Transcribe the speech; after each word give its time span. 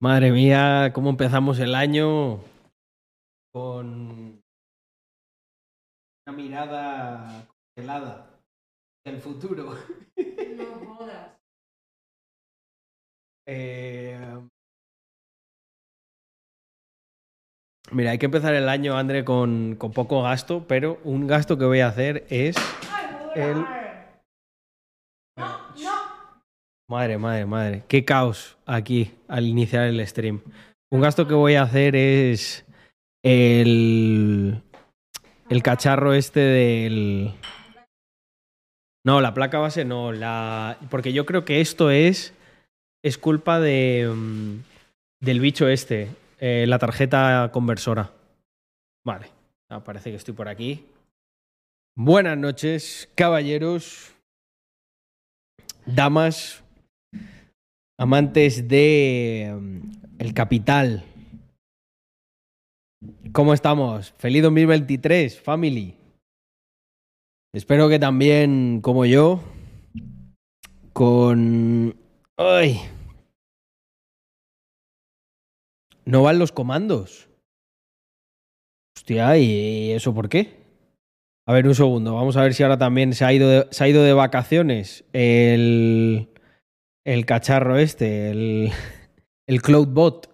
Madre 0.00 0.30
mía, 0.30 0.90
cómo 0.94 1.10
empezamos 1.10 1.58
el 1.58 1.74
año 1.74 2.40
con 3.52 4.42
una 6.26 6.36
mirada 6.36 7.48
congelada 7.74 8.40
del 9.04 9.20
futuro. 9.20 9.74
No 10.56 10.86
jodas. 10.96 11.32
Eh, 13.48 14.18
Mira, 17.92 18.10
hay 18.10 18.18
que 18.18 18.26
empezar 18.26 18.54
el 18.54 18.68
año, 18.68 18.98
André, 18.98 19.24
con, 19.24 19.76
con 19.76 19.92
poco 19.92 20.20
gasto, 20.24 20.64
pero 20.66 20.98
un 21.04 21.28
gasto 21.28 21.56
que 21.56 21.64
voy 21.64 21.78
a 21.78 21.86
hacer 21.86 22.26
es... 22.28 22.56
¡Ay, 22.90 23.06
me 23.14 23.24
voy 23.26 23.38
a 23.38 23.46
El- 23.50 23.62
dar! 23.62 24.22
No, 25.36 25.46
no. 25.84 26.42
Madre, 26.88 27.18
madre, 27.18 27.46
madre. 27.46 27.82
Qué 27.88 28.04
caos 28.04 28.56
aquí 28.64 29.12
al 29.26 29.46
iniciar 29.46 29.86
el 29.86 30.06
stream. 30.06 30.40
Un 30.90 31.00
gasto 31.00 31.26
que 31.26 31.34
voy 31.34 31.56
a 31.56 31.62
hacer 31.62 31.96
es 31.96 32.64
el, 33.24 34.62
el 35.50 35.62
cacharro 35.62 36.14
este 36.14 36.40
del... 36.40 37.34
No, 39.04 39.20
la 39.20 39.34
placa 39.34 39.58
base 39.58 39.84
no, 39.84 40.12
la... 40.12 40.78
porque 40.90 41.12
yo 41.12 41.26
creo 41.26 41.44
que 41.44 41.60
esto 41.60 41.90
es, 41.90 42.34
es 43.04 43.18
culpa 43.18 43.60
de, 43.60 44.08
mm, 44.12 44.58
del 45.20 45.40
bicho 45.40 45.68
este, 45.68 46.08
eh, 46.38 46.66
la 46.68 46.78
tarjeta 46.78 47.50
conversora. 47.52 48.12
Vale, 49.04 49.26
ah, 49.70 49.82
parece 49.82 50.10
que 50.10 50.16
estoy 50.16 50.34
por 50.34 50.48
aquí. 50.48 50.84
Buenas 51.96 52.36
noches, 52.36 53.08
caballeros, 53.14 54.12
damas, 55.86 56.64
amantes 57.98 58.68
de 58.68 59.54
mm, 59.58 59.80
el 60.18 60.34
capital. 60.34 61.04
¿Cómo 63.32 63.54
estamos? 63.54 64.12
Feliz 64.18 64.42
2023, 64.42 65.40
family. 65.40 65.94
Espero 67.54 67.88
que 67.88 67.98
también, 67.98 68.80
como 68.82 69.04
yo, 69.06 69.40
con... 70.92 71.96
¡Ay! 72.36 72.80
No 76.04 76.22
van 76.22 76.38
los 76.38 76.52
comandos. 76.52 77.28
Hostia, 78.96 79.38
¿y 79.38 79.92
eso 79.92 80.14
por 80.14 80.28
qué? 80.28 80.66
A 81.46 81.52
ver, 81.52 81.66
un 81.66 81.74
segundo. 81.74 82.14
Vamos 82.14 82.36
a 82.36 82.42
ver 82.42 82.54
si 82.54 82.62
ahora 82.62 82.78
también 82.78 83.12
se 83.14 83.24
ha 83.24 83.32
ido 83.32 83.48
de, 83.48 83.68
se 83.70 83.84
ha 83.84 83.88
ido 83.88 84.02
de 84.02 84.12
vacaciones 84.12 85.04
el, 85.12 86.28
el 87.06 87.24
cacharro 87.24 87.78
este, 87.78 88.30
el, 88.30 88.70
el 89.48 89.62
Cloudbot. 89.62 90.28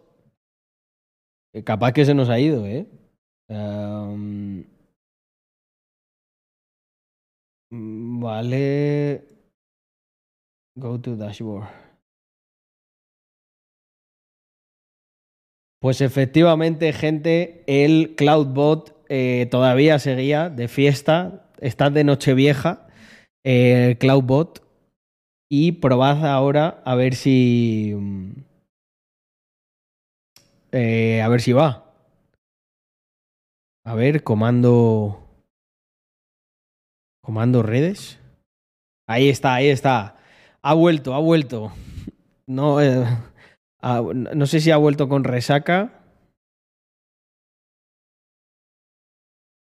Capaz 1.65 1.93
que 1.93 2.07
se 2.07 2.15
nos 2.15 2.31
ha 2.31 2.41
ido, 2.41 2.67
¿eh? 2.67 2.87
Mm, 7.71 8.21
vale. 8.21 9.29
Go 10.75 10.99
to 10.99 11.15
dashboard. 11.17 11.69
Pues 15.79 16.01
efectivamente, 16.01 16.93
gente, 16.95 17.65
el 17.67 18.15
Cloudbot 18.17 19.05
eh, 19.11 19.47
todavía 19.51 19.99
seguía 19.99 20.49
de 20.49 20.69
fiesta. 20.69 21.51
Está 21.61 21.91
de 21.91 22.05
Nochevieja, 22.05 22.89
eh, 23.45 23.97
Cloudbot. 24.01 24.62
Y 25.55 25.73
probad 25.73 26.25
ahora 26.25 26.83
a 26.87 26.95
ver 26.95 27.15
si. 27.15 27.93
mm, 27.95 28.33
eh, 30.73 31.21
a 31.21 31.29
ver 31.29 31.43
si 31.43 31.53
va. 31.53 31.93
A 33.85 33.95
ver, 33.95 34.25
comando. 34.25 35.29
Comando 37.23 37.63
redes. 37.63 38.19
Ahí 39.07 39.29
está, 39.29 39.57
ahí 39.57 39.69
está. 39.69 40.17
Ha 40.63 40.73
vuelto, 40.73 41.13
ha 41.13 41.19
vuelto. 41.19 41.71
No, 42.47 42.81
eh, 42.81 43.05
no 44.35 44.47
sé 44.47 44.59
si 44.61 44.71
ha 44.71 44.79
vuelto 44.79 45.07
con 45.07 45.23
resaca. 45.23 46.03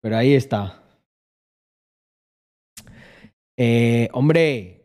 Pero 0.02 0.18
ahí 0.18 0.34
está. 0.34 0.84
Eh, 3.58 4.10
hombre, 4.14 4.85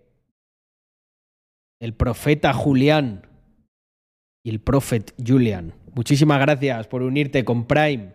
el 1.80 1.94
profeta 1.94 2.52
Julián 2.52 3.26
y 4.44 4.50
el 4.50 4.60
profet 4.60 5.14
Julian. 5.26 5.74
Muchísimas 5.94 6.38
gracias 6.40 6.86
por 6.86 7.02
unirte 7.02 7.44
con 7.44 7.66
Prime. 7.66 8.12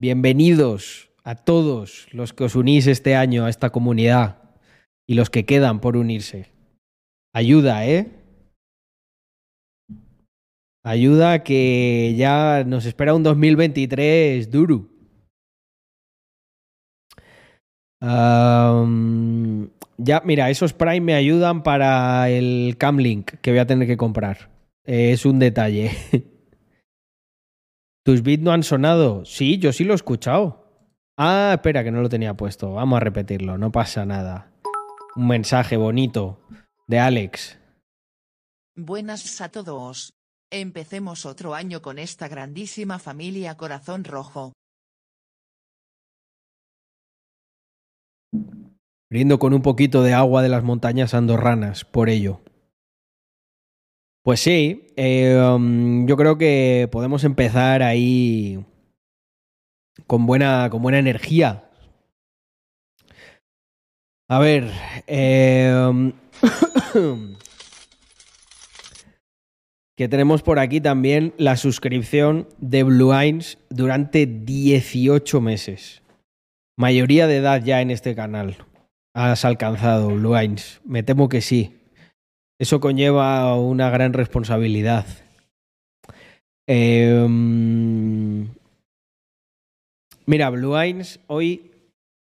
Bienvenidos 0.00 1.10
a 1.24 1.34
todos 1.34 2.06
los 2.12 2.32
que 2.32 2.44
os 2.44 2.54
unís 2.54 2.86
este 2.86 3.16
año 3.16 3.46
a 3.46 3.50
esta 3.50 3.70
comunidad 3.70 4.42
y 5.08 5.14
los 5.14 5.30
que 5.30 5.46
quedan 5.46 5.80
por 5.80 5.96
unirse. 5.96 6.52
Ayuda, 7.34 7.86
¿eh? 7.86 8.10
Ayuda 10.84 11.44
que 11.44 12.14
ya 12.16 12.64
nos 12.66 12.84
espera 12.84 13.14
un 13.14 13.22
2023 13.22 14.50
duro. 14.50 14.88
Ya, 20.02 20.22
mira, 20.24 20.50
esos 20.50 20.72
Prime 20.72 21.00
me 21.00 21.14
ayudan 21.14 21.62
para 21.62 22.28
el 22.28 22.76
Camlink 22.78 23.32
que 23.40 23.50
voy 23.50 23.60
a 23.60 23.66
tener 23.66 23.86
que 23.86 23.96
comprar. 23.96 24.50
Eh, 24.84 25.12
es 25.12 25.24
un 25.24 25.38
detalle. 25.38 25.92
¿Tus 28.04 28.22
bits 28.22 28.42
no 28.42 28.52
han 28.52 28.64
sonado? 28.64 29.24
Sí, 29.24 29.58
yo 29.58 29.72
sí 29.72 29.84
lo 29.84 29.92
he 29.92 29.96
escuchado. 29.96 30.62
Ah, 31.16 31.52
espera, 31.54 31.84
que 31.84 31.92
no 31.92 32.02
lo 32.02 32.08
tenía 32.08 32.34
puesto. 32.34 32.72
Vamos 32.72 32.96
a 32.96 33.00
repetirlo, 33.00 33.58
no 33.58 33.70
pasa 33.70 34.04
nada. 34.04 34.50
Un 35.14 35.28
mensaje 35.28 35.76
bonito 35.76 36.40
de 36.88 36.98
Alex. 36.98 37.58
Buenas 38.74 39.40
a 39.40 39.50
todos. 39.50 40.14
Empecemos 40.50 41.26
otro 41.26 41.54
año 41.54 41.80
con 41.80 41.98
esta 41.98 42.28
grandísima 42.28 42.98
familia 42.98 43.56
Corazón 43.56 44.04
Rojo. 44.04 44.52
Brindo 49.12 49.38
con 49.38 49.52
un 49.52 49.60
poquito 49.60 50.02
de 50.02 50.14
agua 50.14 50.40
de 50.40 50.48
las 50.48 50.64
montañas 50.64 51.12
andorranas, 51.12 51.84
por 51.84 52.08
ello. 52.08 52.40
Pues 54.22 54.40
sí, 54.40 54.86
um, 54.96 56.06
yo 56.06 56.16
creo 56.16 56.38
que 56.38 56.88
podemos 56.90 57.22
empezar 57.24 57.82
ahí 57.82 58.64
con 60.06 60.24
buena, 60.24 60.70
con 60.70 60.80
buena 60.80 60.98
energía. 60.98 61.68
A 64.30 64.38
ver, 64.38 64.70
um, 65.06 66.12
que 69.94 70.08
tenemos 70.08 70.42
por 70.42 70.58
aquí 70.58 70.80
también 70.80 71.34
la 71.36 71.58
suscripción 71.58 72.48
de 72.56 72.82
Blue 72.82 73.12
Eyes 73.12 73.58
durante 73.68 74.24
18 74.24 75.42
meses. 75.42 76.00
Mayoría 76.78 77.26
de 77.26 77.36
edad 77.36 77.62
ya 77.62 77.82
en 77.82 77.90
este 77.90 78.14
canal. 78.14 78.56
Has 79.14 79.44
alcanzado, 79.44 80.08
Blue 80.08 80.36
Eyes. 80.36 80.80
Me 80.84 81.02
temo 81.02 81.28
que 81.28 81.40
sí. 81.40 81.78
Eso 82.58 82.80
conlleva 82.80 83.54
una 83.56 83.90
gran 83.90 84.12
responsabilidad. 84.12 85.06
Mm, 86.68 88.44
mira, 90.26 90.50
Blue 90.50 90.76
Eyes 90.78 91.20
hoy, 91.26 91.72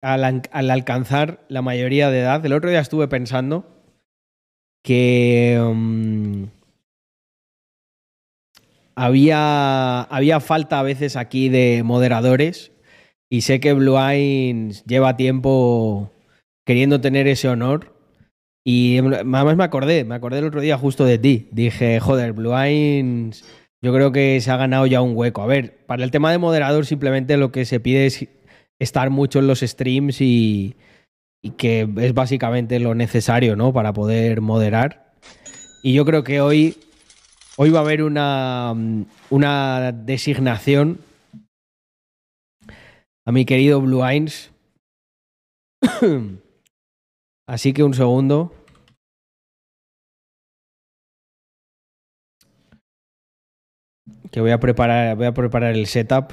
al, 0.02 0.24
an- 0.26 0.42
al 0.52 0.72
alcanzar 0.72 1.46
la 1.48 1.62
mayoría 1.62 2.10
de 2.10 2.20
edad, 2.22 2.46
el 2.46 2.54
otro 2.54 2.70
día 2.70 2.80
estuve 2.80 3.08
pensando 3.08 3.66
que 4.84 5.58
mm, 5.64 6.44
había, 8.96 10.02
había 10.02 10.40
falta 10.40 10.80
a 10.80 10.84
veces 10.84 11.16
aquí 11.16 11.50
de 11.50 11.84
moderadores 11.84 12.72
y 13.30 13.42
sé 13.42 13.60
que 13.60 13.74
Blue 13.74 13.98
Eyes 13.98 14.84
lleva 14.86 15.16
tiempo 15.16 16.12
queriendo 16.66 17.02
tener 17.02 17.28
ese 17.28 17.50
honor. 17.50 17.94
Y 18.66 19.00
además 19.00 19.58
me 19.58 19.64
acordé, 19.64 20.06
me 20.06 20.16
acordé 20.16 20.40
el 20.40 20.46
otro 20.46 20.62
día 20.62 20.78
justo 20.78 21.06
de 21.06 21.18
ti. 21.18 21.50
Dije, 21.52 22.00
joder, 22.00 22.34
Blue 22.34 22.58
Eyes, 22.58 23.44
yo 23.82 23.94
creo 23.94 24.12
que 24.14 24.40
se 24.40 24.52
ha 24.52 24.58
ganado 24.58 24.86
ya 24.86 25.02
un 25.02 25.16
hueco. 25.16 25.42
A 25.42 25.48
ver, 25.48 25.86
para 25.86 26.04
el 26.04 26.12
tema 26.12 26.32
de 26.32 26.38
moderador 26.38 26.86
simplemente 26.86 27.36
lo 27.36 27.52
que 27.52 27.66
se 27.66 27.82
pide 27.82 28.06
es 28.06 28.26
estar 28.80 29.10
mucho 29.10 29.40
en 29.40 29.48
los 29.48 29.60
streams 29.60 30.22
y, 30.22 30.76
y 31.42 31.52
que 31.52 31.90
es 31.98 32.14
básicamente 32.14 32.80
lo 32.80 32.96
necesario, 32.96 33.58
¿no? 33.58 33.74
Para 33.74 33.92
poder 33.92 34.40
moderar. 34.40 35.14
Y 35.84 35.94
yo 35.94 36.06
creo 36.06 36.24
que 36.24 36.40
hoy, 36.40 36.78
hoy 37.58 37.70
va 37.70 37.80
a 37.80 37.84
haber 37.84 38.04
una, 38.04 38.74
una 39.30 39.92
designación 39.92 41.00
a 43.26 43.32
mi 43.34 43.44
querido 43.44 43.82
Blue 43.82 44.06
Eyes. 44.06 44.52
Así 47.48 47.74
que 47.74 47.84
un 47.84 47.94
segundo. 47.94 48.52
Que 54.32 54.40
voy 54.42 54.52
a 54.52 54.60
preparar, 54.60 55.16
voy 55.16 55.26
a 55.26 55.34
preparar 55.34 55.76
el 55.76 55.88
setup. 55.88 56.32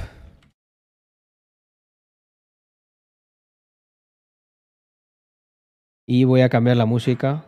Y 6.07 6.25
voy 6.25 6.41
a 6.41 6.49
cambiar 6.49 6.77
la 6.77 6.87
música 6.87 7.47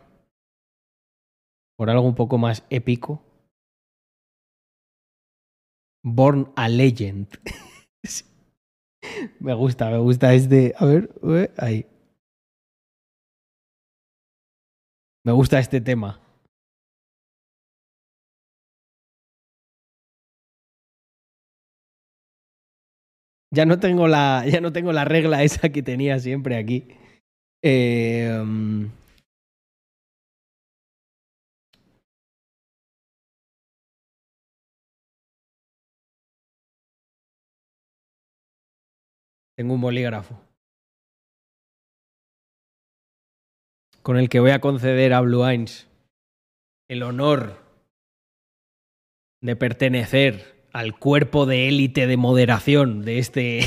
por 1.77 1.91
algo 1.91 2.07
un 2.07 2.15
poco 2.15 2.39
más 2.39 2.65
épico. 2.71 3.23
Born 6.05 6.53
a 6.57 6.69
Legend. 6.69 7.29
Me 9.41 9.55
gusta, 9.55 9.91
me 9.91 9.99
gusta 9.99 10.33
este. 10.33 10.75
A 10.79 10.85
ver, 10.85 11.11
ahí. 11.59 11.87
Me 15.25 15.33
gusta 15.33 15.59
este 15.59 15.81
tema. 15.81 16.21
Ya 23.53 23.67
no 23.67 23.79
tengo 23.79 24.09
la, 24.09 24.45
ya 24.51 24.61
no 24.61 24.73
tengo 24.73 24.93
la 24.93 25.05
regla 25.05 25.43
esa 25.43 25.69
que 25.69 25.83
tenía 25.83 26.19
siempre 26.19 26.57
aquí. 26.57 26.89
Eh, 27.63 28.43
tengo 39.57 39.75
un 39.75 39.81
bolígrafo. 39.81 40.52
Con 44.03 44.17
el 44.17 44.29
que 44.29 44.41
voy 44.41 44.51
a 44.51 44.61
conceder 44.61 45.13
a 45.13 45.21
Blue 45.21 45.47
Eyes 45.47 45.89
el 46.89 47.03
honor 47.03 47.57
de 49.41 49.57
pertenecer 49.57 50.67
al 50.73 50.99
cuerpo 50.99 51.47
de 51.47 51.69
élite 51.69 52.07
de 52.07 52.17
moderación 52.17 53.05
de 53.05 53.19
este, 53.19 53.61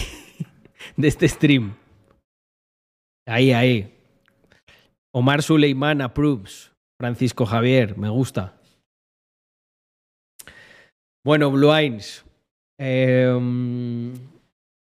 de 0.98 1.08
este 1.08 1.28
stream. 1.28 1.76
Ahí, 3.28 3.52
ahí. 3.54 3.94
Omar 5.14 5.42
Suleiman 5.42 6.02
approves. 6.02 6.72
Francisco 7.00 7.46
Javier, 7.46 7.98
me 7.98 8.10
gusta. 8.10 8.54
Bueno, 11.26 11.52
Blue 11.52 11.74
Eyes. 11.74 12.24
eh, 12.80 13.34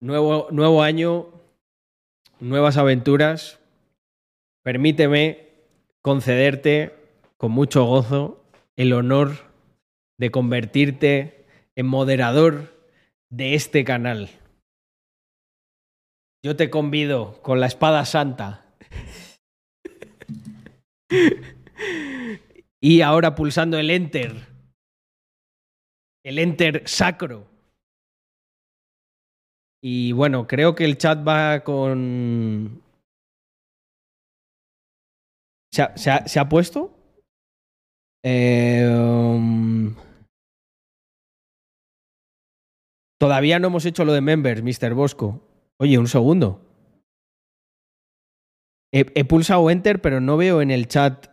nuevo, 0.01 0.49
nuevo 0.51 0.83
año, 0.83 1.27
nuevas 2.41 2.77
aventuras. 2.77 3.58
Permíteme 4.63 5.49
concederte 6.03 6.95
con 7.37 7.53
mucho 7.53 7.85
gozo 7.85 8.45
el 8.77 8.93
honor 8.93 9.33
de 10.19 10.31
convertirte 10.31 11.47
en 11.77 11.87
moderador 11.87 12.77
de 13.31 13.55
este 13.55 13.85
canal. 13.85 14.31
Yo 16.43 16.57
te 16.57 16.71
convido 16.71 17.41
con 17.43 17.61
la 17.61 17.67
espada 17.67 18.05
santa. 18.05 18.65
y 22.81 23.01
ahora 23.01 23.35
pulsando 23.35 23.79
el 23.79 23.91
enter. 23.91 24.47
El 26.25 26.39
enter 26.39 26.87
sacro. 26.87 27.47
Y 29.83 30.13
bueno, 30.13 30.47
creo 30.47 30.75
que 30.75 30.85
el 30.85 30.99
chat 30.99 31.27
va 31.27 31.61
con... 31.61 32.83
¿Se 35.95 36.41
ha, 36.41 36.49
puesto? 36.49 36.93
Um, 38.25 39.95
Todavía 43.21 43.59
no 43.59 43.69
hemos 43.69 43.85
hecho 43.85 44.05
lo 44.05 44.13
de 44.13 44.21
members, 44.21 44.63
Mr. 44.63 44.95
Bosco. 44.95 45.41
Oye, 45.79 45.99
un 45.99 46.09
segundo. 46.09 46.65
He, 48.93 49.07
he 49.15 49.25
pulsado 49.25 49.71
enter, 49.71 50.01
pero 50.01 50.21
no 50.21 50.37
veo 50.37 50.63
en 50.63 50.71
el 50.71 50.89
chat. 50.89 51.27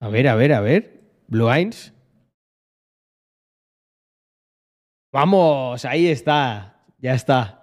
A 0.00 0.08
ver, 0.08 0.28
a 0.28 0.34
ver, 0.34 0.52
a 0.52 0.60
ver. 0.60 1.24
Blue 1.28 1.50
Eyes. 1.52 1.92
Vamos, 5.12 5.84
ahí 5.84 6.08
está. 6.08 6.84
Ya 6.98 7.14
está. 7.14 7.60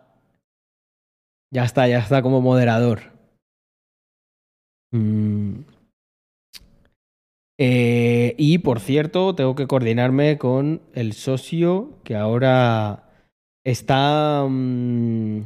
Ya 1.51 1.63
está, 1.63 1.87
ya 1.87 1.99
está 1.99 2.21
como 2.21 2.41
moderador. 2.41 3.16
Mm. 4.91 5.61
Eh, 7.59 8.35
y 8.37 8.59
por 8.59 8.79
cierto, 8.79 9.33
tengo 9.33 9.55
que 9.55 9.67
coordinarme 9.67 10.37
con 10.37 10.81
el 10.93 11.13
socio 11.13 11.97
que 12.03 12.15
ahora 12.15 13.09
está. 13.63 14.45
mm, 14.47 15.41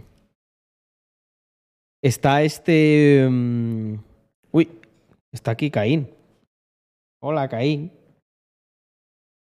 está 2.04 2.44
este. 2.44 3.28
mm, 3.30 3.96
uy, 4.52 4.70
está 5.32 5.52
aquí 5.52 5.72
Caín. 5.72 6.10
Hola, 7.22 7.48
Caín. 7.48 7.92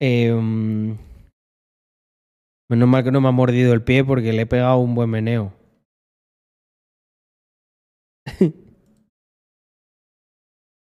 Mm, 0.03 0.93
menos 2.71 2.89
mal 2.89 3.05
que 3.05 3.11
no 3.11 3.21
me 3.21 3.29
ha 3.29 3.33
mordido 3.33 3.73
el 3.73 3.83
pie 3.83 4.05
porque 4.05 4.33
le 4.33 4.43
he 4.43 4.47
pegado 4.47 4.79
un 4.79 4.95
buen 4.95 5.11
meneo. 5.11 5.60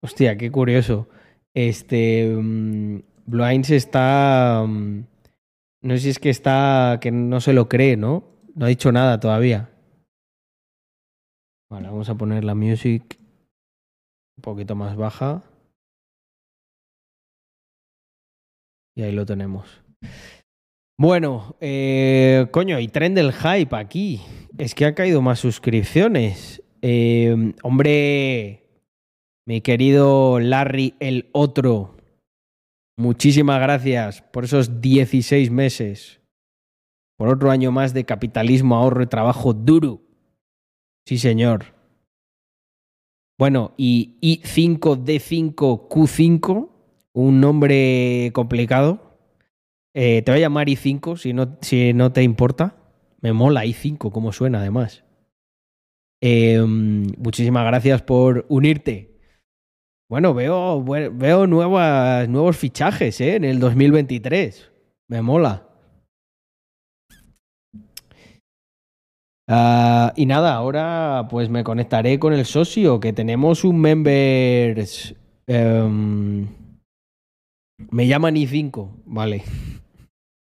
Hostia, 0.06 0.38
qué 0.38 0.52
curioso. 0.52 1.10
Este. 1.56 2.30
mm, 2.32 3.00
Blinds 3.26 3.72
está. 3.72 4.64
mm, 4.68 5.04
no 5.82 5.94
sé 5.96 6.00
si 6.00 6.10
es 6.10 6.20
que 6.20 6.30
está. 6.30 7.00
que 7.02 7.12
no 7.12 7.42
se 7.42 7.54
lo 7.54 7.68
cree, 7.68 7.98
¿no? 7.98 8.24
No 8.54 8.66
ha 8.66 8.70
dicho 8.70 8.92
nada 8.92 9.20
todavía. 9.20 9.72
Vale, 11.72 11.88
vamos 11.88 12.08
a 12.10 12.16
poner 12.16 12.44
la 12.44 12.54
music 12.54 13.18
un 14.38 14.42
poquito 14.44 14.76
más 14.76 14.96
baja. 14.96 15.42
Y 18.96 19.02
ahí 19.02 19.12
lo 19.12 19.26
tenemos. 19.26 19.82
Bueno, 21.00 21.56
eh, 21.62 22.46
coño, 22.52 22.80
y 22.80 22.90
tren 22.90 23.16
del 23.16 23.34
hype 23.34 23.76
aquí. 23.76 24.22
Es 24.60 24.76
que 24.76 24.86
ha 24.86 24.94
caído 24.94 25.24
más 25.24 25.40
suscripciones. 25.40 26.62
Eh, 26.84 27.54
hombre, 27.64 28.65
mi 29.46 29.62
querido 29.62 30.40
Larry 30.40 30.96
el 31.00 31.30
otro, 31.32 31.96
muchísimas 32.98 33.62
gracias 33.62 34.22
por 34.22 34.46
esos 34.46 34.82
16 34.82 35.52
meses. 35.52 36.22
Por 37.18 37.30
otro 37.30 37.52
año 37.52 37.72
más 37.72 37.94
de 37.94 38.04
capitalismo, 38.04 38.76
ahorro 38.76 39.04
y 39.04 39.08
trabajo 39.08 39.54
duro. 39.54 40.02
Sí, 41.06 41.18
señor. 41.18 41.74
Bueno, 43.38 43.74
y 43.78 44.18
I5D5Q5, 44.22 46.70
un 47.14 47.40
nombre 47.40 48.32
complicado. 48.34 49.18
Eh, 49.94 50.24
te 50.24 50.32
voy 50.32 50.40
a 50.40 50.42
llamar 50.42 50.68
I5 50.68 51.16
si 51.18 51.32
no, 51.34 51.58
si 51.62 51.94
no 51.94 52.12
te 52.12 52.24
importa. 52.24 52.76
Me 53.22 53.32
mola 53.32 53.64
I5, 53.66 54.12
como 54.12 54.34
suena 54.34 54.60
además. 54.60 55.06
Eh, 56.22 56.62
muchísimas 56.62 57.66
gracias 57.66 58.02
por 58.02 58.46
unirte. 58.50 59.15
Bueno, 60.16 60.34
veo, 60.34 60.82
veo 60.82 61.46
nuevos 61.46 62.56
fichajes 62.56 63.20
¿eh? 63.20 63.36
en 63.36 63.44
el 63.44 63.60
2023. 63.60 64.72
Me 65.10 65.22
mola. 65.22 65.68
Ah, 69.50 70.14
y 70.16 70.26
nada, 70.26 70.54
ahora 70.54 71.28
pues 71.30 71.50
me 71.50 71.66
conectaré 71.66 72.18
con 72.18 72.32
el 72.32 72.46
socio, 72.46 73.02
que 73.02 73.12
tenemos 73.12 73.66
un 73.66 73.78
members. 73.82 75.14
em, 75.48 76.48
me 77.92 78.08
llaman 78.08 78.36
I5, 78.36 78.92
vale. 79.04 79.44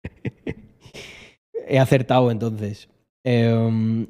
He 1.68 1.78
acertado 1.78 2.32
entonces. 2.32 2.90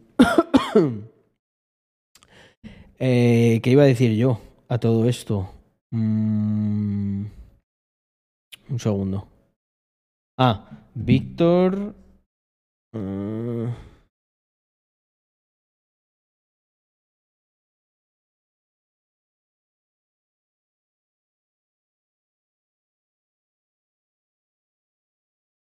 Eh, 3.03 3.61
¿Qué 3.63 3.71
iba 3.71 3.81
a 3.81 3.87
decir 3.87 4.15
yo 4.15 4.39
a 4.71 4.77
todo 4.77 5.05
esto? 5.05 5.49
Mm, 5.93 7.25
un 8.69 8.79
segundo. 8.79 9.27
Ah, 10.37 10.87
Víctor. 10.95 11.93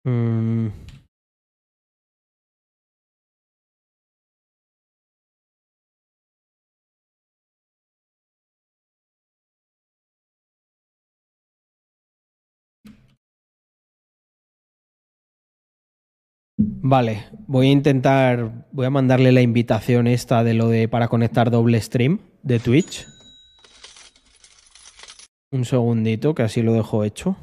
mm, 0.04 0.81
Vale, 16.64 17.24
voy 17.46 17.68
a 17.68 17.72
intentar, 17.72 18.66
voy 18.72 18.86
a 18.86 18.90
mandarle 18.90 19.32
la 19.32 19.40
invitación 19.40 20.06
esta 20.06 20.44
de 20.44 20.54
lo 20.54 20.68
de 20.68 20.88
para 20.88 21.08
conectar 21.08 21.50
doble 21.50 21.80
stream 21.80 22.20
de 22.42 22.60
Twitch. 22.60 23.06
Un 25.50 25.64
segundito, 25.64 26.34
que 26.34 26.42
así 26.42 26.62
lo 26.62 26.72
dejo 26.72 27.04
hecho. 27.04 27.36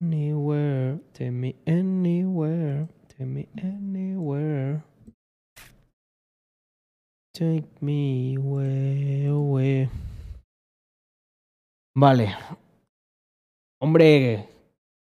Anywhere, 0.00 0.98
take 1.12 1.30
me 1.30 1.56
anywhere, 1.66 2.86
take 3.08 3.26
me 3.26 3.48
anywhere. 3.62 4.82
Take 7.32 7.68
me 7.80 8.36
away, 8.36 9.26
away. 9.26 9.88
Vale. 11.94 12.34
Hombre, 13.80 14.48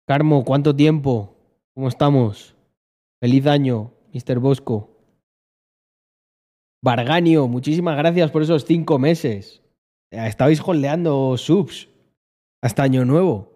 Carmo, 0.08 0.44
¿cuánto 0.44 0.76
tiempo? 0.76 1.35
¿Cómo 1.76 1.90
estamos? 1.90 2.56
Feliz 3.22 3.46
año, 3.48 3.92
Mr. 4.14 4.40
Bosco. 4.40 4.92
Varganio, 6.82 7.50
muchísimas 7.50 7.98
gracias 7.98 8.32
por 8.32 8.44
esos 8.44 8.64
cinco 8.64 8.98
meses. 8.98 9.62
Estabais 10.10 10.62
holdeando 10.62 11.36
subs 11.38 11.90
hasta 12.64 12.84
año 12.84 13.04
nuevo. 13.04 13.52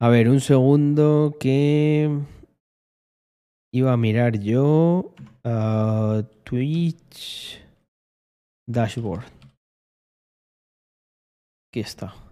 A 0.00 0.08
ver, 0.08 0.30
un 0.30 0.40
segundo 0.40 1.36
que 1.38 2.08
iba 3.74 3.92
a 3.92 3.98
mirar 3.98 4.38
yo 4.40 5.12
a 5.44 6.22
Twitch 6.44 7.60
Dashboard. 8.66 9.26
Aquí 11.70 11.80
está. 11.80 12.27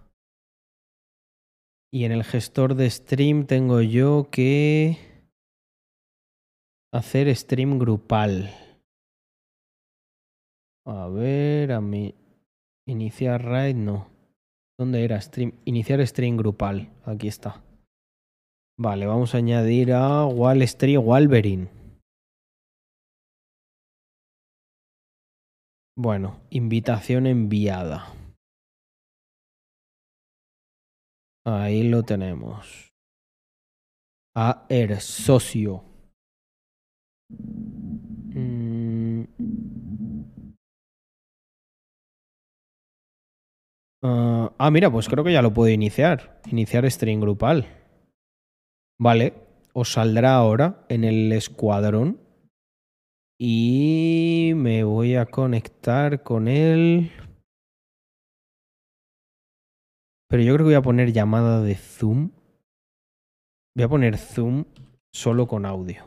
Y 1.91 2.03
en 2.03 2.11
el 2.11 2.23
gestor 2.23 2.75
de 2.75 2.89
stream 2.89 3.45
tengo 3.45 3.81
yo 3.81 4.29
que 4.29 4.97
hacer 6.93 7.33
stream 7.35 7.79
grupal. 7.79 8.53
A 10.85 11.07
ver, 11.07 11.71
a 11.71 11.81
mí. 11.81 12.13
Iniciar 12.87 13.43
raid, 13.43 13.75
no. 13.75 14.07
¿Dónde 14.79 15.03
era? 15.03 15.19
Stream. 15.19 15.53
Iniciar 15.65 16.05
stream 16.05 16.37
grupal. 16.37 16.89
Aquí 17.05 17.27
está. 17.27 17.63
Vale, 18.79 19.05
vamos 19.05 19.33
a 19.33 19.39
añadir 19.39 19.91
a 19.91 20.25
Wall 20.25 20.61
Street 20.61 20.99
Wolverine. 20.99 21.67
Bueno, 25.97 26.39
invitación 26.51 27.25
enviada. 27.25 28.16
Ahí 31.47 31.83
lo 31.83 32.03
tenemos. 32.03 32.91
A 34.35 34.65
er 34.67 34.99
socio. 34.99 35.81
Mm. 37.29 39.23
Ah, 44.03 44.51
ah, 44.57 44.71
mira, 44.71 44.91
pues 44.91 45.07
creo 45.07 45.23
que 45.23 45.31
ya 45.31 45.41
lo 45.41 45.53
puedo 45.53 45.69
iniciar. 45.71 46.41
Iniciar 46.51 46.91
stream 46.91 47.21
grupal. 47.21 47.65
Vale, 48.99 49.33
os 49.73 49.93
saldrá 49.93 50.35
ahora 50.35 50.85
en 50.89 51.05
el 51.05 51.31
escuadrón. 51.31 52.19
Y 53.39 54.51
me 54.53 54.83
voy 54.83 55.15
a 55.15 55.25
conectar 55.27 56.23
con 56.23 56.49
él. 56.49 57.09
Pero 60.29 60.43
yo 60.43 60.53
creo 60.53 60.65
que 60.65 60.73
voy 60.73 60.73
a 60.75 60.81
poner 60.81 61.13
llamada 61.13 61.61
de 61.61 61.75
Zoom. 61.75 62.31
Voy 63.75 63.83
a 63.83 63.87
poner 63.87 64.17
Zoom 64.17 64.65
solo 65.13 65.47
con 65.47 65.65
audio. 65.65 66.03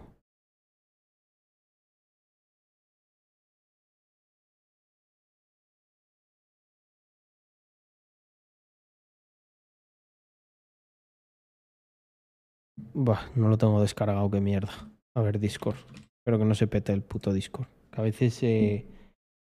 Bah, 12.92 13.30
no 13.36 13.48
lo 13.48 13.56
tengo 13.56 13.80
descargado, 13.80 14.30
qué 14.30 14.40
mierda. 14.40 14.72
A 15.14 15.22
ver, 15.22 15.38
Discord. 15.38 15.76
Espero 16.18 16.38
que 16.38 16.44
no 16.44 16.54
se 16.54 16.66
pete 16.66 16.92
el 16.92 17.02
puto 17.02 17.32
Discord. 17.32 17.68
Que 17.90 18.00
a 18.00 18.04
veces 18.04 18.34
se, 18.34 18.86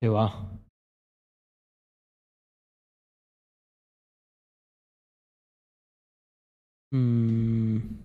se 0.00 0.08
va. 0.08 0.52
¿Dónde 6.92 8.00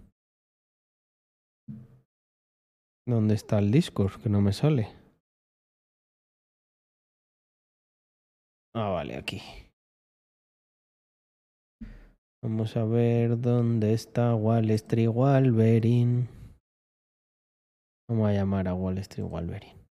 está 3.34 3.58
el 3.58 3.72
Discord? 3.72 4.22
Que 4.22 4.30
no 4.30 4.42
me 4.42 4.54
sale. 4.54 4.90
Ah, 8.76 8.90
vale, 8.90 9.16
aquí. 9.16 9.42
Vamos 12.44 12.78
a 12.78 12.86
ver 12.86 13.40
dónde 13.42 13.94
está 13.94 14.36
Wall 14.36 14.70
Street 14.72 15.10
Wolverine. 15.10 16.28
Vamos 18.08 18.30
a 18.30 18.34
llamar 18.34 18.68
a 18.68 18.76
Wall 18.76 19.00
Street 19.00 19.28
Wolverine. 19.28 19.84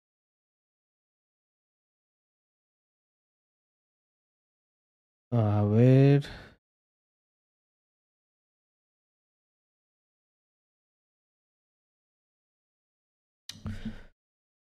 A 5.31 5.65
ver. 5.65 6.25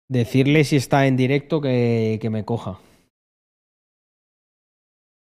Decirle 0.09 0.63
si 0.63 0.75
está 0.75 1.07
en 1.07 1.17
directo 1.17 1.61
que, 1.61 2.19
que 2.21 2.29
me 2.29 2.45
coja. 2.45 2.79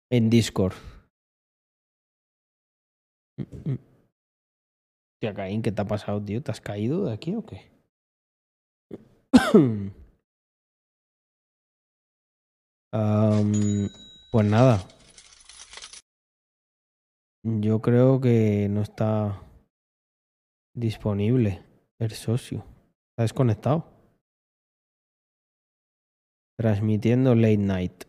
En 0.09 0.29
Discord. 0.29 0.75
Hostia, 5.15 5.33
Caín, 5.33 5.61
¿qué 5.61 5.71
te 5.71 5.81
ha 5.81 5.85
pasado, 5.85 6.23
tío? 6.23 6.41
¿Te 6.43 6.51
has 6.51 6.61
caído 6.61 7.05
de 7.05 7.13
aquí 7.13 7.35
o 7.35 7.45
qué? 7.45 7.71
Pues 14.31 14.45
nada. 14.45 14.87
Yo 17.43 17.81
creo 17.81 18.19
que 18.19 18.67
no 18.69 18.81
está 18.81 19.41
disponible 20.75 21.63
el 21.97 22.11
socio. 22.11 22.63
Está 23.17 23.23
desconectado. 23.23 23.83
Transmitiendo 26.55 27.33
late 27.33 27.57
night. 27.57 28.03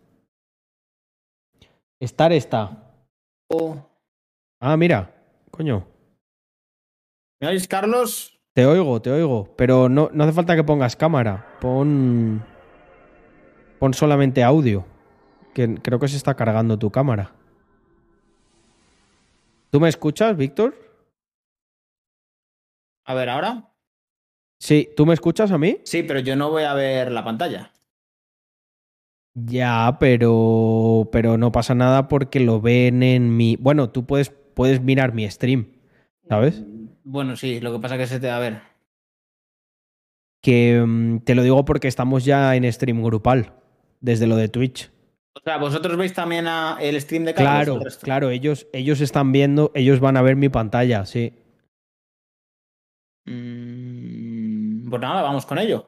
Estar 1.99 2.31
está. 2.31 2.93
Ah, 4.61 4.77
mira. 4.77 5.11
Coño. 5.51 5.87
¿Me 7.41 7.49
oís, 7.49 7.67
Carlos? 7.67 8.39
Te 8.55 8.67
oigo, 8.67 9.01
te 9.01 9.11
oigo. 9.11 9.57
Pero 9.57 9.89
no, 9.89 10.11
no 10.13 10.25
hace 10.25 10.35
falta 10.35 10.55
que 10.55 10.63
pongas 10.63 10.95
cámara. 10.95 11.57
Pon. 11.59 12.45
Pon 13.79 13.95
solamente 13.95 14.45
audio. 14.45 14.85
Que 15.55 15.77
creo 15.77 15.99
que 15.99 16.09
se 16.09 16.19
está 16.19 16.35
cargando 16.35 16.79
tu 16.79 16.91
cámara. 16.91 17.35
¿Tú 19.71 19.81
me 19.81 19.89
escuchas, 19.89 20.37
Víctor? 20.37 20.75
A 23.07 23.15
ver, 23.15 23.31
¿ahora? 23.31 23.73
Sí, 24.61 24.89
¿tú 24.97 25.07
me 25.07 25.15
escuchas 25.15 25.51
a 25.53 25.59
mí? 25.59 25.79
Sí, 25.85 26.03
pero 26.03 26.21
yo 26.21 26.35
no 26.37 26.51
voy 26.51 26.65
a 26.65 26.75
ver 26.75 27.13
la 27.13 27.25
pantalla. 27.25 27.73
Ya, 29.35 29.97
pero. 30.01 31.09
Pero 31.13 31.39
no 31.39 31.53
pasa 31.53 31.75
nada 31.75 32.09
porque 32.09 32.41
lo 32.41 32.61
ven 32.61 33.03
en 33.03 33.37
mi. 33.37 33.57
Bueno, 33.57 33.91
tú 33.91 34.05
puedes, 34.05 34.31
puedes 34.31 34.81
mirar 34.83 35.15
mi 35.15 35.29
stream. 35.31 35.69
¿Sabes? 36.29 36.63
Bueno, 37.05 37.37
sí, 37.37 37.61
lo 37.61 37.73
que 37.73 37.79
pasa 37.79 37.97
que 37.97 38.07
se 38.07 38.21
te... 38.21 38.29
A 38.29 38.39
ver. 38.39 38.61
Que 40.43 40.83
mm, 40.87 41.21
te 41.21 41.35
lo 41.35 41.43
digo 41.43 41.65
porque 41.65 41.89
estamos 41.89 42.25
ya 42.25 42.55
en 42.55 42.71
stream 42.71 43.03
grupal. 43.03 43.53
Desde 44.01 44.27
lo 44.27 44.37
de 44.37 44.49
Twitch. 44.49 44.91
O 45.35 45.41
sea, 45.43 45.57
vosotros 45.59 45.97
veis 45.97 46.13
también 46.13 46.47
a- 46.49 46.77
el 46.81 47.01
stream 47.01 47.25
de 47.25 47.33
Carlos. 47.35 47.79
Claro, 47.79 47.97
claro, 48.03 48.31
ellos, 48.31 48.67
ellos 48.73 49.01
están 49.01 49.33
viendo, 49.33 49.71
ellos 49.75 50.01
van 50.01 50.17
a 50.17 50.23
ver 50.23 50.37
mi 50.37 50.49
pantalla, 50.49 51.07
sí. 51.07 51.33
Mm, 53.25 53.98
pues 54.89 55.03
nada, 55.03 55.23
vamos 55.23 55.47
con 55.47 55.59
ello. 55.59 55.87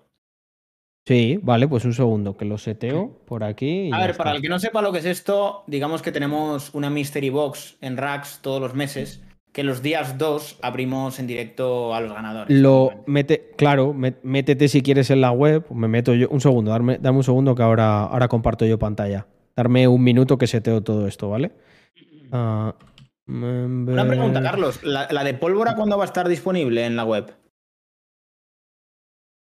Sí, 1.07 1.41
vale, 1.43 1.67
pues 1.67 1.85
un 1.85 1.95
segundo, 1.95 2.37
que 2.37 2.45
lo 2.45 2.59
seteo 2.59 3.21
por 3.27 3.43
aquí. 3.43 3.89
y 3.89 3.93
A 3.93 3.99
ver, 3.99 4.17
para 4.17 4.33
el 4.33 4.43
que 4.43 4.49
no 4.49 4.59
sepa 4.59 4.83
lo 4.83 4.93
que 4.93 4.99
es 4.99 5.07
esto, 5.07 5.65
digamos 5.67 6.03
que 6.03 6.13
tenemos 6.13 6.73
una 6.75 6.91
Mystery 6.91 7.31
Box 7.31 7.79
en 7.81 7.97
Racks 7.97 8.41
todos 8.43 8.61
los 8.61 8.75
meses, 8.75 9.23
que 9.53 9.65
los 9.65 9.83
días 9.83 10.19
2 10.19 10.59
abrimos 10.63 11.19
en 11.19 11.27
directo 11.27 11.95
a 11.95 12.01
los 12.01 12.13
ganadores. 12.13 12.57
Lo 12.57 12.93
mete, 13.07 13.51
claro, 13.57 13.95
métete 13.95 14.69
si 14.69 14.83
quieres 14.83 15.11
en 15.11 15.21
la 15.21 15.33
web, 15.33 15.65
me 15.71 15.89
meto 15.89 16.15
yo. 16.15 16.29
Un 16.29 16.41
segundo, 16.41 16.71
darme, 16.71 16.99
dame 16.99 17.17
un 17.17 17.25
segundo 17.25 17.55
que 17.55 17.63
ahora, 17.63 18.05
ahora 18.05 18.29
comparto 18.29 18.65
yo 18.67 18.79
pantalla. 18.79 19.27
Darme 19.57 19.89
un 19.89 20.03
minuto 20.05 20.39
que 20.39 20.47
seteo 20.47 20.83
todo 20.83 21.07
esto, 21.09 21.29
¿vale? 21.29 21.51
Ah, 22.31 22.75
Una 23.27 24.07
pregunta, 24.07 24.43
Carlos. 24.43 24.85
¿La, 24.85 25.09
la 25.11 25.25
de 25.25 25.35
pólvora 25.35 25.75
cuándo 25.75 25.97
va 25.99 26.05
a 26.05 26.07
estar 26.07 26.29
disponible 26.29 26.85
en 26.87 26.95
la 26.95 27.05
web? 27.05 27.35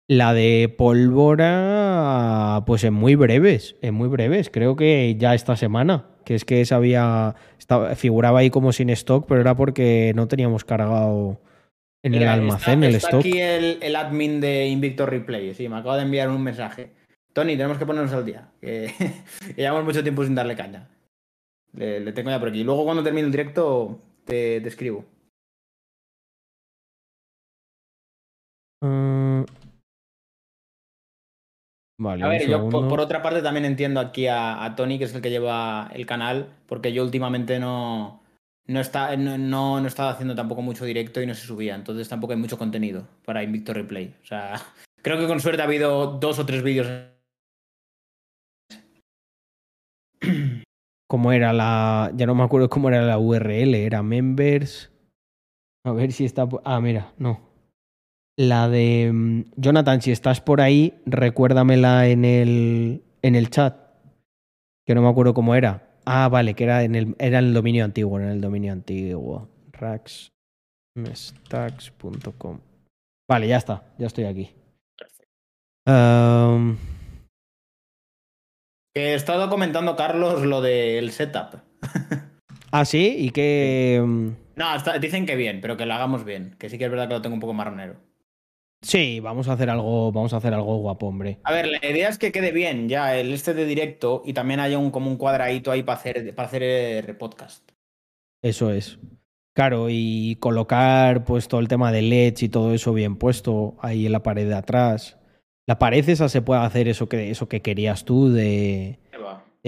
La 0.10 0.34
de 0.34 0.74
pólvora, 0.78 2.64
pues 2.66 2.84
en 2.86 2.94
muy 2.94 3.16
breves, 3.16 3.76
en 3.82 3.94
muy 3.94 4.08
breves. 4.08 4.50
Creo 4.50 4.76
que 4.78 5.16
ya 5.18 5.34
esta 5.36 5.58
semana. 5.58 6.06
Que 6.24 6.36
es 6.36 6.46
que 6.46 6.62
esa 6.62 6.78
había. 6.78 7.36
estaba- 7.60 7.94
figuraba 7.96 8.40
ahí 8.40 8.50
como 8.50 8.72
sin 8.72 8.90
stock, 8.92 9.26
pero 9.28 9.42
era 9.42 9.56
porque 9.56 10.14
no 10.16 10.28
teníamos 10.28 10.64
cargado 10.64 11.42
en 12.04 12.14
el 12.16 12.28
almacén 12.28 12.84
está, 12.84 12.88
el 12.88 12.96
está 12.96 13.08
stock. 13.10 13.20
aquí 13.20 13.40
el, 13.40 13.80
el 13.82 13.96
admin 13.98 14.40
de 14.40 14.68
Invictor 14.68 15.10
Replay. 15.10 15.54
Sí, 15.54 15.68
me 15.68 15.76
acaba 15.78 15.98
de 15.98 16.04
enviar 16.04 16.30
un 16.30 16.42
mensaje. 16.42 16.92
Tony, 17.34 17.58
tenemos 17.58 17.78
que 17.78 17.86
ponernos 17.86 18.14
al 18.14 18.26
día. 18.26 18.50
Que, 18.62 18.94
que 19.56 19.62
llevamos 19.62 19.84
mucho 19.86 20.04
tiempo 20.04 20.24
sin 20.24 20.36
darle 20.36 20.56
caña. 20.56 20.88
Le, 21.74 22.00
le 22.00 22.14
tengo 22.14 22.30
ya 22.30 22.40
por 22.40 22.50
aquí. 22.50 22.64
Luego, 22.64 22.86
cuando 22.86 23.04
termine 23.04 23.26
el 23.26 23.32
directo, 23.32 24.00
te, 24.26 24.62
te 24.62 24.68
escribo. 24.70 25.04
Mm. 28.82 29.27
Vale, 32.00 32.24
A 32.24 32.28
ver, 32.28 32.48
yo 32.48 32.70
por, 32.70 32.88
por 32.88 33.00
otra 33.00 33.24
parte 33.24 33.42
también 33.42 33.66
entiendo 33.66 34.00
aquí 34.00 34.28
a, 34.28 34.64
a 34.64 34.76
Tony, 34.76 35.00
que 35.00 35.06
es 35.06 35.16
el 35.16 35.22
que 35.22 35.32
lleva 35.32 35.90
el 35.94 36.06
canal, 36.06 36.48
porque 36.68 36.94
yo 36.94 37.04
últimamente 37.04 37.60
no, 37.60 38.22
no, 38.68 38.80
está, 38.80 39.16
no, 39.18 39.38
no, 39.38 39.82
no 39.82 39.88
estaba 39.88 40.12
haciendo 40.12 40.36
tampoco 40.36 40.62
mucho 40.62 40.86
directo 40.86 41.22
y 41.22 41.26
no 41.26 41.34
se 41.34 41.48
subía, 41.48 41.74
entonces 41.74 42.08
tampoco 42.08 42.34
hay 42.34 42.40
mucho 42.40 42.58
contenido 42.58 43.08
para 43.26 43.42
Invictor 43.42 43.78
Replay. 43.78 44.14
O 44.22 44.26
sea, 44.26 44.62
creo 45.02 45.18
que 45.18 45.26
con 45.26 45.40
suerte 45.40 45.62
ha 45.62 45.66
habido 45.66 46.18
dos 46.20 46.38
o 46.38 46.46
tres 46.46 46.62
vídeos. 46.62 46.88
¿Cómo 51.10 51.32
era 51.32 51.54
la.? 51.54 52.12
Ya 52.16 52.26
no 52.26 52.36
me 52.36 52.44
acuerdo 52.44 52.70
cómo 52.70 52.90
era 52.90 53.02
la 53.02 53.18
URL. 53.18 53.74
Era 53.76 54.04
members. 54.04 54.92
A 55.86 55.94
ver 55.94 56.12
si 56.12 56.26
está. 56.26 56.46
Ah, 56.66 56.82
mira, 56.82 57.14
no. 57.18 57.47
La 58.38 58.68
de. 58.70 59.12
mm, 59.12 59.44
Jonathan, 59.56 60.02
si 60.02 60.12
estás 60.12 60.42
por 60.42 60.62
ahí, 60.62 61.00
recuérdamela 61.06 62.08
en 62.08 62.24
el, 62.26 63.04
en 63.22 63.36
el 63.36 63.50
chat. 63.50 63.76
Que 64.86 64.96
no 64.96 65.02
me 65.02 65.10
acuerdo 65.10 65.34
cómo 65.34 65.56
era. 65.56 65.84
Ah, 66.06 66.30
vale, 66.30 66.54
que 66.54 66.64
era 66.64 66.84
en 66.84 66.96
el, 66.96 67.16
era 67.20 67.40
en 67.40 67.46
el 67.46 67.54
dominio 67.54 67.84
antiguo. 67.84 68.20
En 68.20 68.28
el 68.28 68.40
dominio 68.40 68.72
antiguo. 68.74 69.50
racksmestacks.com. 69.74 72.60
Vale, 73.30 73.48
ya 73.48 73.58
está. 73.58 73.84
Ya 73.98 74.08
estoy 74.08 74.24
aquí. 74.26 74.52
Que 78.94 79.12
he 79.12 79.14
estado 79.14 79.50
comentando, 79.50 79.96
Carlos, 79.96 80.42
lo 80.44 80.62
del 80.62 81.12
setup. 81.12 81.56
ah, 82.72 82.86
sí, 82.86 83.16
y 83.18 83.30
que. 83.32 84.02
mm, 84.06 84.30
No, 84.56 84.76
está- 84.76 84.98
dicen 85.00 85.26
que 85.26 85.36
bien, 85.36 85.60
pero 85.62 85.76
que 85.78 85.86
lo 85.86 85.94
hagamos 85.94 86.24
bien. 86.24 86.56
Que 86.58 86.70
sí 86.70 86.78
que 86.78 86.86
es 86.86 86.92
verdad 86.92 87.08
que 87.08 87.14
lo 87.16 87.22
tengo 87.22 87.34
un 87.34 87.40
poco 87.42 87.54
marronero. 87.54 87.96
Sí, 88.82 89.20
vamos 89.20 89.48
a 89.48 89.54
hacer 89.54 89.70
algo, 89.70 90.12
vamos 90.12 90.34
a 90.34 90.38
hacer 90.38 90.54
algo 90.54 90.78
guapo, 90.78 91.08
hombre. 91.08 91.40
A 91.44 91.52
ver, 91.52 91.68
la 91.68 91.78
idea 91.78 92.10
es 92.10 92.18
que 92.18 92.32
quede 92.32 92.52
bien 92.52 92.90
ya 92.90 93.18
el 93.18 93.34
este 93.34 93.54
de 93.54 93.66
directo 93.66 94.22
y 94.26 94.34
también 94.34 94.60
haya 94.60 94.78
un, 94.78 94.92
como 94.92 95.10
un 95.10 95.18
cuadradito 95.18 95.72
ahí 95.72 95.84
para 95.84 96.00
hacer, 96.00 96.36
para 96.36 96.48
hacer 96.48 97.18
podcast. 97.18 97.72
Eso 98.42 98.72
es. 98.72 99.00
Claro, 99.56 99.88
y 99.90 100.36
colocar 100.40 101.24
pues 101.24 101.48
todo 101.48 101.60
el 101.60 101.68
tema 101.68 101.92
de 101.92 102.04
LEDs 102.04 102.44
y 102.44 102.50
todo 102.50 102.76
eso 102.76 102.94
bien 102.94 103.16
puesto 103.16 103.76
ahí 103.82 104.06
en 104.06 104.12
la 104.12 104.22
pared 104.22 104.48
de 104.48 104.54
atrás. 104.54 105.18
La 105.66 105.80
pared 105.80 106.08
esa 106.08 106.30
se 106.30 106.44
puede 106.44 106.62
hacer 106.62 106.88
eso 106.88 107.10
que, 107.10 107.32
eso 107.32 107.50
que 107.50 107.64
querías 107.64 108.06
tú 108.06 108.30
de, 108.30 109.00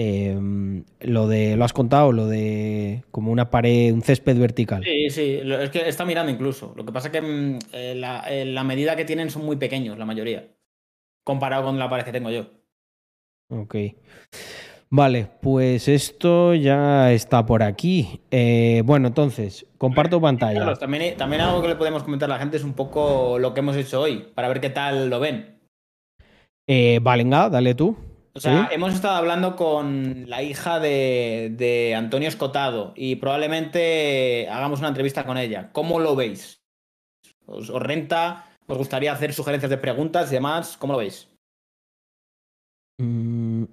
de, 0.00 0.34
mm, 0.34 0.84
lo 1.00 1.28
de, 1.28 1.56
lo 1.56 1.64
has 1.64 1.72
contado, 1.72 2.12
lo 2.12 2.26
de 2.26 3.04
como 3.10 3.30
una 3.30 3.50
pared, 3.50 3.92
un 3.92 4.02
césped 4.02 4.38
vertical. 4.38 4.82
Sí, 4.82 5.10
sí, 5.10 5.40
es 5.42 5.70
que 5.70 5.88
está 5.88 6.04
mirando 6.04 6.32
incluso. 6.32 6.72
Lo 6.76 6.86
que 6.86 6.92
pasa 6.92 7.08
es 7.08 7.12
que 7.12 7.20
mm, 7.20 7.58
eh, 7.72 7.94
la, 7.94 8.24
eh, 8.28 8.46
la 8.46 8.64
medida 8.64 8.96
que 8.96 9.04
tienen 9.04 9.30
son 9.30 9.44
muy 9.44 9.56
pequeños, 9.56 9.98
la 9.98 10.06
mayoría. 10.06 10.48
Comparado 11.24 11.64
con 11.64 11.78
la 11.78 11.90
pared 11.90 12.04
que 12.04 12.12
tengo 12.12 12.30
yo. 12.30 12.46
Ok. 13.50 13.76
Vale, 14.92 15.28
pues 15.40 15.86
esto 15.86 16.54
ya 16.54 17.12
está 17.12 17.46
por 17.46 17.62
aquí. 17.62 18.22
Eh, 18.30 18.82
bueno, 18.84 19.08
entonces, 19.08 19.66
comparto 19.78 20.20
pantalla. 20.20 20.60
Carlos, 20.60 20.78
también, 20.78 21.16
también 21.16 21.42
algo 21.42 21.62
que 21.62 21.68
le 21.68 21.76
podemos 21.76 22.02
comentar 22.02 22.28
a 22.30 22.34
la 22.34 22.40
gente 22.40 22.56
es 22.56 22.64
un 22.64 22.72
poco 22.72 23.38
lo 23.38 23.54
que 23.54 23.60
hemos 23.60 23.76
hecho 23.76 24.00
hoy, 24.00 24.26
para 24.34 24.48
ver 24.48 24.60
qué 24.60 24.70
tal 24.70 25.10
lo 25.10 25.20
ven. 25.20 25.60
Valenga, 27.02 27.50
dale 27.50 27.74
tú. 27.74 27.96
O 28.32 28.40
sea, 28.40 28.68
¿Sí? 28.68 28.74
hemos 28.74 28.94
estado 28.94 29.16
hablando 29.16 29.56
con 29.56 30.28
la 30.30 30.42
hija 30.42 30.78
de, 30.78 31.52
de 31.56 31.94
Antonio 31.96 32.28
Escotado 32.28 32.92
y 32.96 33.16
probablemente 33.16 34.48
hagamos 34.48 34.78
una 34.80 34.88
entrevista 34.88 35.24
con 35.26 35.36
ella. 35.36 35.70
¿Cómo 35.72 35.98
lo 35.98 36.14
veis? 36.14 36.62
¿Os, 37.46 37.70
os 37.70 37.82
renta? 37.82 38.46
¿Os 38.66 38.78
gustaría 38.78 39.12
hacer 39.12 39.32
sugerencias 39.34 39.70
de 39.70 39.78
preguntas 39.78 40.30
y 40.30 40.34
demás? 40.34 40.76
¿Cómo 40.78 40.92
lo 40.92 41.00
veis? 41.00 41.28
Mm, 42.98 43.64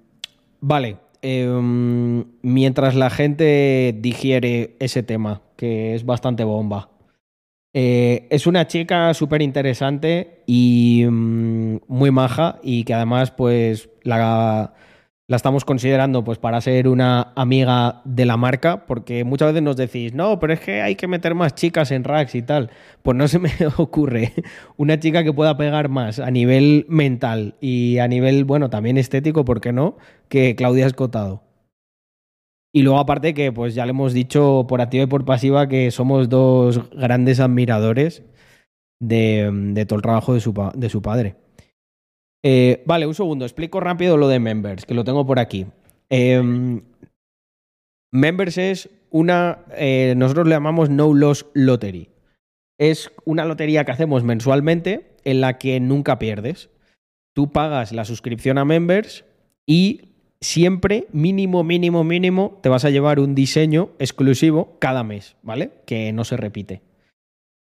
vale. 0.60 0.96
em, 1.22 2.24
mientras 2.42 2.94
la 2.94 3.10
gente 3.10 3.94
digiere 3.98 4.76
ese 4.78 5.02
tema, 5.02 5.42
que 5.56 5.94
es 5.96 6.04
bastante 6.06 6.44
bomba. 6.44 6.90
Eh, 7.74 8.26
es 8.30 8.46
una 8.46 8.66
chica 8.66 9.12
súper 9.14 9.42
interesante 9.42 10.42
y 10.46 11.04
mm, 11.08 11.80
muy 11.86 12.10
maja 12.10 12.58
y 12.62 12.84
que 12.84 12.94
además 12.94 13.30
pues 13.30 13.90
la, 14.02 14.72
estamos 15.28 15.66
considerando 15.66 16.24
pues 16.24 16.38
para 16.38 16.60
ser 16.62 16.88
una 16.88 17.32
amiga 17.36 18.00
de 18.06 18.24
la 18.24 18.38
marca 18.38 18.86
porque 18.86 19.24
muchas 19.24 19.48
veces 19.48 19.62
nos 19.62 19.76
decís, 19.76 20.14
no, 20.14 20.38
pero 20.38 20.54
es 20.54 20.60
que 20.60 20.80
hay 20.80 20.96
que 20.96 21.06
meter 21.06 21.34
más 21.34 21.54
chicas 21.54 21.90
en 21.90 22.04
racks 22.04 22.34
y 22.34 22.42
tal. 22.42 22.70
Pues 23.02 23.16
no 23.16 23.28
se 23.28 23.38
me 23.38 23.50
ocurre 23.76 24.32
una 24.76 24.98
chica 24.98 25.22
que 25.22 25.32
pueda 25.32 25.56
pegar 25.58 25.88
más 25.90 26.18
a 26.18 26.30
nivel 26.30 26.86
mental 26.88 27.56
y 27.60 27.98
a 27.98 28.08
nivel, 28.08 28.44
bueno, 28.44 28.70
también 28.70 28.96
estético, 28.96 29.44
¿por 29.44 29.60
qué 29.60 29.72
no? 29.72 29.98
Que 30.28 30.56
Claudia 30.56 30.86
Escotado. 30.86 31.47
Y 32.72 32.82
luego 32.82 32.98
aparte 32.98 33.34
que 33.34 33.52
pues 33.52 33.74
ya 33.74 33.86
le 33.86 33.90
hemos 33.90 34.12
dicho 34.12 34.66
por 34.68 34.80
activa 34.80 35.04
y 35.04 35.06
por 35.06 35.24
pasiva 35.24 35.68
que 35.68 35.90
somos 35.90 36.28
dos 36.28 36.90
grandes 36.90 37.40
admiradores 37.40 38.22
de, 39.00 39.84
todo 39.86 39.96
el 39.96 40.02
trabajo 40.02 40.34
de 40.34 40.40
su, 40.40 40.52
de 40.74 40.88
su 40.88 41.02
padre. 41.02 41.36
Eh, 42.44 42.82
vale, 42.86 43.06
un 43.06 43.14
segundo, 43.14 43.44
explico 43.44 43.80
rápido 43.80 44.16
lo 44.16 44.28
de 44.28 44.38
Members, 44.38 44.86
que 44.86 44.94
lo 44.94 45.04
tengo 45.04 45.26
por 45.26 45.38
aquí. 45.38 45.66
Em, 46.10 46.82
members 48.12 48.58
es 48.58 48.90
una, 49.10 49.64
eh, 49.76 50.14
nosotros 50.16 50.46
le 50.46 50.54
llamamos 50.54 50.90
No 50.90 51.12
Loss 51.12 51.46
Lottery. 51.54 52.10
Es 52.78 53.10
una 53.24 53.44
lotería 53.44 53.84
que 53.84 53.92
hacemos 53.92 54.22
mensualmente 54.22 55.16
en 55.24 55.40
la 55.40 55.58
que 55.58 55.80
nunca 55.80 56.18
pierdes. 56.18 56.70
Tú 57.34 57.50
pagas 57.50 57.92
la 57.92 58.04
suscripción 58.04 58.58
a 58.58 58.64
Members 58.64 59.24
y 59.66 60.12
siempre, 60.40 61.06
mínimo, 61.12 61.64
mínimo, 61.64 62.04
mínimo, 62.04 62.58
te 62.62 62.68
vas 62.68 62.84
a 62.84 62.90
llevar 62.90 63.20
un 63.20 63.34
diseño 63.34 63.90
exclusivo 63.98 64.76
cada 64.78 65.02
mes, 65.04 65.36
¿vale? 65.42 65.70
Que 65.84 66.12
no 66.12 66.24
se 66.24 66.36
repite. 66.36 66.82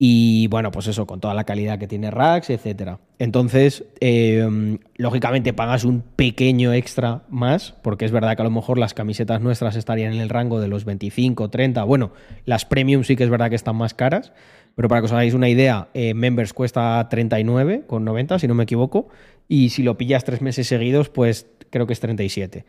Y 0.06 0.48
bueno, 0.48 0.72
pues 0.72 0.88
eso, 0.88 1.06
con 1.06 1.22
toda 1.22 1.34
la 1.34 1.46
calidad 1.46 1.80
que 1.80 1.88
tiene 1.88 2.12
Rax, 2.12 2.50
etcétera. 2.50 3.00
Entonces, 3.20 3.86
eh, 4.02 4.78
lógicamente 4.98 5.54
pagas 5.54 5.86
un 5.86 6.02
pequeño 6.02 6.74
extra 6.74 7.22
más, 7.30 7.74
porque 7.84 8.04
es 8.04 8.12
verdad 8.12 8.36
que 8.36 8.42
a 8.42 8.46
lo 8.46 8.52
mejor 8.52 8.78
las 8.78 8.94
camisetas 8.94 9.40
nuestras 9.40 9.78
estarían 9.78 10.14
en 10.14 10.20
el 10.20 10.30
rango 10.30 10.60
de 10.60 10.68
los 10.68 10.84
25, 10.84 11.50
30. 11.50 11.84
Bueno, 11.86 12.12
las 12.44 12.66
premium 12.66 13.04
sí 13.04 13.16
que 13.16 13.24
es 13.24 13.30
verdad 13.30 13.50
que 13.50 13.56
están 13.56 13.78
más 13.78 13.94
caras, 13.94 14.34
pero 14.76 14.90
para 14.90 15.02
que 15.02 15.06
os 15.06 15.12
hagáis 15.12 15.36
una 15.36 15.48
idea, 15.48 15.88
eh, 15.94 16.14
Members 16.14 16.54
cuesta 16.54 17.08
39,90, 17.08 18.40
si 18.40 18.48
no 18.48 18.56
me 18.56 18.64
equivoco, 18.64 19.08
y 19.48 19.70
si 19.70 19.84
lo 19.84 19.98
pillas 19.98 20.24
tres 20.24 20.42
meses 20.42 20.68
seguidos, 20.68 21.10
pues 21.10 21.48
creo 21.70 21.88
que 21.88 21.94
es 21.94 22.00
37. 22.00 22.66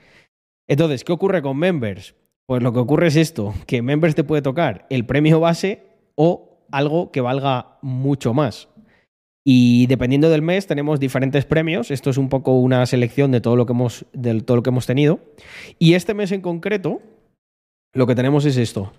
Entonces, 0.68 1.04
¿qué 1.04 1.12
ocurre 1.12 1.42
con 1.42 1.58
Members? 1.58 2.14
Pues 2.46 2.62
lo 2.62 2.72
que 2.72 2.78
ocurre 2.78 3.08
es 3.08 3.16
esto, 3.16 3.54
que 3.66 3.82
Members 3.82 4.14
te 4.14 4.24
puede 4.24 4.42
tocar 4.42 4.87
el 4.90 5.06
premio 5.06 5.40
base 5.40 5.82
o 6.14 6.66
algo 6.70 7.10
que 7.10 7.20
valga 7.20 7.78
mucho 7.82 8.34
más. 8.34 8.68
Y 9.46 9.87
dependiendo 9.88 10.30
del 10.30 10.40
mes 10.40 10.66
tenemos 10.66 10.98
diferentes 10.98 11.44
premios. 11.44 11.90
Esto 11.90 12.10
es 12.10 12.16
un 12.16 12.30
poco 12.30 12.58
una 12.58 12.87
selección 12.87 13.30
de 13.30 13.42
todo 13.42 13.56
lo 13.56 13.66
que 13.66 13.72
hemos, 13.72 14.06
todo 14.44 14.56
lo 14.56 14.62
que 14.62 14.70
hemos 14.70 14.87
tenido. 14.87 15.20
Y 15.78 15.94
este 15.94 16.14
mes 16.14 16.32
en 16.32 16.40
concreto, 16.40 17.02
lo 17.92 18.06
que 18.06 18.14
tenemos 18.14 18.46
es 18.46 18.56
esto. 18.56 18.92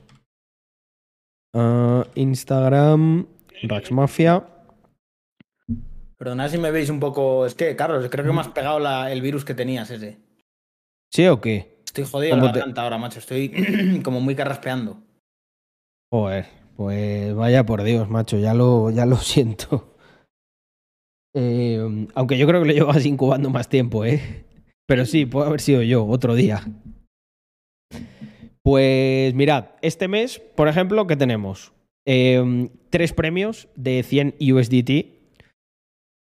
Ah, 1.53 2.05
Instagram, 2.13 3.25
Rax 3.63 3.91
Mafia. 3.91 4.45
Perdonad 6.25 6.49
si 6.49 6.57
me 6.57 6.71
veis 6.71 6.89
un 6.89 6.99
poco. 6.99 7.45
Es 7.45 7.53
que, 7.53 7.75
Carlos, 7.75 8.07
creo 8.09 8.25
que 8.25 8.31
me 8.31 8.41
has 8.41 8.47
pegado 8.47 8.79
la- 8.79 9.11
el 9.11 9.21
virus 9.21 9.45
que 9.45 9.53
tenías 9.53 9.91
ese. 9.91 10.17
¿Sí 11.13 11.27
o 11.27 11.39
qué? 11.39 11.77
Estoy 11.85 12.03
jodido 12.05 12.31
¿Cómo 12.31 12.47
la 12.47 12.51
te- 12.51 12.57
garganta 12.59 12.81
ahora, 12.81 12.97
macho. 12.97 13.19
Estoy 13.19 13.51
como 14.03 14.21
muy 14.21 14.33
carraspeando. 14.33 14.97
Joder, 16.11 16.47
pues 16.77 17.35
vaya 17.35 17.63
por 17.63 17.83
Dios, 17.83 18.09
macho, 18.09 18.39
ya 18.39 18.55
lo, 18.55 18.89
ya 18.89 19.05
lo 19.05 19.17
siento. 19.21 19.95
Eh, 21.35 22.07
aunque 22.15 22.39
yo 22.39 22.47
creo 22.47 22.61
que 22.63 22.67
lo 22.69 22.73
llevas 22.73 23.05
incubando 23.05 23.51
más 23.51 23.69
tiempo, 23.69 24.03
¿eh? 24.03 24.45
Pero 24.87 25.05
sí, 25.05 25.27
puede 25.27 25.45
haber 25.45 25.61
sido 25.61 25.83
yo 25.83 26.07
otro 26.07 26.33
día. 26.33 26.63
Pues 28.63 29.31
mirad, 29.35 29.65
este 29.83 30.07
mes, 30.07 30.39
por 30.39 30.69
ejemplo, 30.69 31.05
¿qué 31.05 31.15
tenemos? 31.15 31.71
Eh, 32.07 32.69
tres 32.89 33.13
premios 33.13 33.67
de 33.75 34.01
100 34.01 34.33
USDT. 34.39 35.14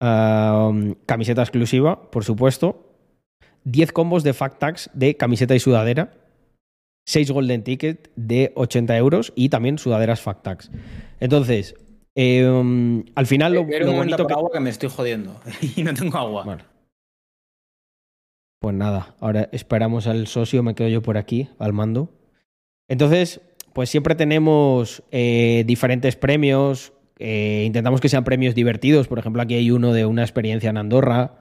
Camiseta 0.00 1.42
exclusiva, 1.42 2.10
por 2.10 2.24
supuesto. 2.24 2.84
10 3.64 3.92
combos 3.92 4.22
de 4.22 4.32
Fact 4.32 4.58
Tags 4.58 4.90
de 4.94 5.16
camiseta 5.16 5.54
y 5.54 5.60
sudadera. 5.60 6.14
6 7.06 7.30
Golden 7.30 7.64
Ticket 7.64 8.10
de 8.16 8.52
80 8.54 8.96
euros 8.96 9.32
y 9.34 9.48
también 9.48 9.78
sudaderas 9.78 10.20
Fact 10.20 10.42
Tags. 10.42 10.70
Entonces, 11.20 11.74
eh, 12.14 12.46
um, 12.46 13.04
al 13.14 13.26
final 13.26 13.54
lo, 13.54 13.66
Quiero 13.66 13.86
lo 13.86 13.92
un 13.92 13.98
bonito 13.98 14.26
que... 14.26 14.32
agua 14.32 14.50
que 14.52 14.60
me 14.60 14.70
estoy 14.70 14.88
jodiendo 14.88 15.40
y 15.76 15.82
no 15.82 15.94
tengo 15.94 16.18
agua. 16.18 16.44
Bueno. 16.44 16.64
Pues 18.60 18.74
nada, 18.74 19.14
ahora 19.20 19.48
esperamos 19.52 20.06
al 20.06 20.26
socio, 20.26 20.62
me 20.62 20.74
quedo 20.74 20.88
yo 20.88 21.00
por 21.00 21.16
aquí, 21.16 21.48
al 21.58 21.72
mando. 21.72 22.10
Entonces, 22.88 23.40
pues 23.72 23.88
siempre 23.88 24.16
tenemos 24.16 25.02
eh, 25.12 25.62
diferentes 25.66 26.16
premios, 26.16 26.92
eh, 27.18 27.64
intentamos 27.66 28.00
que 28.00 28.08
sean 28.08 28.24
premios 28.24 28.54
divertidos, 28.54 29.08
por 29.08 29.18
ejemplo, 29.18 29.42
aquí 29.42 29.54
hay 29.54 29.70
uno 29.70 29.92
de 29.92 30.06
una 30.06 30.22
experiencia 30.22 30.70
en 30.70 30.76
Andorra, 30.76 31.38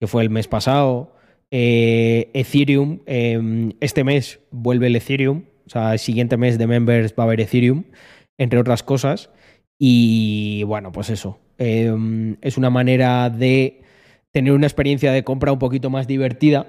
que 0.00 0.06
fue 0.06 0.22
el 0.22 0.30
mes 0.30 0.48
pasado. 0.48 1.14
Eh, 1.50 2.30
Ethereum, 2.32 3.00
eh, 3.06 3.72
este 3.80 4.04
mes 4.04 4.40
vuelve 4.50 4.86
el 4.86 4.96
Ethereum, 4.96 5.44
o 5.66 5.70
sea, 5.70 5.92
el 5.92 5.98
siguiente 5.98 6.36
mes 6.36 6.58
de 6.58 6.66
members 6.66 7.12
va 7.18 7.24
a 7.24 7.26
haber 7.26 7.40
Ethereum, 7.40 7.84
entre 8.38 8.58
otras 8.58 8.82
cosas. 8.82 9.30
Y 9.78 10.62
bueno, 10.64 10.92
pues 10.92 11.10
eso, 11.10 11.38
eh, 11.58 12.36
es 12.40 12.58
una 12.58 12.70
manera 12.70 13.30
de 13.30 13.82
tener 14.32 14.52
una 14.52 14.66
experiencia 14.66 15.12
de 15.12 15.24
compra 15.24 15.52
un 15.52 15.58
poquito 15.58 15.90
más 15.90 16.06
divertida. 16.06 16.66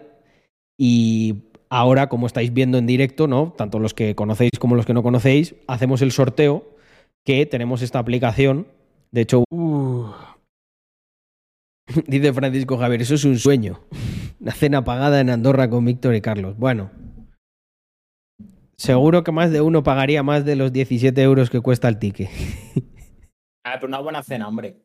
Y 0.78 1.36
ahora, 1.70 2.10
como 2.10 2.28
estáis 2.28 2.54
viendo 2.54 2.78
en 2.78 2.88
directo, 2.88 3.28
¿no? 3.28 3.54
Tanto 3.58 3.80
los 3.80 3.94
que 3.94 4.16
conocéis 4.16 4.52
como 4.60 4.76
los 4.76 4.86
que 4.86 4.94
no 4.94 5.04
conocéis, 5.04 5.56
hacemos 5.68 6.02
el 6.02 6.12
sorteo 6.12 6.76
que 7.26 7.46
tenemos 7.46 7.82
esta 7.82 8.00
aplicación. 8.00 8.68
De 9.12 9.22
hecho, 9.22 9.44
uh, 9.50 10.12
dice 12.08 12.34
Francisco 12.34 12.78
Javier, 12.78 13.02
eso 13.02 13.16
es 13.16 13.26
un 13.26 13.38
sueño. 13.38 13.82
Una 14.40 14.54
cena 14.54 14.84
pagada 14.84 15.20
en 15.20 15.30
Andorra 15.30 15.70
con 15.70 15.86
Víctor 15.86 16.16
y 16.16 16.22
Carlos. 16.22 16.58
Bueno, 16.58 16.90
seguro 18.76 19.24
que 19.24 19.32
más 19.32 19.52
de 19.52 19.62
uno 19.62 19.84
pagaría 19.84 20.24
más 20.24 20.46
de 20.46 20.56
los 20.56 20.74
17 20.74 21.22
euros 21.22 21.52
que 21.52 21.62
cuesta 21.62 21.88
el 21.88 22.00
ticket. 22.00 22.30
Ah, 23.64 23.76
pero 23.76 23.90
una 23.90 24.00
buena 24.00 24.24
cena, 24.24 24.48
hombre. 24.48 24.78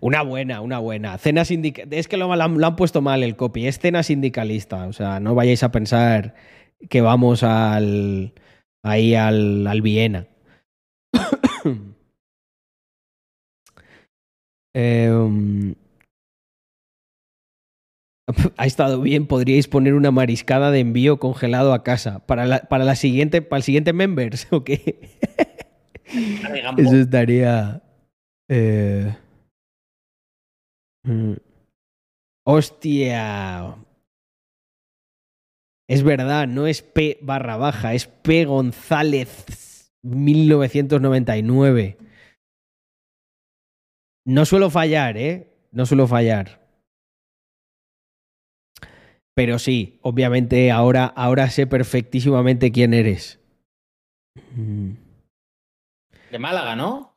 Una 0.00 0.22
buena, 0.22 0.62
una 0.62 0.78
buena. 0.78 1.18
Cena 1.18 1.44
sindicalista. 1.44 1.94
Es 1.94 2.08
que 2.08 2.16
lo, 2.16 2.34
lo 2.34 2.42
han, 2.42 2.58
lo 2.58 2.66
han 2.66 2.74
puesto 2.74 3.02
mal 3.02 3.22
el 3.22 3.36
copy. 3.36 3.66
Es 3.66 3.78
cena 3.78 4.02
sindicalista. 4.02 4.86
O 4.86 4.94
sea, 4.94 5.20
no 5.20 5.34
vayáis 5.34 5.62
a 5.62 5.70
pensar 5.70 6.34
que 6.88 7.02
vamos 7.02 7.42
al. 7.42 8.32
ahí 8.82 9.14
al, 9.14 9.66
al 9.66 9.82
Viena. 9.82 10.26
Eh, 14.80 15.10
um, 15.10 15.74
ha 18.56 18.66
estado 18.66 19.00
bien. 19.00 19.26
Podríais 19.26 19.66
poner 19.66 19.94
una 19.94 20.12
mariscada 20.12 20.70
de 20.70 20.78
envío 20.78 21.18
congelado 21.18 21.74
a 21.74 21.82
casa. 21.82 22.24
Para, 22.26 22.46
la, 22.46 22.60
para, 22.60 22.84
la 22.84 22.94
siguiente, 22.94 23.42
para 23.42 23.58
el 23.58 23.64
siguiente 23.64 23.92
members, 23.92 24.46
¿o 24.52 24.62
qué? 24.62 25.18
Eso 26.76 26.96
estaría. 26.96 27.82
Eh... 28.48 29.16
Mm. 31.02 31.32
Hostia. 32.46 33.74
Es 35.88 36.04
verdad, 36.04 36.46
no 36.46 36.68
es 36.68 36.82
P 36.82 37.18
barra 37.22 37.56
baja, 37.56 37.94
es 37.94 38.06
P 38.06 38.44
González 38.44 39.90
1999. 40.02 41.96
No 44.28 44.44
suelo 44.44 44.68
fallar, 44.68 45.16
¿eh? 45.16 45.54
No 45.72 45.86
suelo 45.86 46.06
fallar. 46.06 46.60
Pero 49.34 49.58
sí, 49.58 49.98
obviamente 50.02 50.70
ahora, 50.70 51.06
ahora 51.06 51.48
sé 51.48 51.66
perfectísimamente 51.66 52.70
quién 52.70 52.92
eres. 52.92 53.40
De 56.30 56.38
Málaga, 56.38 56.76
¿no? 56.76 57.16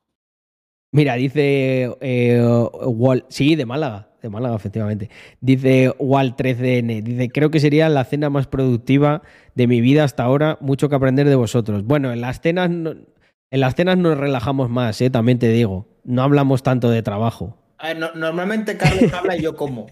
Mira, 0.93 1.15
dice 1.15 1.97
eh, 1.99 2.41
Wall. 2.85 3.25
Sí, 3.27 3.57
de 3.57 3.65
Málaga. 3.65 4.07
De 4.21 4.29
Málaga, 4.29 4.55
efectivamente. 4.55 5.09
Dice 5.41 5.89
Wal13N. 5.97 7.03
Dice: 7.03 7.29
Creo 7.29 7.51
que 7.51 7.59
sería 7.59 7.89
la 7.89 8.05
cena 8.05 8.29
más 8.29 8.47
productiva 8.47 9.21
de 9.53 9.67
mi 9.67 9.81
vida 9.81 10.05
hasta 10.05 10.23
ahora. 10.23 10.57
Mucho 10.61 10.87
que 10.87 10.95
aprender 10.95 11.27
de 11.27 11.35
vosotros. 11.35 11.83
Bueno, 11.83 12.13
en 12.13 12.21
las 12.21 12.39
cenas, 12.39 12.69
no, 12.69 12.91
en 12.91 13.59
las 13.59 13.75
cenas 13.75 13.97
nos 13.97 14.17
relajamos 14.17 14.69
más, 14.69 15.01
¿eh? 15.01 15.09
también 15.09 15.39
te 15.39 15.49
digo. 15.49 15.90
No 16.03 16.23
hablamos 16.23 16.63
tanto 16.63 16.89
de 16.89 17.03
trabajo. 17.03 17.57
A 17.77 17.87
ver, 17.87 17.99
no, 17.99 18.11
normalmente 18.13 18.77
Carlos 18.77 19.03
habla 19.13 19.37
y 19.37 19.41
yo 19.41 19.55
como. 19.55 19.87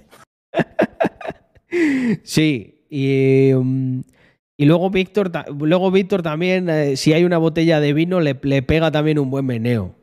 sí, 2.23 2.85
y. 2.89 3.53
Um, 3.53 4.03
y 4.57 4.65
luego 4.65 4.89
Víctor, 4.89 5.31
luego 5.57 5.89
Víctor 5.89 6.21
también, 6.21 6.69
eh, 6.69 6.97
si 6.97 7.13
hay 7.13 7.23
una 7.23 7.37
botella 7.37 7.79
de 7.79 7.93
vino, 7.93 8.19
le, 8.19 8.37
le, 8.43 8.61
pega 8.61 8.91
también 8.91 9.17
un 9.17 9.31
buen 9.31 9.45
meneo. 9.45 9.95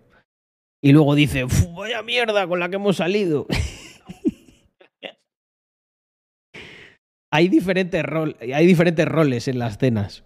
Y 0.83 0.93
luego 0.93 1.15
dice, 1.15 1.45
vaya 1.77 2.03
mierda 2.03 2.47
con 2.47 2.59
la 2.59 2.71
que 2.71 2.77
hemos 2.77 2.97
salido. 2.97 3.47
hay, 7.31 7.49
diferentes 7.49 8.03
rol, 8.03 8.35
hay 8.41 8.67
diferentes 8.67 9.07
roles 9.07 9.47
en 9.47 9.59
las 9.59 9.77
cenas. 9.77 10.25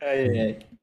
Ay, 0.00 0.38
ay. 0.38 0.75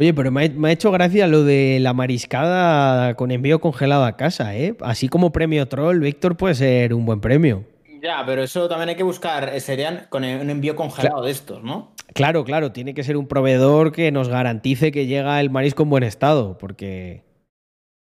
Oye, 0.00 0.14
pero 0.14 0.30
me 0.30 0.44
ha, 0.44 0.48
me 0.48 0.68
ha, 0.68 0.72
hecho 0.72 0.92
gracia 0.92 1.26
lo 1.26 1.42
de 1.42 1.78
la 1.80 1.92
mariscada 1.92 3.14
con 3.14 3.32
envío 3.32 3.60
congelado 3.60 4.04
a 4.04 4.16
casa, 4.16 4.56
¿eh? 4.56 4.76
Así 4.80 5.08
como 5.08 5.32
premio 5.32 5.66
troll, 5.66 5.98
Víctor 5.98 6.36
puede 6.36 6.54
ser 6.54 6.94
un 6.94 7.04
buen 7.04 7.20
premio. 7.20 7.64
Ya, 8.00 8.22
pero 8.24 8.44
eso 8.44 8.68
también 8.68 8.90
hay 8.90 8.94
que 8.94 9.02
buscar, 9.02 9.60
serían 9.60 10.06
con 10.08 10.22
un 10.22 10.50
envío 10.50 10.76
congelado 10.76 11.16
claro. 11.16 11.26
de 11.26 11.32
estos, 11.32 11.64
¿no? 11.64 11.94
Claro, 12.14 12.44
claro, 12.44 12.70
tiene 12.70 12.94
que 12.94 13.02
ser 13.02 13.16
un 13.16 13.26
proveedor 13.26 13.90
que 13.90 14.12
nos 14.12 14.28
garantice 14.28 14.92
que 14.92 15.06
llega 15.06 15.40
el 15.40 15.50
marisco 15.50 15.82
en 15.82 15.90
buen 15.90 16.04
estado, 16.04 16.58
porque 16.58 17.24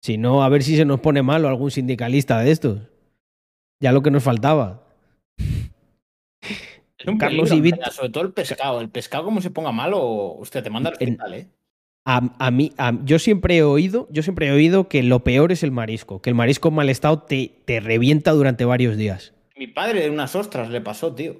si 0.03 0.19
no, 0.19 0.43
a 0.43 0.49
ver 0.49 0.61
si 0.61 0.77
se 0.77 0.85
nos 0.85 0.99
pone 0.99 1.23
malo 1.23 1.47
algún 1.47 1.71
sindicalista 1.71 2.39
de 2.39 2.51
estos. 2.51 2.81
Ya 3.81 3.91
lo 3.91 4.03
que 4.03 4.11
nos 4.11 4.23
faltaba. 4.23 4.83
Es 5.39 7.07
un 7.07 7.17
Carlos 7.17 7.49
peligro, 7.49 7.67
y 7.67 7.71
Víctor... 7.71 7.93
Sobre 7.93 8.09
todo 8.09 8.23
el 8.25 8.33
pescado. 8.33 8.79
El 8.79 8.89
pescado, 8.89 9.23
como 9.23 9.41
se 9.41 9.49
ponga 9.49 9.71
malo, 9.71 10.33
usted 10.33 10.61
te 10.61 10.69
manda 10.69 10.89
al 10.89 10.95
hospital, 10.95 11.33
¿eh? 11.33 11.47
A, 12.11 12.23
a 12.39 12.49
mí, 12.49 12.71
a, 12.79 12.97
yo 13.05 13.19
siempre 13.19 13.57
he 13.57 13.61
oído, 13.61 14.07
yo 14.09 14.23
siempre 14.23 14.47
he 14.47 14.51
oído 14.51 14.87
que 14.87 15.03
lo 15.03 15.23
peor 15.23 15.51
es 15.51 15.61
el 15.61 15.71
marisco, 15.71 16.23
que 16.23 16.31
el 16.31 16.35
marisco 16.35 16.69
en 16.69 16.73
mal 16.73 16.89
estado 16.89 17.19
te, 17.19 17.61
te 17.65 17.79
revienta 17.79 18.31
durante 18.31 18.65
varios 18.65 18.97
días. 18.97 19.35
Mi 19.55 19.67
padre 19.67 20.01
de 20.01 20.09
unas 20.09 20.35
ostras 20.35 20.71
le 20.71 20.81
pasó, 20.81 21.13
tío. 21.13 21.39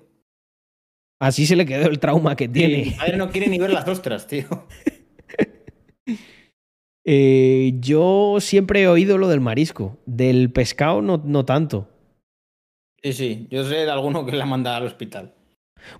Así 1.20 1.48
se 1.48 1.56
le 1.56 1.66
quedó 1.66 1.90
el 1.90 1.98
trauma 1.98 2.36
que 2.36 2.48
tiene. 2.48 2.86
Mi 2.86 2.92
padre 2.92 3.18
no 3.18 3.32
quiere 3.32 3.48
ni 3.48 3.58
ver 3.58 3.72
las 3.72 3.88
ostras, 3.88 4.28
tío. 4.28 4.46
eh, 7.04 7.72
yo 7.80 8.38
siempre 8.40 8.84
he 8.84 8.88
oído 8.88 9.18
lo 9.18 9.28
del 9.28 9.42
marisco. 9.42 9.98
Del 10.06 10.52
pescado 10.52 11.02
no, 11.02 11.20
no 11.26 11.46
tanto. 11.46 11.90
Sí, 13.02 13.14
sí. 13.14 13.48
Yo 13.50 13.64
sé 13.64 13.76
de 13.76 13.90
alguno 13.90 14.24
que 14.24 14.36
la 14.36 14.46
manda 14.46 14.78
al 14.78 14.86
hospital. 14.86 15.34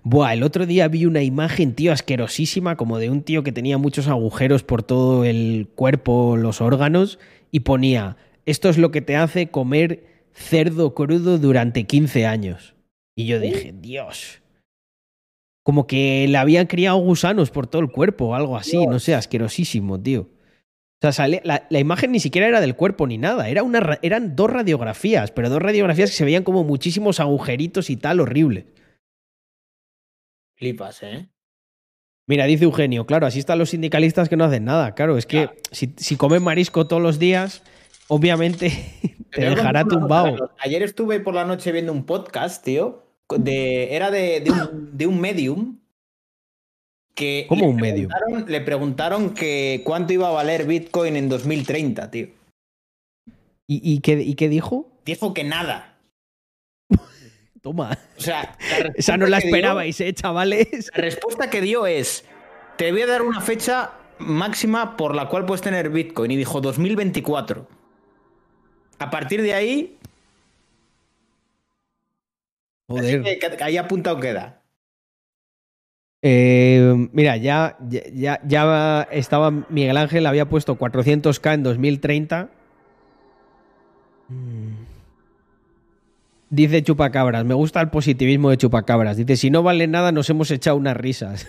Buah, 0.02 0.34
el 0.34 0.42
otro 0.42 0.66
día 0.66 0.88
vi 0.88 1.06
una 1.06 1.22
imagen, 1.22 1.74
tío, 1.74 1.92
asquerosísima, 1.92 2.76
como 2.76 2.98
de 2.98 3.10
un 3.10 3.22
tío 3.22 3.42
que 3.42 3.52
tenía 3.52 3.78
muchos 3.78 4.08
agujeros 4.08 4.62
por 4.62 4.82
todo 4.82 5.24
el 5.24 5.68
cuerpo, 5.74 6.36
los 6.36 6.60
órganos, 6.60 7.18
y 7.50 7.60
ponía, 7.60 8.16
esto 8.46 8.68
es 8.68 8.78
lo 8.78 8.90
que 8.90 9.00
te 9.00 9.16
hace 9.16 9.48
comer 9.48 10.04
cerdo 10.32 10.94
crudo 10.94 11.38
durante 11.38 11.84
15 11.84 12.26
años. 12.26 12.74
Y 13.16 13.26
yo 13.26 13.40
dije, 13.40 13.74
Dios. 13.78 14.40
Como 15.62 15.86
que 15.86 16.26
le 16.28 16.38
habían 16.38 16.66
criado 16.66 16.96
gusanos 16.98 17.50
por 17.50 17.66
todo 17.66 17.82
el 17.82 17.90
cuerpo 17.90 18.26
o 18.26 18.34
algo 18.34 18.56
así, 18.56 18.78
Dios. 18.78 18.90
no 18.90 18.98
sé, 18.98 19.14
asquerosísimo, 19.14 20.00
tío. 20.00 20.22
O 20.22 21.02
sea, 21.02 21.12
sale, 21.12 21.40
la, 21.44 21.66
la, 21.70 21.78
imagen 21.78 22.12
ni 22.12 22.20
siquiera 22.20 22.46
era 22.46 22.60
del 22.60 22.76
cuerpo 22.76 23.06
ni 23.06 23.16
nada, 23.16 23.48
era 23.48 23.62
una, 23.62 23.98
eran 24.02 24.36
dos 24.36 24.50
radiografías, 24.50 25.30
pero 25.30 25.48
dos 25.48 25.62
radiografías 25.62 26.10
que 26.10 26.16
se 26.16 26.24
veían 26.24 26.44
como 26.44 26.62
muchísimos 26.62 27.20
agujeritos 27.20 27.88
y 27.88 27.96
tal, 27.96 28.20
horrible. 28.20 28.66
Flipas, 30.60 31.02
¿eh? 31.02 31.26
Mira, 32.28 32.44
dice 32.44 32.64
Eugenio, 32.64 33.06
claro, 33.06 33.26
así 33.26 33.38
están 33.38 33.58
los 33.58 33.70
sindicalistas 33.70 34.28
que 34.28 34.36
no 34.36 34.44
hacen 34.44 34.66
nada. 34.66 34.94
Claro, 34.94 35.16
es 35.16 35.24
que 35.24 35.46
claro. 35.46 35.58
si, 35.72 35.94
si 35.96 36.16
comen 36.16 36.42
marisco 36.42 36.86
todos 36.86 37.02
los 37.02 37.18
días, 37.18 37.62
obviamente 38.08 38.70
te 39.32 39.40
dejará 39.40 39.86
tumbado. 39.86 40.52
Ayer 40.58 40.82
estuve 40.82 41.18
por 41.20 41.34
la 41.34 41.46
noche 41.46 41.72
viendo 41.72 41.92
un 41.92 42.04
podcast, 42.04 42.62
tío. 42.62 43.06
De, 43.38 43.96
era 43.96 44.10
de, 44.10 44.40
de, 44.40 44.50
un, 44.50 44.98
de 44.98 45.06
un 45.06 45.18
medium. 45.18 45.78
Que 47.14 47.46
¿Cómo 47.48 47.66
un 47.66 47.76
medium? 47.76 48.10
Le 48.46 48.60
preguntaron 48.60 49.32
que 49.32 49.80
cuánto 49.82 50.12
iba 50.12 50.28
a 50.28 50.32
valer 50.32 50.66
Bitcoin 50.66 51.16
en 51.16 51.30
2030, 51.30 52.10
tío. 52.10 52.28
¿Y, 53.66 53.94
y, 53.94 54.00
qué, 54.00 54.20
¿Y 54.20 54.34
qué 54.34 54.50
dijo? 54.50 54.92
Dijo 55.06 55.32
que 55.32 55.42
nada. 55.42 55.89
Toma. 57.62 57.98
O 58.16 58.20
sea, 58.20 58.56
Esa 58.94 59.16
no 59.16 59.26
la 59.26 59.38
dio- 59.38 59.46
esperabais, 59.48 60.00
¿eh, 60.00 60.12
chavales? 60.14 60.90
La 60.94 61.02
respuesta 61.02 61.50
que 61.50 61.60
dio 61.60 61.86
es: 61.86 62.24
Te 62.76 62.90
voy 62.92 63.02
a 63.02 63.06
dar 63.06 63.22
una 63.22 63.40
fecha 63.40 63.92
máxima 64.18 64.96
por 64.96 65.14
la 65.14 65.28
cual 65.28 65.44
puedes 65.46 65.60
tener 65.62 65.90
Bitcoin. 65.90 66.30
Y 66.30 66.36
dijo 66.36 66.60
2024. 66.60 67.66
A 68.98 69.10
partir 69.10 69.42
de 69.42 69.54
ahí, 69.54 69.98
Joder. 72.88 73.22
que- 73.22 73.38
que 73.56 73.64
ahí 73.64 73.76
apuntado 73.76 74.18
queda. 74.20 74.60
Eh, 76.22 77.08
mira, 77.12 77.36
ya, 77.38 77.78
ya, 77.88 78.02
ya- 78.12 78.40
ya 78.46 79.02
estaba 79.10 79.50
Miguel 79.50 79.96
Ángel, 79.96 80.26
había 80.26 80.46
puesto 80.48 80.76
400k 80.76 81.54
en 81.54 81.62
2030. 81.62 82.50
Mm. 84.28 84.89
Dice 86.50 86.82
Chupacabras, 86.82 87.44
me 87.44 87.54
gusta 87.54 87.80
el 87.80 87.90
positivismo 87.90 88.50
de 88.50 88.56
Chupacabras. 88.56 89.16
Dice, 89.16 89.36
si 89.36 89.50
no 89.50 89.62
vale 89.62 89.86
nada, 89.86 90.10
nos 90.10 90.28
hemos 90.30 90.50
echado 90.50 90.76
unas 90.76 90.96
risas. 90.96 91.46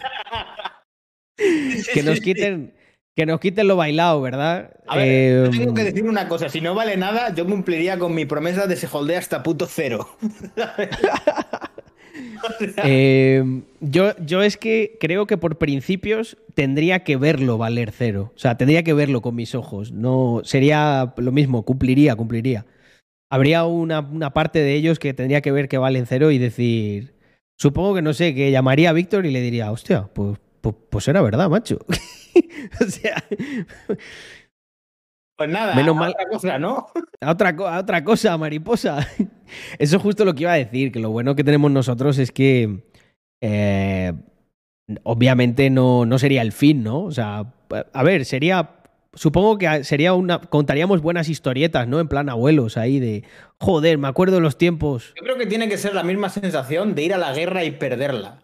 que 1.93 2.03
nos 2.03 2.19
quiten, 2.19 2.75
que 3.15 3.25
nos 3.25 3.39
quiten 3.39 3.67
lo 3.67 3.75
bailado, 3.75 4.21
¿verdad? 4.21 4.73
A 4.87 4.97
ver, 4.97 5.07
Eh, 5.07 5.49
yo 5.51 5.59
tengo 5.59 5.73
que 5.73 5.85
decir 5.85 6.03
una 6.03 6.27
cosa: 6.27 6.49
si 6.49 6.61
no 6.61 6.75
vale 6.75 6.97
nada, 6.97 7.33
yo 7.33 7.47
cumpliría 7.47 7.97
con 7.97 8.13
mi 8.13 8.25
promesa 8.25 8.67
de 8.67 8.75
se 8.75 8.87
holdea 8.91 9.17
hasta 9.17 9.41
punto 9.41 9.65
cero. 9.67 10.07
Eh, 12.83 13.61
yo, 13.79 14.15
yo 14.17 14.41
es 14.41 14.57
que 14.57 14.97
creo 14.99 15.27
que 15.27 15.37
por 15.37 15.57
principios 15.57 16.37
tendría 16.55 17.03
que 17.03 17.15
verlo 17.15 17.57
valer 17.57 17.91
cero. 17.91 18.33
O 18.35 18.39
sea, 18.39 18.57
tendría 18.57 18.83
que 18.83 18.93
verlo 18.93 19.21
con 19.21 19.35
mis 19.35 19.53
ojos. 19.55 19.91
No 19.91 20.41
sería 20.43 21.13
lo 21.17 21.31
mismo, 21.31 21.63
cumpliría, 21.63 22.15
cumpliría. 22.15 22.65
Habría 23.31 23.63
una, 23.65 24.01
una 24.01 24.31
parte 24.33 24.59
de 24.59 24.73
ellos 24.75 24.99
que 24.99 25.13
tendría 25.13 25.41
que 25.41 25.51
ver 25.51 25.67
que 25.69 25.77
valen 25.77 26.05
cero 26.05 26.29
y 26.31 26.37
decir. 26.37 27.15
Supongo 27.57 27.95
que 27.95 28.01
no 28.01 28.13
sé, 28.13 28.35
que 28.35 28.51
llamaría 28.51 28.89
a 28.89 28.93
Víctor 28.93 29.25
y 29.25 29.31
le 29.31 29.39
diría, 29.41 29.71
hostia, 29.71 30.09
pues, 30.13 30.37
pues, 30.61 30.75
pues 30.89 31.07
era 31.07 31.21
verdad, 31.21 31.49
macho. 31.49 31.79
o 32.81 32.85
sea, 32.85 33.23
Pues 35.37 35.49
nada, 35.49 35.73
Menos 35.75 35.95
a 35.95 35.99
mal- 35.99 36.11
otra 36.11 36.25
cosa, 36.29 36.59
¿no? 36.59 36.87
A 37.23 37.31
otra, 37.31 37.49
a 37.49 37.79
otra 37.79 38.03
cosa, 38.03 38.35
mariposa. 38.37 39.07
Eso 39.79 39.97
es 39.97 40.01
justo 40.01 40.25
lo 40.25 40.33
que 40.33 40.41
iba 40.43 40.53
a 40.53 40.57
decir, 40.57 40.91
que 40.91 40.99
lo 40.99 41.11
bueno 41.11 41.35
que 41.35 41.43
tenemos 41.43 41.69
nosotros 41.71 42.17
es 42.17 42.31
que 42.31 42.83
eh, 43.43 44.11
obviamente 45.03 45.69
no, 45.69 46.05
no 46.07 46.17
sería 46.17 46.41
el 46.41 46.51
fin, 46.51 46.83
¿no? 46.83 47.03
O 47.03 47.11
sea, 47.11 47.45
a 47.93 48.03
ver, 48.03 48.25
sería... 48.25 48.71
Supongo 49.13 49.57
que 49.57 49.83
sería 49.83 50.13
una... 50.13 50.39
Contaríamos 50.39 51.01
buenas 51.01 51.27
historietas, 51.27 51.87
¿no? 51.87 51.99
En 51.99 52.07
plan 52.07 52.29
abuelos 52.29 52.77
ahí 52.77 52.99
de... 52.99 53.23
Joder, 53.59 53.97
me 53.97 54.07
acuerdo 54.07 54.35
de 54.35 54.41
los 54.41 54.57
tiempos. 54.57 55.13
Yo 55.17 55.23
creo 55.23 55.37
que 55.37 55.45
tiene 55.47 55.67
que 55.67 55.77
ser 55.77 55.93
la 55.93 56.03
misma 56.03 56.29
sensación 56.29 56.95
de 56.95 57.03
ir 57.03 57.13
a 57.13 57.17
la 57.17 57.33
guerra 57.33 57.65
y 57.65 57.71
perderla. 57.71 58.41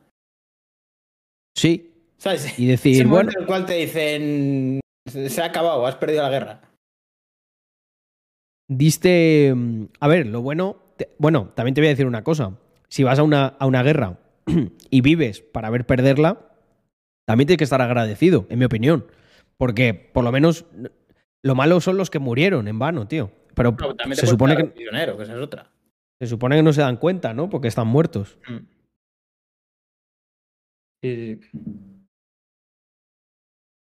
Sí. 1.55 1.93
¿Sabes? 2.17 2.59
Y 2.59 2.65
decir, 2.67 3.07
bueno, 3.07 3.31
en 3.33 3.41
el 3.41 3.45
cual 3.47 3.65
te 3.65 3.75
dicen: 3.75 4.79
Se 5.07 5.41
ha 5.41 5.45
acabado, 5.45 5.85
has 5.85 5.95
perdido 5.95 6.23
la 6.23 6.29
guerra. 6.29 6.61
diste... 8.67 9.53
mm, 9.55 9.83
A 9.99 10.07
ver, 10.07 10.27
lo 10.27 10.41
bueno... 10.41 10.77
te- 10.97 11.09
Bueno, 11.17 11.51
también 11.55 11.75
te 11.75 11.81
voy 11.81 11.87
a 11.87 11.91
decir 11.91 12.07
una 12.07 12.23
cosa. 12.23 12.57
Si 12.89 13.03
vas 13.03 13.19
a 13.19 13.23
una, 13.23 13.45
a 13.47 13.65
una 13.65 13.83
guerra 13.83 14.17
y 14.89 15.01
vives 15.01 15.41
para 15.41 15.69
ver 15.69 15.85
perderla, 15.85 16.41
también 17.25 17.47
tienes 17.47 17.57
que 17.59 17.63
estar 17.65 17.81
agradecido, 17.81 18.45
en 18.49 18.59
mi 18.59 18.65
opinión. 18.65 19.05
Porque 19.57 19.93
por 19.93 20.23
lo 20.23 20.31
menos 20.31 20.65
lo 21.43 21.55
malo 21.55 21.81
son 21.81 21.97
los 21.97 22.09
que 22.09 22.19
murieron 22.19 22.67
en 22.67 22.77
vano, 22.79 23.07
tío. 23.07 23.31
Pero 23.55 23.71
No, 23.71 23.95
también 23.95 24.15
se 24.17 24.27
supone 24.27 24.55
que 24.55 24.65
prisionero, 24.65 25.17
que 25.17 25.23
esa 25.23 25.33
es 25.33 25.39
otra. 25.41 25.71
se 26.19 26.27
supone 26.27 26.55
que 26.57 26.63
no 26.63 26.73
se 26.73 26.81
dan 26.81 26.97
cuenta, 26.97 27.33
¿no? 27.33 27.49
Porque 27.49 27.67
están 27.67 27.87
muertos. 27.87 28.37
Mm. 28.47 28.57
Sí, 31.03 31.39
sí. 31.41 31.49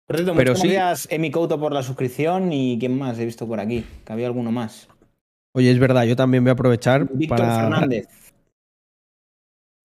Por 0.07 0.15
cierto, 0.17 0.35
Pero 0.35 0.51
muchas 0.51 0.61
sí- 0.61 0.67
gracias 0.69 1.11
Emi 1.11 1.31
Couto 1.31 1.59
por 1.59 1.73
la 1.73 1.83
suscripción 1.83 2.51
y 2.53 2.77
quién 2.79 2.97
más 2.97 3.19
he 3.19 3.25
visto 3.25 3.45
por 3.45 3.59
aquí, 3.59 3.83
que 4.05 4.13
había 4.13 4.27
alguno 4.27 4.51
más. 4.51 4.87
Oye, 5.53 5.71
es 5.71 5.79
verdad, 5.79 6.03
yo 6.05 6.15
también 6.15 6.43
voy 6.43 6.49
a 6.49 6.53
aprovechar 6.53 7.07
Víctor 7.11 7.37
para 7.39 7.59
Fernández. 7.61 8.26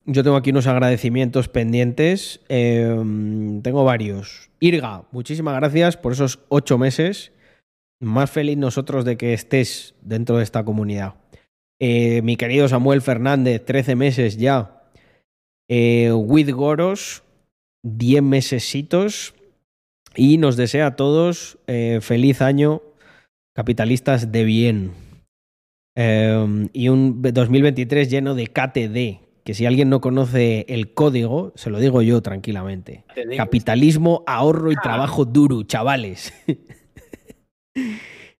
Yo 0.04 0.24
tengo 0.24 0.36
aquí 0.36 0.50
unos 0.50 0.66
agradecimientos 0.66 1.48
pendientes. 1.48 2.40
Eh, 2.48 2.88
tengo 3.62 3.84
varios. 3.84 4.50
Irga, 4.58 5.04
muchísimas 5.12 5.54
gracias 5.56 5.96
por 5.96 6.12
esos 6.12 6.40
ocho 6.48 6.78
meses. 6.78 7.32
Más 8.00 8.30
feliz 8.30 8.56
nosotros 8.56 9.04
de 9.04 9.16
que 9.16 9.32
estés 9.32 9.94
dentro 10.02 10.38
de 10.38 10.42
esta 10.42 10.64
comunidad. 10.64 11.14
Eh, 11.80 12.22
mi 12.22 12.36
querido 12.36 12.68
Samuel 12.68 13.00
Fernández, 13.00 13.64
13 13.64 13.94
meses 13.94 14.36
ya. 14.36 14.82
Eh, 15.68 16.12
With 16.12 16.50
Goros, 16.50 17.22
10 17.84 18.22
mesesitos. 18.22 19.34
Y 20.14 20.36
nos 20.36 20.56
desea 20.56 20.88
a 20.88 20.96
todos 20.96 21.58
eh, 21.66 22.00
feliz 22.02 22.42
año, 22.42 22.82
capitalistas 23.54 24.30
de 24.30 24.44
bien. 24.44 24.92
Eh, 25.96 26.68
y 26.72 26.88
un 26.88 27.22
2023 27.22 28.10
lleno 28.10 28.34
de 28.34 28.46
KTD, 28.46 29.21
que 29.44 29.54
si 29.54 29.66
alguien 29.66 29.90
no 29.90 30.00
conoce 30.00 30.64
el 30.68 30.94
código, 30.94 31.52
se 31.56 31.70
lo 31.70 31.78
digo 31.80 32.02
yo 32.02 32.22
tranquilamente. 32.22 33.04
Capitalismo, 33.36 34.22
ahorro 34.26 34.70
y 34.70 34.76
trabajo 34.76 35.24
duro, 35.24 35.62
chavales. 35.64 36.32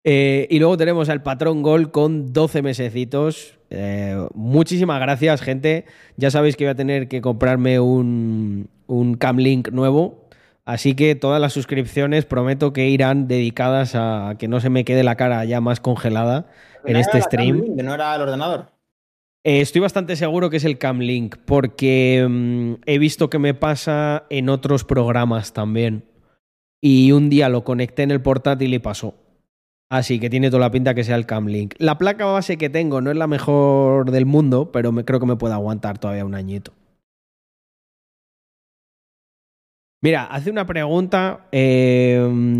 Eh, 0.04 0.48
y 0.50 0.58
luego 0.58 0.76
tenemos 0.76 1.08
al 1.08 1.22
patrón 1.22 1.62
Gol 1.62 1.92
con 1.92 2.32
12 2.32 2.62
mesecitos. 2.62 3.56
Eh, 3.70 4.16
muchísimas 4.34 5.00
gracias, 5.00 5.40
gente. 5.40 5.84
Ya 6.16 6.32
sabéis 6.32 6.56
que 6.56 6.64
voy 6.64 6.72
a 6.72 6.74
tener 6.74 7.06
que 7.06 7.20
comprarme 7.20 7.78
un, 7.78 8.68
un 8.88 9.14
Camlink 9.14 9.70
nuevo. 9.70 10.26
Así 10.64 10.94
que 10.94 11.14
todas 11.14 11.40
las 11.40 11.52
suscripciones 11.52 12.24
prometo 12.24 12.72
que 12.72 12.88
irán 12.88 13.28
dedicadas 13.28 13.94
a 13.94 14.34
que 14.40 14.48
no 14.48 14.58
se 14.58 14.70
me 14.70 14.84
quede 14.84 15.04
la 15.04 15.14
cara 15.14 15.44
ya 15.44 15.60
más 15.60 15.78
congelada 15.78 16.46
en 16.84 16.94
¿no 16.94 16.98
este 16.98 17.20
stream. 17.22 17.58
Camlink, 17.58 17.76
que 17.76 17.82
no 17.84 17.94
era 17.94 18.16
el 18.16 18.22
ordenador. 18.22 18.71
Eh, 19.44 19.60
estoy 19.60 19.80
bastante 19.80 20.14
seguro 20.14 20.50
que 20.50 20.58
es 20.58 20.64
el 20.64 20.78
Camlink, 20.78 21.36
porque 21.44 22.26
mm, 22.28 22.82
he 22.86 22.98
visto 22.98 23.28
que 23.28 23.40
me 23.40 23.54
pasa 23.54 24.24
en 24.30 24.48
otros 24.48 24.84
programas 24.84 25.52
también. 25.52 26.04
Y 26.80 27.12
un 27.12 27.28
día 27.28 27.48
lo 27.48 27.64
conecté 27.64 28.02
en 28.02 28.12
el 28.12 28.22
portátil 28.22 28.72
y 28.74 28.78
pasó. 28.78 29.14
Así 29.90 30.18
que 30.18 30.30
tiene 30.30 30.48
toda 30.48 30.60
la 30.60 30.70
pinta 30.70 30.94
que 30.94 31.04
sea 31.04 31.16
el 31.16 31.26
Camlink. 31.26 31.74
La 31.78 31.98
placa 31.98 32.24
base 32.24 32.56
que 32.56 32.70
tengo 32.70 33.00
no 33.00 33.10
es 33.10 33.16
la 33.16 33.26
mejor 33.26 34.10
del 34.10 34.26
mundo, 34.26 34.70
pero 34.72 34.92
creo 35.04 35.20
que 35.20 35.26
me 35.26 35.36
puede 35.36 35.54
aguantar 35.54 35.98
todavía 35.98 36.24
un 36.24 36.34
añito. 36.34 36.72
Mira, 40.04 40.24
hace 40.24 40.50
una 40.50 40.66
pregunta 40.66 41.46
eh, 41.52 42.18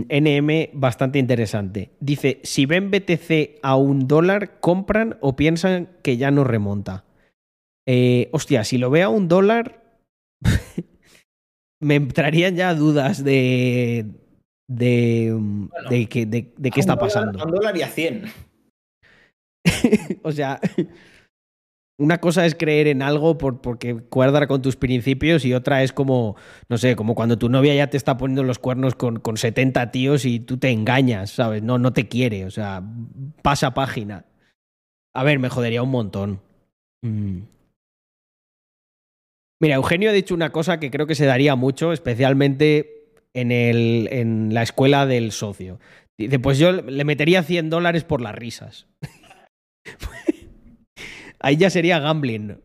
NM 0.08 0.70
bastante 0.78 1.18
interesante. 1.18 1.90
Dice, 1.98 2.38
si 2.44 2.66
ven 2.66 2.90
BTC 2.92 3.58
a 3.62 3.74
un 3.74 4.06
dólar, 4.06 4.60
¿compran 4.60 5.18
o 5.20 5.34
piensan 5.34 5.88
que 6.02 6.16
ya 6.16 6.30
no 6.30 6.44
remonta? 6.44 7.04
Eh, 7.86 8.28
hostia, 8.32 8.62
si 8.62 8.78
lo 8.78 8.90
ve 8.90 9.02
a 9.02 9.08
un 9.08 9.26
dólar, 9.26 9.82
me 11.80 11.96
entrarían 11.96 12.54
ya 12.54 12.74
dudas 12.74 13.24
de, 13.24 14.06
de, 14.68 15.36
de, 15.90 16.06
que- 16.06 16.26
de- 16.26 16.54
de 16.56 16.70
qué 16.70 16.78
está 16.80 16.94
dólar- 16.94 17.08
pasando. 17.08 17.40
A 17.40 17.44
un 17.44 17.50
dólar 17.50 17.76
y 17.76 17.82
a 17.82 17.88
100. 17.88 18.22
o 20.22 20.30
sea, 20.30 20.60
una 21.98 22.18
cosa 22.18 22.46
es 22.46 22.54
creer 22.54 22.88
en 22.88 23.02
algo 23.02 23.38
por, 23.38 23.60
porque 23.60 23.96
cuadra 23.96 24.46
con 24.46 24.62
tus 24.62 24.76
principios 24.76 25.44
y 25.44 25.54
otra 25.54 25.82
es 25.82 25.92
como, 25.92 26.36
no 26.68 26.78
sé, 26.78 26.96
como 26.96 27.14
cuando 27.14 27.38
tu 27.38 27.48
novia 27.48 27.74
ya 27.74 27.90
te 27.90 27.96
está 27.96 28.16
poniendo 28.16 28.42
los 28.42 28.58
cuernos 28.58 28.94
con, 28.94 29.20
con 29.20 29.36
70 29.36 29.90
tíos 29.90 30.24
y 30.24 30.40
tú 30.40 30.58
te 30.58 30.70
engañas, 30.70 31.30
¿sabes? 31.30 31.62
No, 31.62 31.78
no 31.78 31.92
te 31.92 32.08
quiere, 32.08 32.44
o 32.44 32.50
sea, 32.50 32.82
pasa 33.42 33.74
página. 33.74 34.24
A 35.14 35.22
ver, 35.22 35.38
me 35.38 35.48
jodería 35.48 35.82
un 35.82 35.90
montón. 35.90 36.40
Mm. 37.02 37.40
Mira, 39.60 39.76
Eugenio 39.76 40.10
ha 40.10 40.12
dicho 40.12 40.34
una 40.34 40.50
cosa 40.50 40.80
que 40.80 40.90
creo 40.90 41.06
que 41.06 41.14
se 41.14 41.26
daría 41.26 41.54
mucho, 41.54 41.92
especialmente 41.92 43.12
en, 43.32 43.52
el, 43.52 44.08
en 44.10 44.54
la 44.54 44.62
escuela 44.62 45.06
del 45.06 45.30
socio. 45.30 45.78
Dice, 46.18 46.38
pues 46.38 46.58
yo 46.58 46.72
le 46.72 47.04
metería 47.04 47.42
100 47.42 47.70
dólares 47.70 48.02
por 48.02 48.20
las 48.20 48.34
risas. 48.34 48.88
Ahí 51.42 51.56
ya 51.56 51.70
sería 51.70 51.98
gambling. 51.98 52.60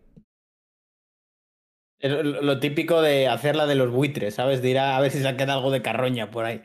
Lo 1.99 2.59
típico 2.59 3.01
de 3.01 3.27
hacerla 3.27 3.65
de 3.65 3.73
los 3.75 3.91
buitres, 3.91 4.35
¿sabes? 4.35 4.61
De 4.61 4.69
ir 4.69 4.77
a, 4.77 4.97
a 4.97 5.01
ver 5.01 5.11
si 5.11 5.19
se 5.19 5.35
queda 5.35 5.53
algo 5.55 5.71
de 5.71 5.81
carroña 5.81 6.29
por 6.29 6.45
ahí. 6.45 6.61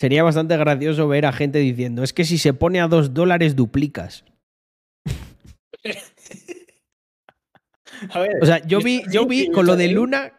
Sería 0.00 0.22
bastante 0.22 0.56
gracioso 0.56 1.08
ver 1.08 1.26
a 1.26 1.32
gente 1.32 1.58
diciendo, 1.58 2.02
es 2.02 2.12
que 2.12 2.24
si 2.24 2.38
se 2.38 2.54
pone 2.54 2.80
a 2.80 2.88
dos 2.88 3.14
dólares 3.14 3.56
duplicas. 3.56 4.24
A 8.10 8.20
ver, 8.20 8.36
O 8.40 8.46
sea, 8.46 8.64
yo 8.66 8.80
vi, 8.80 9.02
yo 9.10 9.26
vi 9.26 9.50
con 9.50 9.66
lo 9.66 9.74
de 9.74 9.88
Luna, 9.88 10.32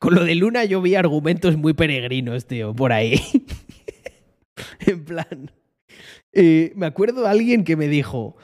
con 0.00 0.14
lo 0.14 0.24
de 0.24 0.34
Luna 0.34 0.64
yo 0.64 0.82
vi 0.82 0.96
argumentos 0.96 1.56
muy 1.56 1.74
peregrinos, 1.74 2.46
tío, 2.46 2.74
por 2.74 2.92
ahí. 2.92 3.20
en 4.80 5.04
plan, 5.04 5.50
eh, 6.34 6.72
me 6.76 6.86
acuerdo 6.86 7.22
de 7.22 7.28
alguien 7.28 7.64
que 7.64 7.76
me 7.76 7.88
dijo, 7.88 8.36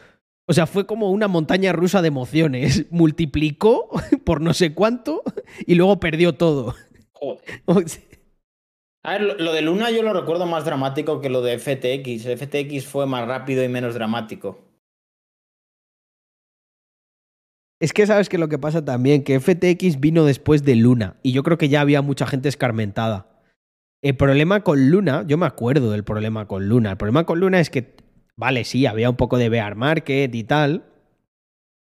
O 0.46 0.52
sea, 0.52 0.66
fue 0.66 0.86
como 0.86 1.10
una 1.10 1.28
montaña 1.28 1.72
rusa 1.72 2.02
de 2.02 2.08
emociones. 2.08 2.86
Multiplicó 2.90 3.88
por 4.24 4.40
no 4.40 4.54
sé 4.54 4.74
cuánto 4.74 5.22
y 5.66 5.74
luego 5.74 6.00
perdió 6.00 6.34
todo. 6.34 6.74
Joder. 7.12 7.42
O 7.66 7.80
sea, 7.86 8.02
A 9.04 9.12
ver, 9.12 9.22
lo, 9.22 9.34
lo 9.36 9.52
de 9.52 9.62
Luna 9.62 9.90
yo 9.90 10.02
lo 10.02 10.12
recuerdo 10.12 10.46
más 10.46 10.64
dramático 10.64 11.20
que 11.20 11.30
lo 11.30 11.42
de 11.42 11.58
FTX. 11.58 12.26
FTX 12.38 12.86
fue 12.86 13.06
más 13.06 13.26
rápido 13.26 13.62
y 13.64 13.68
menos 13.68 13.94
dramático. 13.94 14.58
Es 17.80 17.94
que 17.94 18.06
sabes 18.06 18.28
que 18.28 18.36
lo 18.36 18.48
que 18.48 18.58
pasa 18.58 18.84
también, 18.84 19.24
que 19.24 19.40
FTX 19.40 20.00
vino 20.00 20.26
después 20.26 20.64
de 20.64 20.76
Luna 20.76 21.16
y 21.22 21.32
yo 21.32 21.42
creo 21.42 21.56
que 21.56 21.70
ya 21.70 21.80
había 21.80 22.02
mucha 22.02 22.26
gente 22.26 22.50
escarmentada. 22.50 23.29
El 24.02 24.16
problema 24.16 24.62
con 24.62 24.90
Luna, 24.90 25.24
yo 25.26 25.36
me 25.36 25.46
acuerdo 25.46 25.90
del 25.90 26.04
problema 26.04 26.46
con 26.46 26.68
Luna. 26.68 26.92
El 26.92 26.96
problema 26.96 27.24
con 27.24 27.38
Luna 27.38 27.60
es 27.60 27.68
que, 27.68 27.96
vale, 28.36 28.64
sí, 28.64 28.86
había 28.86 29.10
un 29.10 29.16
poco 29.16 29.36
de 29.36 29.50
bear 29.50 29.76
market 29.76 30.34
y 30.34 30.44
tal, 30.44 30.84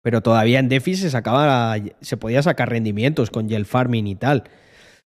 pero 0.03 0.21
todavía 0.21 0.59
en 0.59 0.69
DeFi 0.69 0.95
se 0.95 1.09
sacaba, 1.09 1.75
se 2.01 2.17
podía 2.17 2.43
sacar 2.43 2.69
rendimientos 2.69 3.31
con 3.31 3.49
gel 3.49 3.65
farming 3.65 4.05
y 4.05 4.15
tal. 4.15 4.43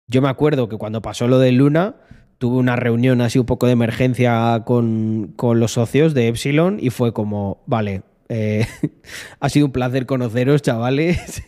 Yo 0.07 0.23
me 0.23 0.29
acuerdo 0.29 0.69
que 0.69 0.77
cuando 0.77 1.03
pasó 1.03 1.27
lo 1.27 1.37
de 1.37 1.51
Luna, 1.51 1.97
tuve 2.39 2.57
una 2.57 2.75
reunión 2.75 3.21
así 3.21 3.37
un 3.37 3.45
poco 3.45 3.67
de 3.67 3.73
emergencia 3.73 4.63
con, 4.65 5.33
con 5.35 5.59
los 5.59 5.73
socios 5.73 6.15
de 6.15 6.27
Epsilon 6.29 6.77
y 6.79 6.89
fue 6.89 7.13
como, 7.13 7.61
vale, 7.67 8.01
eh, 8.29 8.65
ha 9.39 9.49
sido 9.49 9.67
un 9.67 9.71
placer 9.71 10.07
conoceros, 10.07 10.63
chavales, 10.63 11.43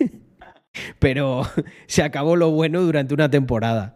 pero 0.99 1.41
se 1.87 2.03
acabó 2.03 2.35
lo 2.35 2.51
bueno 2.51 2.81
durante 2.81 3.15
una 3.15 3.31
temporada. 3.31 3.95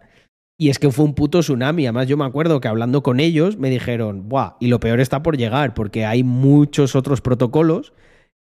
Y 0.58 0.70
es 0.70 0.80
que 0.80 0.92
fue 0.92 1.06
un 1.06 1.16
puto 1.16 1.40
tsunami. 1.40 1.86
Además, 1.86 2.08
yo 2.08 2.18
me 2.18 2.26
acuerdo 2.26 2.62
que 2.62 2.68
hablando 2.68 3.04
con 3.04 3.20
ellos 3.20 3.58
me 3.58 3.70
dijeron, 3.70 4.30
¡buah! 4.30 4.56
Y 4.60 4.68
lo 4.68 4.80
peor 4.80 5.00
está 5.00 5.24
por 5.24 5.38
llegar, 5.38 5.74
porque 5.74 6.06
hay 6.06 6.24
muchos 6.24 6.96
otros 6.96 7.22
protocolos 7.22 7.94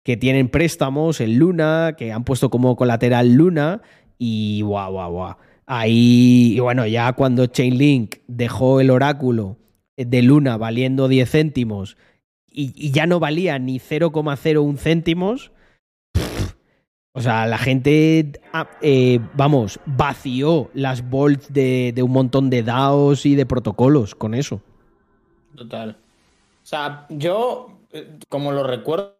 que 0.05 0.16
tienen 0.16 0.48
préstamos 0.48 1.20
en 1.20 1.38
Luna, 1.38 1.94
que 1.96 2.12
han 2.12 2.25
puesto 2.25 2.51
como 2.51 2.77
colateral 2.77 3.33
Luna, 3.35 3.83
y 4.18 4.62
¡buah, 4.62 4.88
buah, 4.88 5.09
buah! 5.09 5.37
Ahí, 5.66 6.55
y 6.57 6.61
bueno, 6.61 6.87
ya 6.87 7.12
cuando 7.14 7.46
Chainlink 7.46 8.16
dejó 8.27 8.81
el 8.81 8.90
oráculo 8.90 9.59
de 9.96 10.22
Luna 10.22 10.57
valiendo 10.57 11.09
10 11.09 11.31
céntimos 11.31 11.96
y, 12.53 12.90
ya 12.90 13.07
no 13.07 13.20
valía 13.20 13.59
ni 13.59 13.79
0,01 13.79 14.79
céntimos, 14.79 15.53
o 17.14 17.20
sea, 17.20 17.46
la 17.46 17.59
gente, 17.59 18.40
ah, 18.55 18.70
eh, 18.81 19.20
vamos, 19.35 19.79
vació 19.85 20.70
las 20.72 21.09
vaults 21.11 21.53
de, 21.53 21.92
de 21.94 22.03
un 22.03 22.11
montón 22.11 22.48
de 22.48 22.62
DAOs 22.62 23.27
y 23.27 23.35
de 23.35 23.44
protocolos 23.44 24.14
con 24.14 24.35
eso. 24.35 24.62
Total. 25.55 25.98
O 26.62 26.66
sea, 26.66 27.07
yo, 27.11 27.81
eh, 27.92 28.18
como 28.31 28.53
lo 28.53 28.64
recuerdo, 28.64 29.18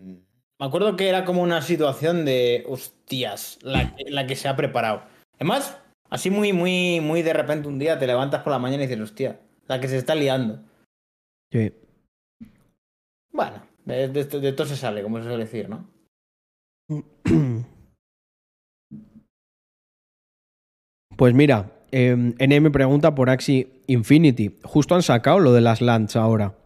me 0.00 0.66
acuerdo 0.66 0.96
que 0.96 1.08
era 1.08 1.26
como 1.26 1.42
una 1.42 1.60
situación 1.60 2.24
de 2.24 2.64
hostias, 2.66 3.58
la, 3.62 3.94
la 4.06 4.26
que 4.26 4.36
se 4.36 4.48
ha 4.48 4.56
preparado. 4.56 5.02
Además, 5.34 5.78
así 6.08 6.30
muy, 6.30 6.54
muy, 6.54 7.00
muy 7.00 7.20
de 7.20 7.34
repente 7.34 7.68
un 7.68 7.78
día 7.78 7.98
te 7.98 8.06
levantas 8.06 8.42
por 8.42 8.52
la 8.52 8.58
mañana 8.58 8.84
y 8.84 8.86
dices, 8.86 9.02
hostia, 9.02 9.40
la 9.66 9.78
que 9.78 9.88
se 9.88 9.98
está 9.98 10.14
liando. 10.14 10.62
Sí. 11.50 11.70
Bueno, 13.30 13.62
de, 13.84 14.08
de, 14.08 14.24
de 14.24 14.52
todo 14.52 14.66
se 14.66 14.76
sale, 14.76 15.02
como 15.02 15.18
se 15.18 15.24
suele 15.24 15.44
decir, 15.44 15.68
¿no? 15.68 15.91
Pues 21.16 21.34
mira, 21.34 21.70
eh, 21.92 22.16
NM 22.16 22.72
pregunta 22.72 23.14
por 23.14 23.30
Axie 23.30 23.82
Infinity. 23.86 24.56
Justo 24.64 24.94
han 24.94 25.02
sacado 25.02 25.38
lo 25.38 25.52
de 25.52 25.60
las 25.60 25.80
lands 25.80 26.16
ahora. 26.16 26.56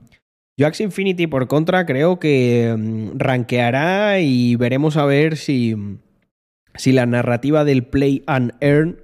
Yo 0.57 0.66
Axie 0.66 0.85
Infinity, 0.85 1.26
por 1.26 1.48
contra, 1.48 1.85
creo 1.85 2.18
que 2.18 2.74
mm, 2.74 3.18
rankeará 3.18 4.20
y 4.20 4.57
veremos 4.57 4.96
a 4.96 5.05
ver 5.05 5.37
si, 5.37 5.76
si 6.74 6.92
la 6.92 7.07
narrativa 7.07 7.64
del 7.64 7.85
play 7.85 8.22
and 8.26 8.55
earn 8.61 9.02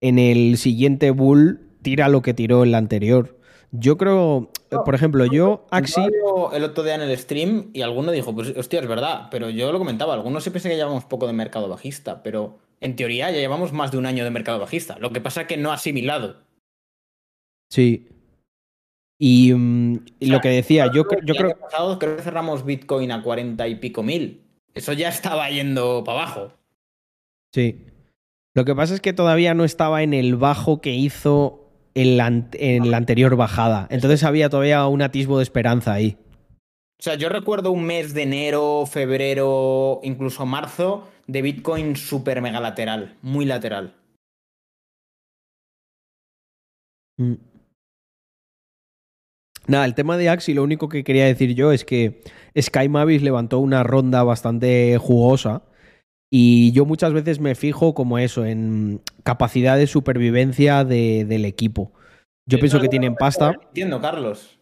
en 0.00 0.18
el 0.18 0.56
siguiente 0.56 1.10
bull 1.10 1.60
tira 1.82 2.08
lo 2.08 2.22
que 2.22 2.34
tiró 2.34 2.62
en 2.62 2.72
la 2.72 2.78
anterior. 2.78 3.40
Yo 3.72 3.96
creo, 3.96 4.50
eh, 4.70 4.76
por 4.84 4.94
ejemplo, 4.94 5.26
yo. 5.26 5.66
Estaba 5.72 6.08
El 6.52 6.64
otro 6.64 6.84
día 6.84 6.94
en 6.94 7.02
el 7.02 7.16
stream 7.18 7.70
y 7.72 7.82
alguno 7.82 8.12
dijo, 8.12 8.34
pues 8.34 8.56
hostia, 8.56 8.80
es 8.80 8.88
verdad, 8.88 9.28
pero 9.30 9.50
yo 9.50 9.72
lo 9.72 9.78
comentaba, 9.78 10.14
algunos 10.14 10.44
se 10.44 10.50
piensa 10.50 10.68
que 10.68 10.76
llevamos 10.76 11.04
poco 11.04 11.26
de 11.26 11.32
mercado 11.32 11.68
bajista, 11.68 12.22
pero 12.22 12.58
en 12.80 12.96
teoría 12.96 13.30
ya 13.30 13.38
llevamos 13.38 13.72
más 13.72 13.90
de 13.90 13.98
un 13.98 14.06
año 14.06 14.24
de 14.24 14.30
mercado 14.30 14.58
bajista. 14.58 14.98
Lo 14.98 15.10
que 15.10 15.20
pasa 15.20 15.42
es 15.42 15.46
que 15.46 15.56
no 15.56 15.70
ha 15.70 15.74
asimilado. 15.74 16.36
Sí. 17.70 18.08
Y, 19.18 19.52
mm, 19.52 19.94
y 20.18 20.24
O 20.24 20.26
sea, 20.26 20.36
lo 20.36 20.40
que 20.40 20.48
decía, 20.48 20.86
yo, 20.86 21.04
yo 21.24 21.34
año 21.34 21.34
creo... 21.34 21.58
pasado 21.58 21.98
creo 21.98 22.16
que 22.16 22.22
cerramos 22.22 22.64
Bitcoin 22.64 23.12
a 23.12 23.22
40 23.22 23.68
y 23.68 23.74
pico 23.76 24.02
mil. 24.02 24.42
Eso 24.74 24.92
ya 24.92 25.08
estaba 25.10 25.50
yendo 25.50 26.04
para 26.04 26.22
abajo. 26.22 26.52
Sí. 27.52 27.86
Lo 28.54 28.64
que 28.64 28.74
pasa 28.74 28.94
es 28.94 29.00
que 29.00 29.12
todavía 29.12 29.54
no 29.54 29.64
estaba 29.64 30.02
en 30.02 30.14
el 30.14 30.36
bajo 30.36 30.80
que 30.80 30.94
hizo 30.94 31.59
en 31.94 32.16
la, 32.16 32.26
en 32.52 32.90
la 32.90 32.96
anterior 32.96 33.36
bajada. 33.36 33.86
Entonces 33.90 34.24
había 34.24 34.48
todavía 34.48 34.86
un 34.86 35.02
atisbo 35.02 35.38
de 35.38 35.44
esperanza 35.44 35.92
ahí. 35.92 36.16
O 36.98 37.02
sea, 37.02 37.14
yo 37.14 37.28
recuerdo 37.30 37.72
un 37.72 37.84
mes 37.84 38.12
de 38.12 38.24
enero, 38.24 38.84
febrero, 38.86 40.00
incluso 40.02 40.44
marzo, 40.44 41.08
de 41.26 41.42
Bitcoin 41.42 41.96
súper 41.96 42.42
mega 42.42 42.60
lateral, 42.60 43.16
muy 43.22 43.46
lateral. 43.46 43.94
Mm. 47.16 47.34
Nada, 49.66 49.84
el 49.84 49.94
tema 49.94 50.16
de 50.16 50.28
Axi, 50.28 50.52
lo 50.52 50.62
único 50.62 50.88
que 50.88 51.04
quería 51.04 51.26
decir 51.26 51.54
yo 51.54 51.72
es 51.72 51.84
que 51.84 52.22
Sky 52.58 52.88
Mavis 52.88 53.22
levantó 53.22 53.60
una 53.60 53.82
ronda 53.82 54.22
bastante 54.22 54.98
jugosa 54.98 55.62
y 56.30 56.72
yo 56.72 56.84
muchas 56.86 57.12
veces 57.12 57.40
me 57.40 57.54
fijo 57.54 57.94
como 57.94 58.18
eso, 58.18 58.46
en 58.46 59.00
capacidad 59.24 59.76
de 59.76 59.86
supervivencia 59.86 60.84
de- 60.84 61.24
del 61.24 61.44
equipo. 61.44 61.92
Yo 62.48 62.58
pienso 62.58 62.80
que 62.80 62.88
tienen 62.88 63.14
pasta. 63.14 63.54
Entiendo, 63.68 64.00
Carlos. 64.00 64.58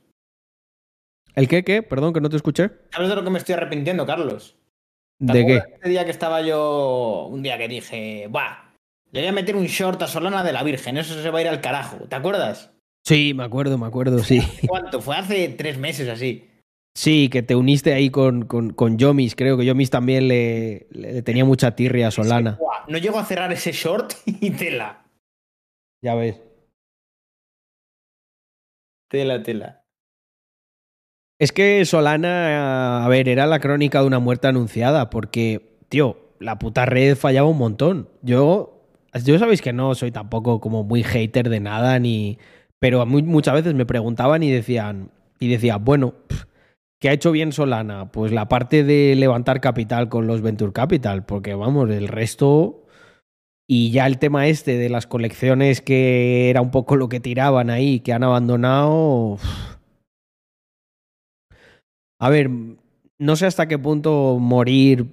¿El 1.35 1.47
qué? 1.49 1.63
¿Qué? 1.65 1.83
Perdón, 1.83 2.13
que 2.13 2.21
no 2.21 2.29
te 2.29 2.37
escuché. 2.37 2.71
¿Sabes 2.91 3.09
de 3.09 3.15
lo 3.15 3.25
que 3.25 3.31
me 3.31 3.39
estoy 3.39 3.55
arrepintiendo, 3.55 4.05
Carlos? 4.07 4.57
¿Te 5.25 5.33
¿De 5.33 5.47
qué? 5.47 5.63
Ese 5.81 5.89
día 5.89 6.05
que 6.05 6.11
estaba 6.11 6.43
yo, 6.43 7.29
un 7.31 7.43
día 7.43 7.59
que 7.59 7.69
dije, 7.69 8.27
¡buah! 8.29 8.73
Le 9.11 9.21
voy 9.21 9.29
a 9.29 9.33
meter 9.33 9.57
un 9.57 9.65
short 9.67 10.03
a 10.03 10.07
Solana 10.07 10.45
de 10.45 10.53
la 10.53 10.63
Virgen, 10.63 10.97
eso 10.99 11.21
se 11.21 11.31
va 11.31 11.39
a 11.39 11.43
ir 11.43 11.49
al 11.49 11.61
carajo. 11.61 11.97
¿Te 12.09 12.17
acuerdas? 12.17 12.73
Sí, 13.07 13.33
me 13.35 13.45
acuerdo, 13.45 13.79
me 13.79 13.87
acuerdo, 13.87 14.19
sí. 14.19 14.41
¿Cuánto? 14.69 15.01
Fue 15.01 15.17
hace 15.17 15.49
tres 15.51 15.79
meses 15.79 16.09
así. 16.09 16.48
Sí, 16.99 17.29
que 17.29 17.45
te 17.45 17.55
uniste 17.55 17.93
ahí 17.95 18.11
con, 18.11 18.45
con, 18.47 18.71
con 18.73 18.99
Yomis. 18.99 19.37
Creo 19.37 19.57
que 19.57 19.65
Yomis 19.65 19.89
también 19.89 20.27
le, 20.27 20.89
le 20.91 21.23
tenía 21.23 21.45
mucha 21.45 21.77
tirria 21.77 22.09
a 22.09 22.11
Solana. 22.11 22.59
No 22.89 22.99
llego 22.99 23.21
a 23.21 23.25
cerrar 23.25 23.53
ese 23.53 23.71
short 23.71 24.15
y 24.27 24.51
tela. 24.51 25.05
Ya 26.03 26.17
ves. 26.17 26.41
Tela, 29.09 29.45
tela. 29.45 29.85
Es 31.39 31.53
que 31.53 31.85
Solana, 31.85 33.05
a 33.05 33.09
ver, 33.09 33.29
era 33.29 33.47
la 33.47 33.61
crónica 33.61 34.01
de 34.01 34.09
una 34.09 34.19
muerte 34.19 34.49
anunciada, 34.49 35.09
porque, 35.09 35.77
tío, 35.89 36.19
la 36.41 36.59
puta 36.59 36.85
red 36.85 37.17
fallaba 37.17 37.47
un 37.49 37.59
montón. 37.59 38.09
Yo, 38.23 38.83
yo 39.25 39.39
sabéis 39.39 39.63
que 39.63 39.73
no 39.73 39.95
soy 39.95 40.11
tampoco 40.11 40.61
como 40.61 40.83
muy 40.83 41.05
hater 41.05 41.49
de 41.49 41.61
nada, 41.61 42.01
ni. 42.01 42.39
Pero 42.81 43.07
muy- 43.07 43.23
muchas 43.23 43.55
veces 43.55 43.75
me 43.75 43.87
preguntaban 43.87 44.43
y 44.43 44.51
decían, 44.51 45.13
y 45.39 45.47
decía, 45.49 45.77
bueno, 45.77 46.15
¿qué 47.01 47.09
ha 47.09 47.13
hecho 47.13 47.33
bien 47.33 47.53
Solana? 47.53 48.11
Pues 48.11 48.33
la 48.33 48.49
parte 48.49 48.85
de 48.85 49.15
levantar 49.17 49.61
capital 49.61 50.09
con 50.09 50.27
los 50.27 50.43
Venture 50.43 50.73
Capital, 50.73 51.25
porque 51.25 51.55
vamos, 51.55 51.91
el 51.91 52.09
resto. 52.09 52.85
Y 53.71 53.91
ya 53.91 54.07
el 54.07 54.19
tema 54.19 54.47
este 54.47 54.79
de 54.79 54.89
las 54.89 55.07
colecciones 55.07 55.83
que 55.83 56.49
era 56.49 56.63
un 56.63 56.71
poco 56.71 56.97
lo 56.97 57.09
que 57.09 57.21
tiraban 57.21 57.69
ahí, 57.69 58.01
que 58.01 58.13
han 58.13 58.23
abandonado. 58.25 59.35
uf. 59.35 59.45
A 62.21 62.31
ver, 62.31 62.51
no 63.19 63.37
sé 63.37 63.47
hasta 63.47 63.69
qué 63.69 63.79
punto 63.79 64.39
morir 64.41 65.07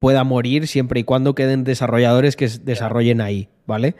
pueda 0.00 0.22
morir 0.22 0.66
siempre 0.66 1.00
y 1.00 1.04
cuando 1.04 1.34
queden 1.34 1.64
desarrolladores 1.64 2.36
que 2.36 2.46
desarrollen 2.46 3.22
ahí, 3.22 3.48
¿vale? 3.66 3.96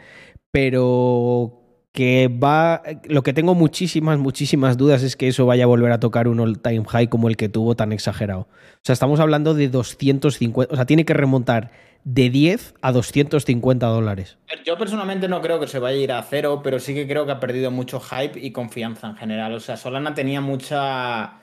Pero 0.51 1.64
que 1.95 2.27
va. 2.27 2.83
Lo 3.05 3.23
que 3.23 3.33
tengo 3.33 3.55
muchísimas, 3.55 4.19
muchísimas 4.19 4.77
dudas 4.77 5.01
es 5.01 5.15
que 5.15 5.29
eso 5.29 5.47
vaya 5.47 5.63
a 5.63 5.67
volver 5.67 5.91
a 5.91 5.99
tocar 5.99 6.27
un 6.27 6.39
all-time 6.39 6.83
high 6.85 7.07
como 7.07 7.29
el 7.29 7.37
que 7.37 7.49
tuvo 7.49 7.75
tan 7.75 7.91
exagerado. 7.93 8.41
O 8.41 8.83
sea, 8.83 8.93
estamos 8.93 9.19
hablando 9.19 9.55
de 9.55 9.69
250. 9.69 10.71
O 10.71 10.75
sea, 10.75 10.85
tiene 10.85 11.05
que 11.05 11.13
remontar 11.13 11.71
de 12.03 12.29
10 12.29 12.75
a 12.81 12.91
250 12.91 13.87
dólares. 13.87 14.37
Yo 14.65 14.77
personalmente 14.77 15.27
no 15.27 15.41
creo 15.41 15.59
que 15.59 15.67
se 15.67 15.79
vaya 15.79 15.97
a 15.97 16.01
ir 16.01 16.11
a 16.11 16.21
cero, 16.21 16.61
pero 16.63 16.79
sí 16.79 16.93
que 16.93 17.07
creo 17.07 17.25
que 17.25 17.31
ha 17.31 17.39
perdido 17.39 17.71
mucho 17.71 17.99
hype 17.99 18.39
y 18.39 18.51
confianza 18.51 19.07
en 19.07 19.15
general. 19.15 19.53
O 19.53 19.59
sea, 19.61 19.77
Solana 19.77 20.13
tenía 20.13 20.41
mucha, 20.41 21.39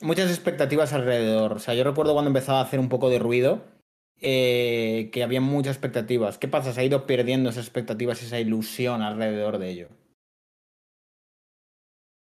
muchas 0.00 0.30
expectativas 0.30 0.94
alrededor. 0.94 1.52
O 1.52 1.58
sea, 1.58 1.74
yo 1.74 1.84
recuerdo 1.84 2.14
cuando 2.14 2.30
empezaba 2.30 2.60
a 2.60 2.62
hacer 2.62 2.80
un 2.80 2.88
poco 2.88 3.10
de 3.10 3.18
ruido 3.18 3.75
eh, 4.20 5.10
que 5.12 5.22
había 5.22 5.40
muchas 5.40 5.76
expectativas. 5.76 6.38
¿Qué 6.38 6.48
pasa? 6.48 6.72
Se 6.72 6.80
ha 6.80 6.84
ido 6.84 7.06
perdiendo 7.06 7.50
esas 7.50 7.64
expectativas, 7.64 8.22
esa 8.22 8.40
ilusión 8.40 9.02
alrededor 9.02 9.58
de 9.58 9.70
ello. 9.70 9.88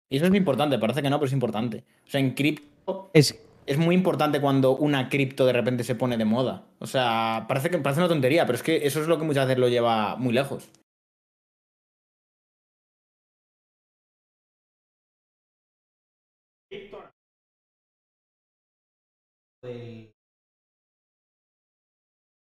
Y 0.10 0.18
eso 0.18 0.26
es 0.26 0.36
importante, 0.36 0.78
parece 0.78 1.02
que 1.02 1.10
no, 1.10 1.18
pero 1.20 1.28
es 1.28 1.34
importante. 1.34 1.86
O 2.06 2.10
sea, 2.10 2.20
en 2.20 2.32
cripto 2.34 3.10
Es, 3.14 3.40
es 3.66 3.78
muy 3.78 3.96
importante 3.96 4.42
cuando 4.42 4.76
una 4.76 5.10
cripto 5.10 5.46
de 5.46 5.54
repente 5.54 5.84
se 5.84 5.96
pone 5.96 6.18
de 6.18 6.26
moda. 6.26 6.66
O 6.80 6.88
sea, 6.88 7.46
parece 7.48 7.70
que 7.70 7.78
parece 7.80 8.02
una 8.02 8.10
tontería, 8.10 8.46
pero 8.46 8.58
es 8.58 8.64
que 8.64 8.86
eso 8.88 9.02
es 9.02 9.08
lo 9.08 9.18
que 9.20 9.26
muchas 9.26 9.48
veces 9.48 9.60
lo 9.60 9.70
lleva 9.70 10.16
muy 10.18 10.34
lejos. 10.34 10.70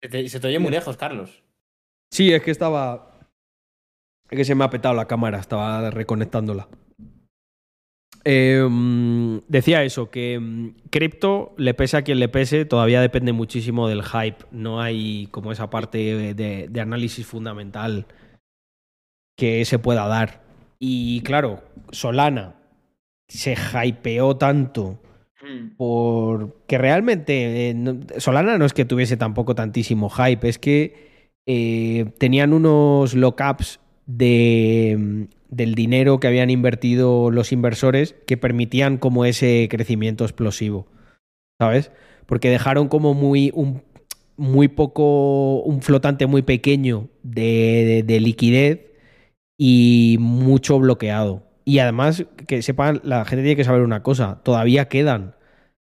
Se 0.10 0.39
te 0.39 0.47
oye 0.47 0.60
muy 0.60 0.72
lejos, 0.72 0.97
Carlos. 0.97 1.43
Sí, 2.12 2.32
es 2.34 2.41
que 2.41 2.51
estaba. 2.51 3.20
Es 4.30 4.38
que 4.38 4.45
se 4.45 4.55
me 4.55 4.64
ha 4.64 4.70
petado 4.70 4.95
la 4.95 5.08
cámara, 5.08 5.39
estaba 5.39 5.89
reconectándola. 5.89 6.68
Mm, 8.26 9.38
decía 9.47 9.84
eso, 9.84 10.10
que 10.10 10.38
mm, 10.39 10.89
cripto, 10.89 11.53
le 11.58 11.74
pese 11.74 11.97
a 11.97 12.01
quien 12.01 12.20
le 12.20 12.28
pese, 12.28 12.66
todavía 12.66 12.99
depende 12.99 13.32
muchísimo 13.32 13.88
del 13.88 14.03
hype. 14.03 14.45
No 14.51 14.82
hay 14.82 15.28
como 15.32 15.51
esa 15.51 15.70
parte 15.70 16.34
de, 16.34 16.68
de 16.70 16.82
análisis 16.82 17.26
fundamental 17.26 18.05
que 19.38 19.64
se 19.66 19.80
pueda 19.80 20.08
dar. 20.08 20.41
Y 20.80 21.22
claro, 21.22 21.64
Solana 21.91 22.55
se 23.28 23.55
hypeó 23.55 24.36
tanto 24.38 24.99
por 25.77 26.63
que 26.67 26.77
realmente 26.77 27.69
eh, 27.69 27.75
Solana 28.17 28.57
no 28.57 28.65
es 28.65 28.73
que 28.73 28.85
tuviese 28.85 29.17
tampoco 29.17 29.55
tantísimo 29.55 30.09
hype, 30.09 30.47
es 30.47 30.57
que 30.59 31.29
eh, 31.45 32.05
tenían 32.17 32.53
unos 32.53 33.13
lockups 33.13 33.79
de, 34.05 34.95
mm, 34.97 35.23
del 35.49 35.75
dinero 35.75 36.19
que 36.19 36.27
habían 36.27 36.49
invertido 36.49 37.31
los 37.31 37.51
inversores 37.51 38.15
que 38.25 38.38
permitían 38.38 38.97
como 38.97 39.25
ese 39.25 39.67
crecimiento 39.69 40.23
explosivo, 40.25 40.88
¿sabes? 41.59 41.91
Porque 42.25 42.49
dejaron 42.49 42.88
como 42.89 43.13
muy 43.13 43.51
un 43.53 43.83
muy 44.39 44.67
poco 44.67 45.61
un 45.63 45.81
flotante 45.81 46.27
muy 46.27 46.43
pequeño 46.43 47.09
de- 47.23 48.03
de 48.05 48.19
liquidez 48.19 48.81
y 49.57 50.17
mucho 50.19 50.77
bloqueado. 50.79 51.47
Y 51.68 51.80
además, 51.80 52.26
que 52.47 52.61
sepan, 52.61 53.01
la 53.03 53.26
gente 53.26 53.43
tiene 53.43 53.57
que 53.57 53.65
saber 53.65 53.82
una 53.82 54.01
cosa, 54.01 54.39
todavía 54.41 54.88
quedan. 54.88 55.36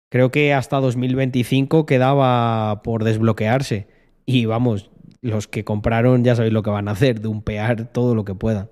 Creo 0.09 0.31
que 0.31 0.51
hasta 0.51 0.79
2025 0.79 1.85
quedaba 1.85 2.81
por 2.81 3.03
desbloquearse. 3.03 3.87
Y 4.25 4.45
vamos, 4.45 4.89
los 5.21 5.47
que 5.47 5.63
compraron 5.63 6.23
ya 6.23 6.35
sabéis 6.35 6.55
lo 6.55 6.63
que 6.63 6.71
van 6.71 6.87
a 6.87 6.93
hacer, 6.93 7.21
dumpear 7.21 7.93
todo 7.93 8.15
lo 8.15 8.25
que 8.25 8.33
puedan. 8.33 8.71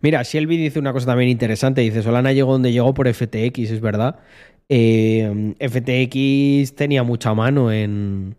Mira, 0.00 0.24
Shelby 0.24 0.56
dice 0.56 0.80
una 0.80 0.92
cosa 0.92 1.06
también 1.06 1.30
interesante. 1.30 1.80
Dice, 1.82 2.02
Solana 2.02 2.32
llegó 2.32 2.54
donde 2.54 2.72
llegó 2.72 2.92
por 2.92 3.06
FTX, 3.06 3.70
es 3.70 3.80
verdad. 3.80 4.18
Eh, 4.68 5.54
FTX 5.60 6.74
tenía 6.74 7.04
mucha 7.04 7.34
mano 7.34 7.70
en, 7.70 8.34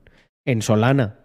en 0.46 0.62
Solana. 0.62 1.22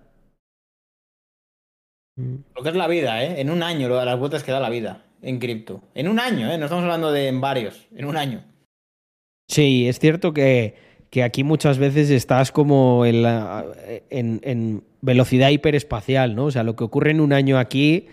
Mm. 2.17 2.37
Lo 2.57 2.63
que 2.63 2.69
es 2.69 2.75
la 2.77 2.89
vida, 2.89 3.25
¿eh? 3.25 3.41
En 3.41 3.51
un 3.51 3.63
año, 3.63 3.89
lo- 3.89 4.05
las 4.05 4.19
vueltas 4.19 4.43
que 4.45 4.53
da 4.53 4.61
la 4.61 4.71
vida 4.71 5.05
en 5.23 5.39
cripto. 5.39 5.83
En 5.95 6.09
un 6.09 6.19
año, 6.21 6.51
¿eh? 6.53 6.59
No 6.59 6.65
estamos 6.67 6.85
hablando 6.85 7.13
de 7.13 7.29
en 7.29 7.41
varios. 7.41 7.87
En 7.95 8.05
un 8.07 8.17
año. 8.17 8.45
Sí, 9.49 9.89
es 9.89 9.99
cierto 9.99 10.33
que, 10.33 10.75
que 11.11 11.23
aquí 11.23 11.45
muchas 11.45 11.79
veces 11.79 12.11
estás 12.11 12.53
como 12.53 13.05
en, 13.07 13.23
la- 13.23 13.65
en- 14.11 14.41
en 14.45 14.85
velocidad 15.01 15.51
hiperespacial, 15.51 16.35
¿no? 16.35 16.47
O 16.47 16.51
sea, 16.51 16.63
lo 16.65 16.77
que 16.77 16.85
ocurre 16.85 17.11
en 17.11 17.21
un 17.21 17.33
año 17.33 17.59
aquí 17.59 18.07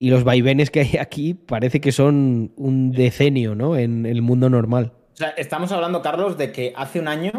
y 0.00 0.10
los 0.10 0.24
vaivenes 0.24 0.70
que 0.70 0.80
hay 0.80 0.96
aquí 0.98 1.34
parece 1.34 1.80
que 1.80 1.92
son 1.92 2.52
un 2.56 2.92
decenio, 2.92 3.54
¿no? 3.54 3.76
En 3.76 4.06
el 4.06 4.22
mundo 4.22 4.48
normal. 4.50 4.92
O 5.14 5.16
sea, 5.16 5.30
estamos 5.30 5.72
hablando, 5.72 6.00
Carlos, 6.02 6.38
de 6.38 6.52
que 6.52 6.72
hace 6.76 7.00
un 7.00 7.08
año 7.08 7.32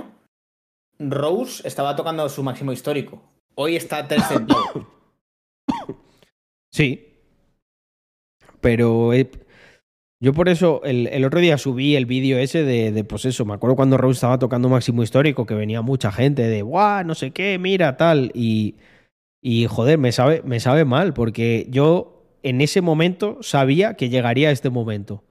Rose 0.99 1.65
estaba 1.67 1.95
tocando 1.95 2.27
su 2.29 2.43
máximo 2.43 2.73
histórico. 2.73 3.21
Hoy 3.55 3.75
está 3.77 4.07
tercer 4.07 4.41
Sí. 6.71 7.05
Pero 8.61 9.13
eh, 9.13 9.29
yo 10.21 10.33
por 10.33 10.49
eso 10.49 10.81
el, 10.83 11.07
el 11.07 11.23
otro 11.23 11.39
día 11.39 11.57
subí 11.57 11.95
el 11.95 12.05
vídeo 12.05 12.37
ese 12.37 12.63
de, 12.63 12.91
de, 12.91 13.03
pues 13.03 13.23
eso, 13.25 13.45
me 13.45 13.53
acuerdo 13.53 13.77
cuando 13.77 13.97
Rose 13.97 14.17
estaba 14.17 14.37
tocando 14.37 14.67
máximo 14.67 15.01
histórico, 15.01 15.45
que 15.45 15.53
venía 15.53 15.81
mucha 15.81 16.11
gente 16.11 16.41
de, 16.43 16.61
guau, 16.61 17.05
no 17.05 17.15
sé 17.15 17.31
qué, 17.31 17.57
mira, 17.57 17.95
tal. 17.95 18.31
Y, 18.33 18.75
y 19.41 19.65
joder, 19.67 19.97
me 19.97 20.11
sabe, 20.11 20.41
me 20.43 20.59
sabe 20.59 20.83
mal, 20.83 21.13
porque 21.13 21.67
yo 21.69 22.19
en 22.43 22.59
ese 22.61 22.81
momento 22.81 23.37
sabía 23.41 23.93
que 23.93 24.09
llegaría 24.09 24.49
a 24.49 24.51
este 24.51 24.69
momento. 24.69 25.23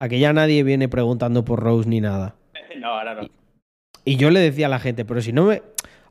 A 0.00 0.08
que 0.08 0.18
ya 0.18 0.32
nadie 0.32 0.62
viene 0.64 0.88
preguntando 0.88 1.44
por 1.44 1.60
Rose 1.60 1.88
ni 1.88 2.00
nada. 2.00 2.36
No, 2.76 2.88
ahora 2.88 3.14
no. 3.14 3.28
Y 4.04 4.16
yo 4.16 4.30
le 4.30 4.40
decía 4.40 4.66
a 4.66 4.68
la 4.68 4.80
gente, 4.80 5.04
pero 5.04 5.22
si 5.22 5.32
no 5.32 5.44
me. 5.44 5.62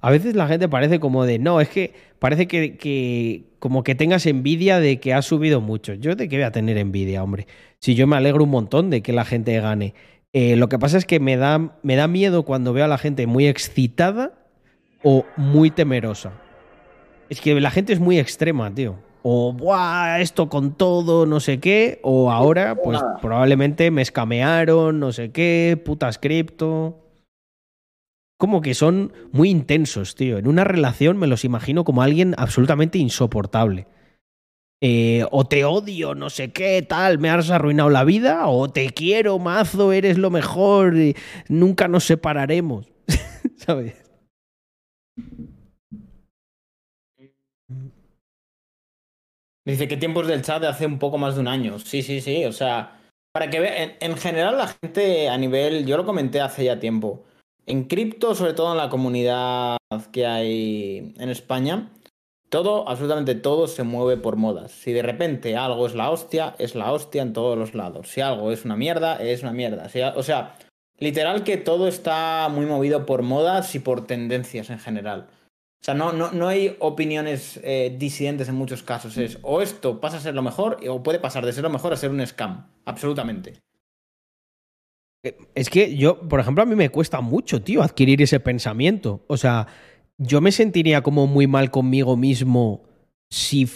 A 0.04 0.12
veces 0.12 0.36
la 0.36 0.49
gente 0.49 0.68
parece 0.68 0.99
como 0.99 1.24
de, 1.24 1.39
no, 1.39 1.62
es 1.62 1.70
que 1.70 1.93
parece 2.20 2.45
que, 2.45 2.76
que 2.76 3.45
como 3.60 3.84
que 3.84 3.95
tengas 3.95 4.26
envidia 4.26 4.82
de 4.82 4.99
que 4.99 5.14
has 5.14 5.24
subido 5.24 5.62
mucho. 5.62 5.93
Yo 5.93 6.18
de 6.18 6.28
qué 6.28 6.36
voy 6.36 6.43
a 6.43 6.51
tener 6.51 6.78
envidia, 6.78 7.24
hombre. 7.24 7.47
Si 7.80 7.95
yo 7.95 8.06
me 8.06 8.18
alegro 8.18 8.43
un 8.43 8.49
montón 8.49 8.89
de 8.89 9.01
que 9.01 9.14
la 9.14 9.24
gente 9.24 9.58
gane. 9.62 9.93
Eh, 10.34 10.58
lo 10.58 10.68
que 10.68 10.78
pasa 10.78 10.97
es 10.97 11.06
que 11.06 11.22
me 11.22 11.38
da, 11.38 11.78
me 11.84 11.95
da 11.95 12.10
miedo 12.10 12.43
cuando 12.43 12.74
veo 12.74 12.84
a 12.84 12.89
la 12.89 12.97
gente 12.97 13.28
muy 13.28 13.47
excitada 13.47 14.34
o 15.04 15.24
muy 15.38 15.72
temerosa. 15.72 16.34
Es 17.30 17.39
que 17.39 17.58
la 17.62 17.72
gente 17.72 17.93
es 17.93 18.01
muy 18.01 18.20
extrema, 18.20 18.76
tío. 18.76 18.97
O, 19.22 19.54
¡buah! 19.54 20.20
Esto 20.20 20.49
con 20.49 20.74
todo, 20.74 21.26
no 21.26 21.39
sé 21.39 21.62
qué. 21.62 22.01
O 22.04 22.30
ahora, 22.30 22.76
pues 22.76 22.99
probablemente 23.22 23.89
me 23.89 24.01
escamearon, 24.01 24.99
no 24.99 25.14
sé 25.14 25.32
qué, 25.32 25.82
putas 25.82 26.18
cripto. 26.18 27.03
Como 28.43 28.59
que 28.59 28.73
son 28.73 29.13
muy 29.31 29.49
intensos, 29.49 30.15
tío. 30.15 30.37
En 30.37 30.49
una 30.49 30.65
relación 30.65 31.15
me 31.17 31.27
los 31.27 31.45
imagino 31.45 31.85
como 31.85 32.01
alguien 32.01 32.35
absolutamente 32.37 32.97
insoportable. 32.97 33.87
Eh, 34.81 35.25
o 35.31 35.45
te 35.45 35.63
odio, 35.63 36.13
no 36.13 36.29
sé 36.29 36.51
qué, 36.51 36.81
tal, 36.81 37.19
me 37.19 37.29
has 37.29 37.49
arruinado 37.51 37.89
la 37.89 38.03
vida, 38.03 38.49
o 38.49 38.69
te 38.69 38.89
quiero, 38.89 39.39
mazo, 39.39 39.93
eres 39.93 40.17
lo 40.17 40.29
mejor, 40.29 40.97
y 40.97 41.15
nunca 41.47 41.87
nos 41.87 42.03
separaremos. 42.03 42.91
¿Sabes? 43.55 43.95
Dice 49.65 49.87
que 49.87 49.95
tiempos 49.95 50.27
del 50.27 50.41
chat 50.41 50.61
de 50.61 50.67
hace 50.67 50.85
un 50.85 50.99
poco 50.99 51.17
más 51.17 51.35
de 51.35 51.39
un 51.39 51.47
año. 51.47 51.79
Sí, 51.79 52.01
sí, 52.01 52.19
sí. 52.19 52.43
O 52.43 52.51
sea, 52.51 52.99
para 53.31 53.49
que 53.49 53.61
vean, 53.61 53.91
en, 54.01 54.11
en 54.11 54.17
general 54.17 54.57
la 54.57 54.67
gente 54.67 55.29
a 55.29 55.37
nivel, 55.37 55.85
yo 55.85 55.95
lo 55.95 56.03
comenté 56.03 56.41
hace 56.41 56.65
ya 56.65 56.77
tiempo, 56.77 57.23
en 57.66 57.86
cripto, 57.86 58.36
sobre 58.36 58.53
todo 58.53 58.72
en 58.72 58.78
la 58.78 58.89
comunidad 58.89 59.78
que 60.11 60.26
hay 60.26 61.14
en 61.18 61.30
España, 61.30 61.89
todo, 62.49 62.88
absolutamente 62.88 63.34
todo 63.34 63.68
se 63.68 63.84
mueve 63.84 64.16
por 64.22 64.36
modas. 64.36 64.72
Si 64.72 64.93
de 64.93 65.01
repente 65.01 65.57
algo 65.57 65.88
es 65.88 65.95
la 65.95 66.11
hostia, 66.11 66.55
es 66.59 66.76
la 66.76 66.91
hostia 66.91 67.24
en 67.24 67.34
todos 67.34 67.57
los 67.57 67.74
lados. 67.74 68.09
Si 68.09 68.22
algo 68.22 68.51
es 68.51 68.64
una 68.64 68.76
mierda, 68.76 69.16
es 69.16 69.41
una 69.41 69.53
mierda. 69.53 69.89
O 70.16 70.24
sea, 70.24 70.55
literal 70.99 71.43
que 71.43 71.57
todo 71.57 71.88
está 71.88 72.47
muy 72.51 72.68
movido 72.68 73.07
por 73.07 73.24
modas 73.24 73.74
y 73.74 73.80
por 73.80 74.05
tendencias 74.05 74.70
en 74.70 74.78
general. 74.78 75.30
O 75.82 75.86
sea, 75.86 75.95
no, 75.95 76.14
no, 76.14 76.32
no 76.32 76.47
hay 76.47 76.78
opiniones 76.80 77.59
eh, 77.64 77.93
disidentes 77.97 78.47
en 78.49 78.55
muchos 78.55 78.84
casos. 78.84 79.18
Es 79.18 79.39
o 79.41 79.61
esto 79.61 79.99
pasa 79.99 80.18
a 80.18 80.22
ser 80.22 80.36
lo 80.36 80.41
mejor 80.41 80.78
o 80.88 81.01
puede 81.01 81.20
pasar 81.20 81.45
de 81.45 81.53
ser 81.53 81.64
lo 81.64 81.70
mejor 81.70 81.91
a 81.91 81.97
ser 81.97 82.11
un 82.11 82.26
scam. 82.26 82.68
Absolutamente. 82.86 83.55
Es 85.55 85.69
que 85.69 85.95
yo, 85.95 86.19
por 86.28 86.39
ejemplo, 86.39 86.63
a 86.63 86.65
mí 86.65 86.76
me 86.76 86.89
cuesta 86.89 87.21
mucho, 87.21 87.61
tío, 87.61 87.82
adquirir 87.82 88.21
ese 88.21 88.41
pensamiento. 88.41 89.24
O 89.28 89.38
sea, 89.38 89.67
yo 90.17 90.41
me 90.41 90.51
sentiría 90.51 91.01
como 91.01 91.28
muy 91.28 91.47
mal 91.47 91.71
conmigo 91.71 92.17
mismo 92.17 92.84
si, 93.30 93.69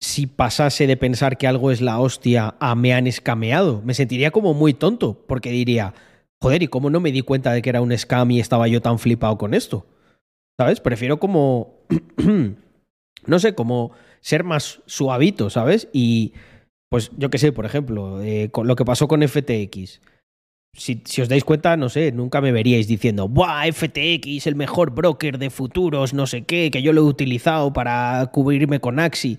si 0.00 0.28
pasase 0.28 0.86
de 0.86 0.96
pensar 0.96 1.38
que 1.38 1.48
algo 1.48 1.72
es 1.72 1.80
la 1.80 1.98
hostia 1.98 2.54
a 2.60 2.76
me 2.76 2.94
han 2.94 3.08
escameado. 3.08 3.82
Me 3.84 3.94
sentiría 3.94 4.30
como 4.30 4.54
muy 4.54 4.74
tonto, 4.74 5.24
porque 5.26 5.50
diría, 5.50 5.92
joder, 6.40 6.62
¿y 6.62 6.68
cómo 6.68 6.88
no 6.88 7.00
me 7.00 7.10
di 7.10 7.22
cuenta 7.22 7.52
de 7.52 7.62
que 7.62 7.70
era 7.70 7.80
un 7.80 7.96
scam 7.98 8.30
y 8.30 8.38
estaba 8.38 8.68
yo 8.68 8.80
tan 8.80 9.00
flipado 9.00 9.36
con 9.38 9.54
esto? 9.54 9.84
¿Sabes? 10.56 10.78
Prefiero 10.78 11.18
como, 11.18 11.80
no 13.26 13.38
sé, 13.40 13.56
como 13.56 13.90
ser 14.20 14.44
más 14.44 14.82
suavito, 14.86 15.50
¿sabes? 15.50 15.88
Y, 15.92 16.34
pues 16.88 17.10
yo 17.16 17.28
qué 17.28 17.38
sé, 17.38 17.50
por 17.50 17.66
ejemplo, 17.66 18.22
eh, 18.22 18.50
con 18.52 18.68
lo 18.68 18.76
que 18.76 18.84
pasó 18.84 19.08
con 19.08 19.26
FTX 19.26 20.00
si, 20.74 21.02
os 21.20 21.28
dais 21.28 21.44
cuenta, 21.44 21.76
no 21.76 21.88
sé, 21.88 22.12
nunca 22.12 22.40
me 22.40 22.52
veríais 22.52 22.88
diciendo, 22.88 23.28
¡buah! 23.28 23.70
FTX, 23.70 24.46
el 24.46 24.56
mejor 24.56 24.90
broker 24.92 25.38
de 25.38 25.50
futuros, 25.50 26.14
no 26.14 26.26
sé 26.26 26.44
qué, 26.44 26.70
que 26.70 26.82
yo 26.82 26.92
lo 26.92 27.02
he 27.02 27.04
utilizado 27.04 27.72
para 27.72 28.30
cubrirme 28.32 28.80
con 28.80 28.98
Axi. 28.98 29.38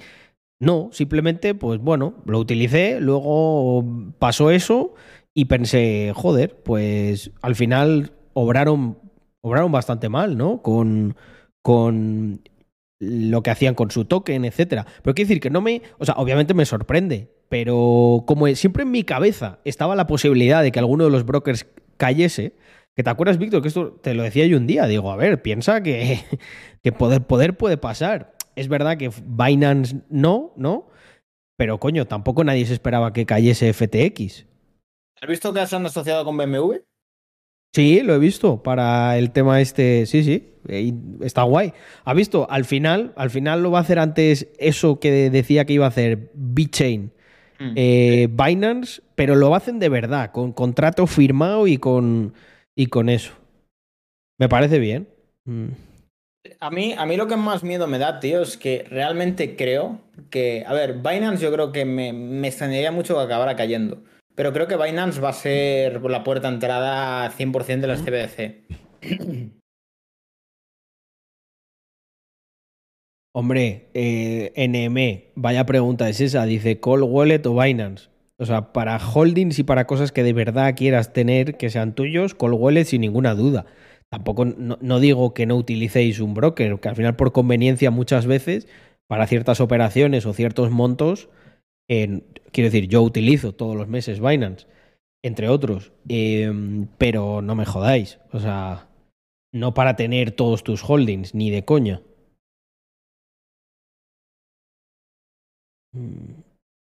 No, 0.59 0.89
simplemente, 0.91 1.55
pues 1.55 1.79
bueno, 1.79 2.15
lo 2.25 2.39
utilicé, 2.39 2.99
luego 3.01 3.83
pasó 4.19 4.51
eso 4.51 4.93
y 5.33 5.45
pensé, 5.45 6.13
joder, 6.15 6.61
pues 6.63 7.31
al 7.41 7.55
final 7.55 8.13
obraron, 8.33 8.99
obraron 9.41 9.71
bastante 9.71 10.09
mal, 10.09 10.37
¿no? 10.37 10.61
Con, 10.61 11.17
con 11.61 12.41
lo 12.99 13.43
que 13.43 13.49
hacían 13.51 13.75
con 13.75 13.91
su 13.91 14.05
token, 14.05 14.45
etcétera. 14.45 14.85
Pero 15.01 15.15
quiero 15.15 15.27
decir 15.27 15.41
que 15.41 15.49
no 15.49 15.61
me, 15.61 15.81
o 15.97 16.05
sea, 16.05 16.15
obviamente 16.15 16.53
me 16.53 16.65
sorprende, 16.65 17.32
pero 17.53 18.23
como 18.25 18.47
siempre 18.55 18.81
en 18.81 18.89
mi 18.89 19.03
cabeza 19.03 19.59
estaba 19.63 19.95
la 19.95 20.07
posibilidad 20.07 20.63
de 20.63 20.71
que 20.71 20.79
alguno 20.79 21.03
de 21.03 21.11
los 21.11 21.23
brokers 21.23 21.67
cayese, 21.97 22.55
que 22.95 23.03
te 23.03 23.09
acuerdas, 23.11 23.37
Víctor, 23.37 23.61
que 23.61 23.67
esto 23.67 23.91
te 23.91 24.15
lo 24.15 24.23
decía 24.23 24.47
yo 24.47 24.57
un 24.57 24.65
día, 24.65 24.87
digo, 24.87 25.11
a 25.11 25.15
ver, 25.15 25.43
piensa 25.43 25.83
que, 25.83 26.23
que 26.83 26.91
poder, 26.91 27.21
poder 27.27 27.55
puede 27.55 27.77
pasar. 27.77 28.33
Es 28.55 28.69
verdad 28.69 28.97
que 28.97 29.11
Binance 29.23 29.97
no, 30.09 30.53
¿no? 30.57 30.87
Pero 31.55 31.79
coño, 31.79 32.07
tampoco 32.07 32.43
nadie 32.43 32.65
se 32.65 32.73
esperaba 32.73 33.13
que 33.13 33.27
cayese 33.27 33.71
FTX. 33.71 34.47
¿Has 35.21 35.29
visto 35.29 35.53
que 35.53 35.67
se 35.67 35.75
han 35.75 35.85
asociado 35.85 36.25
con 36.25 36.35
BMW? 36.35 36.77
Sí, 37.71 38.01
lo 38.01 38.15
he 38.15 38.19
visto 38.19 38.63
para 38.63 39.15
el 39.19 39.29
tema 39.29 39.61
este. 39.61 40.07
Sí, 40.07 40.23
sí, 40.23 40.55
está 41.21 41.43
guay. 41.43 41.73
¿Ha 42.03 42.15
visto? 42.15 42.47
Al 42.49 42.65
final, 42.65 43.13
al 43.15 43.29
final 43.29 43.61
lo 43.61 43.69
va 43.69 43.77
a 43.77 43.81
hacer 43.83 43.99
antes 43.99 44.47
eso 44.57 44.99
que 44.99 45.29
decía 45.29 45.65
que 45.65 45.73
iba 45.73 45.85
a 45.85 45.89
hacer 45.89 46.31
BitChain, 46.33 47.11
Mm. 47.63 47.73
eh, 47.75 48.27
Binance, 48.29 49.01
pero 49.15 49.35
lo 49.35 49.55
hacen 49.55 49.79
de 49.79 49.89
verdad, 49.89 50.31
con 50.31 50.51
contrato 50.51 51.07
firmado 51.07 51.67
y 51.67 51.77
con, 51.77 52.33
y 52.75 52.87
con 52.87 53.09
eso. 53.09 53.33
Me 54.37 54.49
parece 54.49 54.79
bien. 54.79 55.07
Mm. 55.45 55.67
A 56.59 56.69
mí, 56.69 56.93
a 56.97 57.05
mí 57.05 57.15
lo 57.15 57.27
que 57.27 57.37
más 57.37 57.63
miedo 57.63 57.87
me 57.87 57.99
da, 57.99 58.19
tío, 58.19 58.41
es 58.41 58.57
que 58.57 58.85
realmente 58.89 59.55
creo 59.55 60.01
que. 60.29 60.65
A 60.67 60.73
ver, 60.73 60.95
Binance 60.95 61.41
yo 61.41 61.53
creo 61.53 61.71
que 61.71 61.85
me, 61.85 62.11
me 62.11 62.49
extrañaría 62.49 62.91
mucho 62.91 63.15
que 63.15 63.21
acabara 63.21 63.55
cayendo. 63.55 64.03
Pero 64.35 64.51
creo 64.51 64.67
que 64.67 64.75
Binance 64.77 65.21
va 65.21 65.29
a 65.29 65.33
ser 65.33 66.01
la 66.01 66.23
puerta 66.23 66.49
de 66.49 66.55
entrada 66.55 67.31
100% 67.31 67.79
de 67.79 67.87
las 67.87 68.01
CBDC. 68.01 69.61
Hombre, 73.35 73.89
eh, 73.95 74.51
NM, 74.55 75.31
vaya 75.35 75.65
pregunta 75.65 76.07
es 76.07 76.21
esa. 76.21 76.45
Dice 76.45 76.79
Cold 76.79 77.03
Wallet 77.03 77.45
o 77.47 77.59
Binance. 77.59 78.09
O 78.37 78.45
sea, 78.45 78.73
para 78.73 78.97
holdings 78.99 79.57
y 79.59 79.63
para 79.63 79.87
cosas 79.87 80.11
que 80.11 80.23
de 80.23 80.33
verdad 80.33 80.75
quieras 80.75 81.13
tener 81.13 81.57
que 81.57 81.69
sean 81.69 81.95
tuyos, 81.95 82.35
Cold 82.35 82.55
Wallet 82.59 82.85
sin 82.85 83.01
ninguna 83.01 83.33
duda. 83.33 83.65
Tampoco 84.09 84.45
no, 84.45 84.99
digo 84.99 85.33
que 85.33 85.47
no 85.47 85.55
utilicéis 85.55 86.19
un 86.19 86.35
broker, 86.35 86.79
que 86.79 86.89
al 86.89 86.95
final 86.95 87.15
por 87.15 87.31
conveniencia 87.31 87.89
muchas 87.89 88.27
veces 88.27 88.67
para 89.07 89.25
ciertas 89.25 89.59
operaciones 89.59 90.25
o 90.27 90.33
ciertos 90.33 90.69
montos, 90.69 91.29
quiero 91.87 92.35
decir, 92.53 92.87
yo 92.87 93.01
utilizo 93.01 93.53
todos 93.53 93.75
los 93.75 93.87
meses 93.87 94.19
Binance, 94.19 94.67
entre 95.23 95.49
otros, 95.49 95.93
em, 96.07 96.87
pero 96.97 97.41
no 97.41 97.55
me 97.55 97.65
jodáis. 97.65 98.19
O 98.31 98.39
sea, 98.39 98.87
no 99.51 99.73
para 99.73 99.95
tener 99.95 100.31
todos 100.31 100.63
tus 100.63 100.83
holdings, 100.83 101.33
ni 101.33 101.49
de 101.49 101.65
coña. 101.65 102.01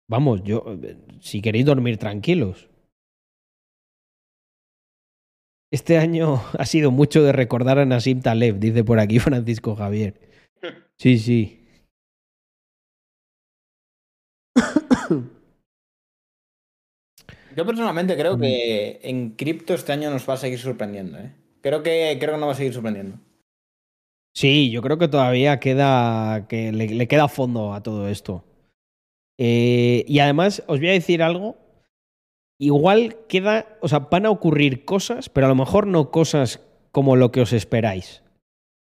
Vamos, 0.09 0.43
yo, 0.43 0.63
eh, 0.83 0.97
si 1.21 1.41
queréis 1.41 1.65
dormir 1.65 1.97
tranquilos. 1.97 2.67
Este 5.71 5.97
año 5.97 6.41
ha 6.57 6.65
sido 6.65 6.91
mucho 6.91 7.21
de 7.23 7.31
recordar 7.31 7.79
a 7.79 7.85
Nassim 7.85 8.21
Taleb, 8.21 8.59
dice 8.59 8.83
por 8.83 8.99
aquí 8.99 9.19
Francisco 9.19 9.75
Javier. 9.75 10.19
Sí, 10.97 11.17
sí. 11.19 11.55
Yo 17.55 17.65
personalmente 17.65 18.15
creo 18.15 18.37
Mm. 18.37 18.41
que 18.41 18.99
en 19.03 19.29
cripto 19.31 19.73
este 19.73 19.91
año 19.91 20.09
nos 20.11 20.27
va 20.29 20.33
a 20.35 20.37
seguir 20.37 20.59
sorprendiendo, 20.59 21.17
¿eh? 21.19 21.33
Creo 21.61 21.83
que, 21.83 22.15
creo 22.19 22.33
que 22.35 22.39
nos 22.39 22.47
va 22.47 22.53
a 22.53 22.55
seguir 22.55 22.73
sorprendiendo. 22.73 23.17
Sí, 24.33 24.71
yo 24.71 24.81
creo 24.81 24.97
que 24.97 25.07
todavía 25.07 25.59
queda. 25.59 26.47
que 26.47 26.71
le, 26.71 26.87
le 26.87 27.07
queda 27.07 27.27
fondo 27.27 27.73
a 27.73 27.81
todo 27.83 28.07
esto. 28.07 28.45
Eh, 29.41 30.03
y 30.07 30.19
además, 30.19 30.63
os 30.67 30.79
voy 30.79 30.89
a 30.89 30.93
decir 30.93 31.23
algo. 31.23 31.55
Igual 32.59 33.15
queda. 33.29 33.77
O 33.81 33.87
sea, 33.87 33.99
van 33.99 34.25
a 34.25 34.31
ocurrir 34.31 34.83
cosas, 34.83 35.29
pero 35.29 35.45
a 35.45 35.49
lo 35.49 35.55
mejor 35.55 35.87
no 35.87 36.11
cosas 36.11 36.61
como 36.91 37.15
lo 37.15 37.31
que 37.31 37.41
os 37.41 37.53
esperáis. 37.53 38.21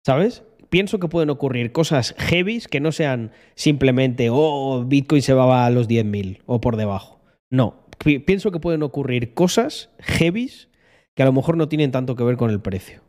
¿Sabes? 0.06 0.44
Pienso 0.70 0.98
que 1.00 1.10
pueden 1.10 1.30
ocurrir 1.30 1.72
cosas 1.74 2.16
heavies 2.18 2.68
que 2.70 2.80
no 2.80 2.92
sean 2.92 3.32
simplemente, 3.56 4.30
oh, 4.32 4.84
Bitcoin 4.86 5.22
se 5.22 5.34
va 5.34 5.66
a 5.66 5.70
los 5.70 5.88
10.000 5.90 6.42
o 6.46 6.62
por 6.62 6.78
debajo. 6.78 7.20
No. 7.52 7.86
Pi- 8.04 8.20
Pienso 8.20 8.52
que 8.52 8.60
pueden 8.60 8.84
ocurrir 8.84 9.34
cosas 9.34 9.90
heavies 10.00 10.70
que 11.16 11.24
a 11.24 11.26
lo 11.26 11.34
mejor 11.34 11.58
no 11.58 11.68
tienen 11.70 11.92
tanto 11.92 12.16
que 12.16 12.24
ver 12.24 12.38
con 12.38 12.50
el 12.50 12.62
precio. 12.62 13.02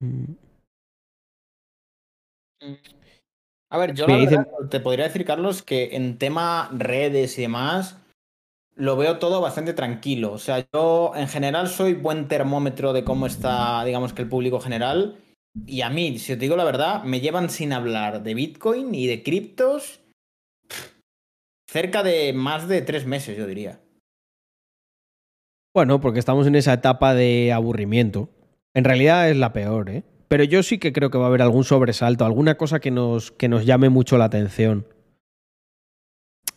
Mm. 0.00 0.34
A 3.72 3.78
ver, 3.78 3.94
yo 3.94 4.06
la 4.06 4.18
verdad, 4.18 4.46
te 4.68 4.80
podría 4.80 5.06
decir, 5.06 5.24
Carlos, 5.24 5.62
que 5.62 5.96
en 5.96 6.18
tema 6.18 6.68
redes 6.74 7.38
y 7.38 7.42
demás, 7.42 7.96
lo 8.76 8.98
veo 8.98 9.18
todo 9.18 9.40
bastante 9.40 9.72
tranquilo. 9.72 10.32
O 10.32 10.38
sea, 10.38 10.66
yo 10.74 11.12
en 11.16 11.26
general 11.26 11.68
soy 11.68 11.94
buen 11.94 12.28
termómetro 12.28 12.92
de 12.92 13.02
cómo 13.02 13.24
está, 13.24 13.82
digamos 13.84 14.12
que 14.12 14.20
el 14.20 14.28
público 14.28 14.60
general. 14.60 15.16
Y 15.66 15.80
a 15.80 15.88
mí, 15.88 16.18
si 16.18 16.34
os 16.34 16.38
digo 16.38 16.54
la 16.54 16.64
verdad, 16.64 17.02
me 17.04 17.20
llevan 17.20 17.48
sin 17.48 17.72
hablar 17.72 18.22
de 18.22 18.34
Bitcoin 18.34 18.94
y 18.94 19.06
de 19.06 19.22
criptos 19.22 20.00
cerca 21.66 22.02
de 22.02 22.34
más 22.34 22.68
de 22.68 22.82
tres 22.82 23.06
meses, 23.06 23.38
yo 23.38 23.46
diría. 23.46 23.80
Bueno, 25.74 25.98
porque 26.02 26.18
estamos 26.18 26.46
en 26.46 26.56
esa 26.56 26.74
etapa 26.74 27.14
de 27.14 27.54
aburrimiento. 27.54 28.28
En 28.74 28.84
realidad 28.84 29.30
es 29.30 29.38
la 29.38 29.54
peor, 29.54 29.88
¿eh? 29.88 30.04
Pero 30.32 30.44
yo 30.44 30.62
sí 30.62 30.78
que 30.78 30.94
creo 30.94 31.10
que 31.10 31.18
va 31.18 31.24
a 31.24 31.28
haber 31.28 31.42
algún 31.42 31.62
sobresalto, 31.62 32.24
alguna 32.24 32.56
cosa 32.56 32.80
que 32.80 32.90
nos, 32.90 33.32
que 33.32 33.50
nos 33.50 33.66
llame 33.66 33.90
mucho 33.90 34.16
la 34.16 34.24
atención. 34.24 34.86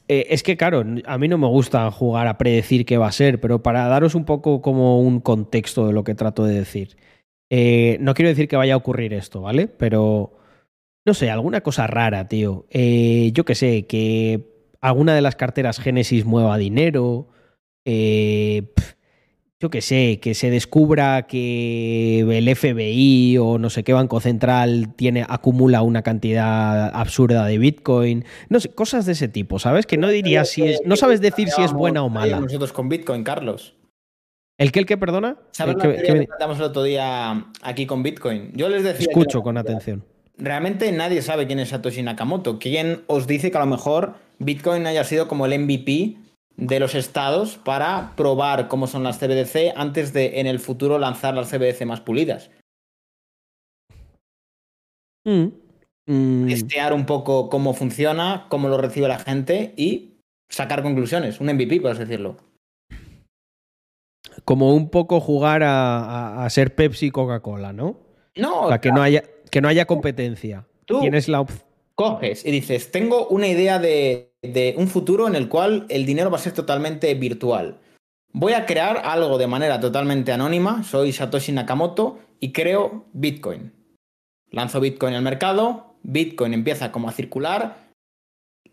Eh, 0.08 0.28
es 0.30 0.44
que, 0.44 0.56
claro, 0.56 0.86
a 1.06 1.18
mí 1.18 1.28
no 1.28 1.38
me 1.38 1.48
gusta 1.48 1.92
jugar 1.92 2.28
a 2.28 2.38
predecir 2.38 2.86
qué 2.86 2.98
va 2.98 3.08
a 3.08 3.12
ser, 3.12 3.42
pero 3.42 3.62
para 3.62 3.86
daros 3.90 4.16
un 4.16 4.24
poco 4.24 4.62
como 4.62 5.02
un 5.02 5.20
contexto 5.20 5.88
de 5.88 5.92
lo 5.92 6.06
que 6.06 6.16
trato 6.16 6.46
de 6.46 6.56
decir. 6.56 6.96
Eh, 7.50 7.98
no 8.00 8.14
quiero 8.14 8.30
decir 8.30 8.48
que 8.48 8.56
vaya 8.56 8.76
a 8.76 8.78
ocurrir 8.78 9.14
esto, 9.14 9.42
¿vale? 9.42 9.68
Pero, 9.68 10.38
no 11.06 11.14
sé, 11.14 11.30
alguna 11.30 11.60
cosa 11.60 11.86
rara, 11.86 12.30
tío. 12.30 12.68
Eh, 12.70 13.32
yo 13.34 13.44
qué 13.44 13.56
sé, 13.56 13.88
que 13.88 14.72
alguna 14.80 15.14
de 15.16 15.22
las 15.22 15.36
carteras 15.36 15.82
Génesis 15.82 16.24
mueva 16.24 16.58
dinero. 16.58 17.28
Eh, 17.84 18.72
yo 19.62 19.70
qué 19.70 19.82
sé, 19.82 20.20
que 20.22 20.34
se 20.34 20.50
descubra 20.50 21.28
que 21.28 22.20
el 22.20 22.56
FBI 22.56 23.38
o 23.38 23.58
no 23.58 23.70
sé 23.70 23.84
qué 23.84 23.94
banco 23.94 24.20
central 24.20 24.94
tiene, 24.96 25.26
acumula 25.28 25.82
una 25.82 26.02
cantidad 26.02 26.94
absurda 26.94 27.46
de 27.46 27.58
Bitcoin. 27.58 28.26
No 28.50 28.60
sé, 28.60 28.70
cosas 28.70 29.06
de 29.06 29.14
ese 29.14 29.28
tipo, 29.30 29.58
¿sabes? 29.60 29.86
Que 29.86 29.98
no 29.98 30.10
dirías 30.10 30.50
si 30.50 30.64
es. 30.64 30.82
No 30.86 30.96
sabes 30.98 31.22
decir 31.22 31.50
si 31.50 31.62
es 31.64 31.72
buena 31.72 32.04
o 32.04 32.10
mala. 32.10 32.40
Nosotros 32.40 32.74
con 32.74 32.90
Bitcoin, 32.90 33.24
Carlos. 33.24 33.76
¿El 34.58 34.72
que 34.72 34.80
el 34.80 34.86
que 34.86 34.98
perdona? 34.98 35.38
¿Sabes 35.52 35.76
que- 35.78 36.14
me- 36.14 36.26
tratamos 36.28 36.58
el 36.58 36.64
otro 36.64 36.84
día 36.84 37.46
aquí 37.62 37.86
con 37.86 38.04
Bitcoin? 38.04 38.52
Yo 38.56 38.68
les 38.70 38.84
decía. 38.84 39.08
Escucho 39.08 39.42
con 39.42 39.58
atención. 39.58 40.04
realmente 40.38 40.92
nadie 40.92 41.22
sabe 41.22 41.48
quién 41.48 41.60
es 41.60 41.70
Satoshi 41.70 42.02
Nakamoto. 42.04 42.60
¿Quién 42.60 43.04
os 43.08 43.26
dice 43.26 43.52
que 43.52 43.58
a 43.58 43.62
lo 43.62 43.68
mejor 43.68 44.16
Bitcoin 44.40 44.86
haya 44.86 45.06
sido 45.06 45.30
como 45.30 45.46
el 45.46 45.54
MVP 45.60 46.18
de 46.58 46.80
los 46.80 46.96
estados 46.96 47.58
para 47.58 48.14
probar 48.16 48.68
cómo 48.68 48.88
son 48.88 49.04
las 49.04 49.20
CBDC 49.20 49.74
antes 49.76 50.14
de 50.14 50.40
en 50.40 50.48
el 50.48 50.60
futuro 50.60 50.98
lanzar 51.00 51.34
las 51.36 51.50
CBDC 51.50 51.86
más 51.86 52.02
pulidas? 52.02 52.50
Mm. 55.28 55.48
Mm. 56.08 56.48
Testear 56.48 56.94
un 56.94 57.06
poco 57.06 57.50
cómo 57.50 57.74
funciona, 57.74 58.46
cómo 58.50 58.70
lo 58.70 58.78
recibe 58.78 59.08
la 59.08 59.20
gente 59.20 59.74
y 59.76 60.20
sacar 60.50 60.84
conclusiones. 60.84 61.40
Un 61.40 61.48
MVP, 61.48 61.82
por 61.82 61.92
así 61.92 62.02
decirlo. 62.02 62.38
Como 64.44 64.74
un 64.76 64.90
poco 64.90 65.20
jugar 65.20 65.64
a, 65.64 66.04
a- 66.04 66.46
a 66.46 66.50
ser 66.50 66.76
Pepsi 66.76 67.08
y 67.08 67.12
Coca-Cola, 67.12 67.74
¿no? 67.74 67.98
No, 68.36 68.64
O 68.64 68.68
sea, 68.70 68.80
que 68.82 68.92
no 68.92 69.02
haya, 69.02 69.24
que 69.50 69.62
no 69.62 69.68
haya 69.68 69.86
competencia. 69.86 70.68
Tú- 70.86 71.00
Tienes 71.00 71.28
la 71.28 71.42
opción. 71.42 71.62
coges 71.96 72.46
y 72.46 72.52
dices, 72.52 72.92
tengo 72.92 73.28
una 73.30 73.48
idea 73.48 73.80
de, 73.80 74.35
de 74.46 74.76
un 74.78 74.88
futuro 74.88 75.28
en 75.28 75.36
el 75.36 75.50
cual 75.50 75.86
el 75.90 76.06
dinero 76.06 76.32
va 76.32 76.38
a 76.38 76.42
ser 76.42 76.54
totalmente 76.54 77.14
virtual. 77.16 77.80
Voy 78.32 78.54
a 78.54 78.66
crear 78.66 79.02
algo 79.06 79.38
de 79.38 79.48
manera 79.48 79.80
totalmente 79.80 80.32
anónima, 80.32 80.84
soy 80.84 81.14
Satoshi 81.14 81.52
Nakamoto 81.52 82.20
y 82.40 82.52
creo 82.52 83.06
Bitcoin. 83.14 83.72
Lanzo 84.52 84.80
Bitcoin 84.80 85.14
al 85.14 85.24
mercado, 85.24 85.96
Bitcoin 86.04 86.54
empieza 86.54 86.92
como 86.92 87.08
a 87.08 87.14
circular, 87.14 87.86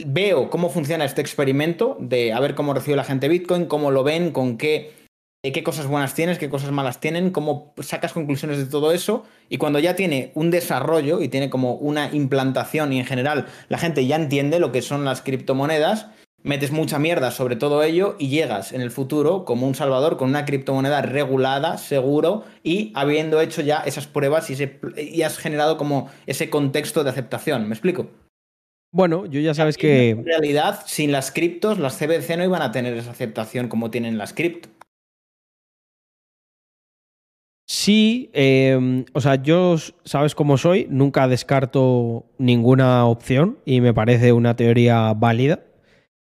veo 0.05 0.51
cómo 0.51 0.69
funciona 0.69 1.05
este 1.05 1.21
experimento 1.21 1.97
de 2.01 2.33
a 2.33 2.41
ver 2.41 2.55
cómo 2.55 2.75
recibe 2.75 2.97
la 2.97 3.05
gente 3.05 3.29
Bitcoin, 3.29 3.67
cómo 3.67 3.91
lo 3.91 4.05
ven, 4.05 4.33
con 4.33 4.59
qué, 4.59 5.02
qué 5.51 5.65
cosas 5.65 5.89
buenas 5.89 6.15
tienes, 6.15 6.39
qué 6.39 6.49
cosas 6.49 6.71
malas 6.71 7.01
tienen, 7.01 7.31
cómo 7.33 7.75
sacas 7.81 8.13
conclusiones 8.13 8.59
de 8.59 8.67
todo 8.67 8.93
eso. 8.93 9.25
Y 9.49 9.59
cuando 9.59 9.81
ya 9.81 9.97
tiene 9.97 10.31
un 10.37 10.53
desarrollo 10.53 11.21
y 11.21 11.29
tiene 11.29 11.51
como 11.51 11.75
una 11.75 12.15
implantación 12.15 12.93
y 12.93 13.01
en 13.01 13.07
general 13.07 13.47
la 13.69 13.79
gente 13.79 14.07
ya 14.07 14.15
entiende 14.15 14.61
lo 14.61 14.71
que 14.71 14.83
son 14.83 15.05
las 15.05 15.21
criptomonedas, 15.21 16.07
metes 16.45 16.71
mucha 16.71 17.01
mierda 17.01 17.33
sobre 17.33 17.57
todo 17.57 17.83
ello 17.83 18.15
y 18.21 18.29
llegas 18.29 18.73
en 18.73 18.83
el 18.83 18.93
futuro 18.93 19.45
como 19.45 19.67
un 19.67 19.75
salvador 19.75 20.17
con 20.17 20.29
una 20.29 20.45
criptomoneda 20.45 21.03
regulada, 21.03 21.77
seguro 21.77 22.45
y 22.63 22.93
habiendo 22.95 23.41
hecho 23.41 23.63
ya 23.63 23.79
esas 23.79 24.07
pruebas 24.07 24.49
y, 24.49 24.53
ese- 24.53 24.79
y 24.97 25.23
has 25.23 25.39
generado 25.39 25.77
como 25.77 26.09
ese 26.27 26.51
contexto 26.51 27.03
de 27.03 27.11
aceptación. 27.11 27.67
¿Me 27.69 27.75
explico? 27.75 28.07
Bueno, 28.95 29.27
yo 29.27 29.41
ya 29.41 29.55
sabes 29.55 29.75
En 29.77 29.81
que. 29.81 30.23
realidad, 30.25 30.83
sin 30.87 31.11
las 31.11 31.33
criptos, 31.33 31.79
las 31.81 31.97
CBC 31.99 32.37
no 32.37 32.45
iban 32.45 32.63
a 32.63 32.71
tener 32.71 32.95
esa 32.97 33.11
aceptación 33.11 33.67
como 33.69 33.91
tienen 33.91 34.19
las 34.19 34.33
cripto. 34.35 34.69
Sí, 37.83 38.31
eh, 38.33 39.05
o 39.13 39.21
sea, 39.21 39.43
yo, 39.43 39.77
sabes 40.05 40.37
cómo 40.37 40.57
soy, 40.57 40.87
nunca 40.89 41.27
descarto 41.27 42.27
ninguna 42.39 43.07
opción 43.07 43.59
y 43.65 43.81
me 43.81 43.93
parece 43.93 44.33
una 44.33 44.55
teoría 44.55 45.13
válida. 45.15 45.65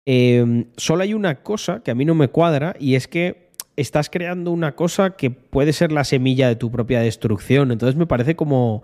Eh, 0.06 0.68
solo 0.78 1.04
hay 1.04 1.14
una 1.14 1.44
cosa 1.44 1.84
que 1.84 1.92
a 1.92 1.96
mí 1.96 2.06
no 2.06 2.16
me 2.16 2.30
cuadra 2.30 2.78
y 2.80 2.96
es 2.96 3.10
que 3.10 3.52
estás 3.76 4.10
creando 4.10 4.52
una 4.52 4.78
cosa 4.78 5.18
que 5.18 5.30
puede 5.30 5.74
ser 5.74 5.92
la 5.92 6.06
semilla 6.06 6.48
de 6.48 6.56
tu 6.56 6.72
propia 6.72 7.02
destrucción. 7.02 7.74
Entonces 7.74 7.98
me 7.98 8.08
parece 8.08 8.38
como 8.38 8.84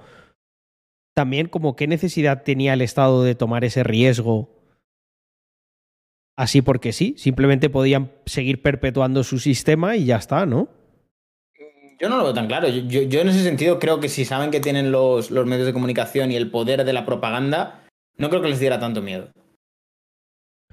también 1.16 1.48
como 1.48 1.78
qué 1.78 1.88
necesidad 1.88 2.44
tenía 2.44 2.74
el 2.74 2.82
Estado 2.82 3.24
de 3.24 3.36
tomar 3.36 3.64
ese 3.64 3.84
riesgo 3.84 4.50
así 6.36 6.62
porque 6.62 6.92
sí. 6.92 7.16
Simplemente 7.18 7.70
podían 7.70 8.12
seguir 8.26 8.62
perpetuando 8.62 9.24
su 9.24 9.40
sistema 9.40 9.96
y 9.96 10.04
ya 10.04 10.18
está, 10.18 10.46
¿no? 10.46 10.76
Yo 12.00 12.10
no 12.10 12.18
lo 12.18 12.24
veo 12.26 12.34
tan 12.34 12.48
claro. 12.48 12.68
Yo, 12.68 12.82
yo- 12.84 13.02
yo 13.04 13.22
en 13.22 13.30
ese 13.30 13.44
sentido 13.44 13.80
creo 13.80 14.00
que 14.00 14.10
si 14.10 14.26
saben 14.26 14.52
que 14.52 14.60
tienen 14.60 14.92
los, 14.92 15.32
los 15.32 15.46
medios 15.46 15.66
de 15.66 15.74
comunicación 15.74 16.32
y 16.32 16.36
el 16.36 16.52
poder 16.52 16.84
de 16.84 16.94
la 16.94 17.06
propaganda, 17.06 17.84
no 18.18 18.30
creo 18.30 18.42
que 18.42 18.50
les 18.50 18.60
diera 18.60 18.80
tanto 18.80 19.02
miedo. 19.02 19.30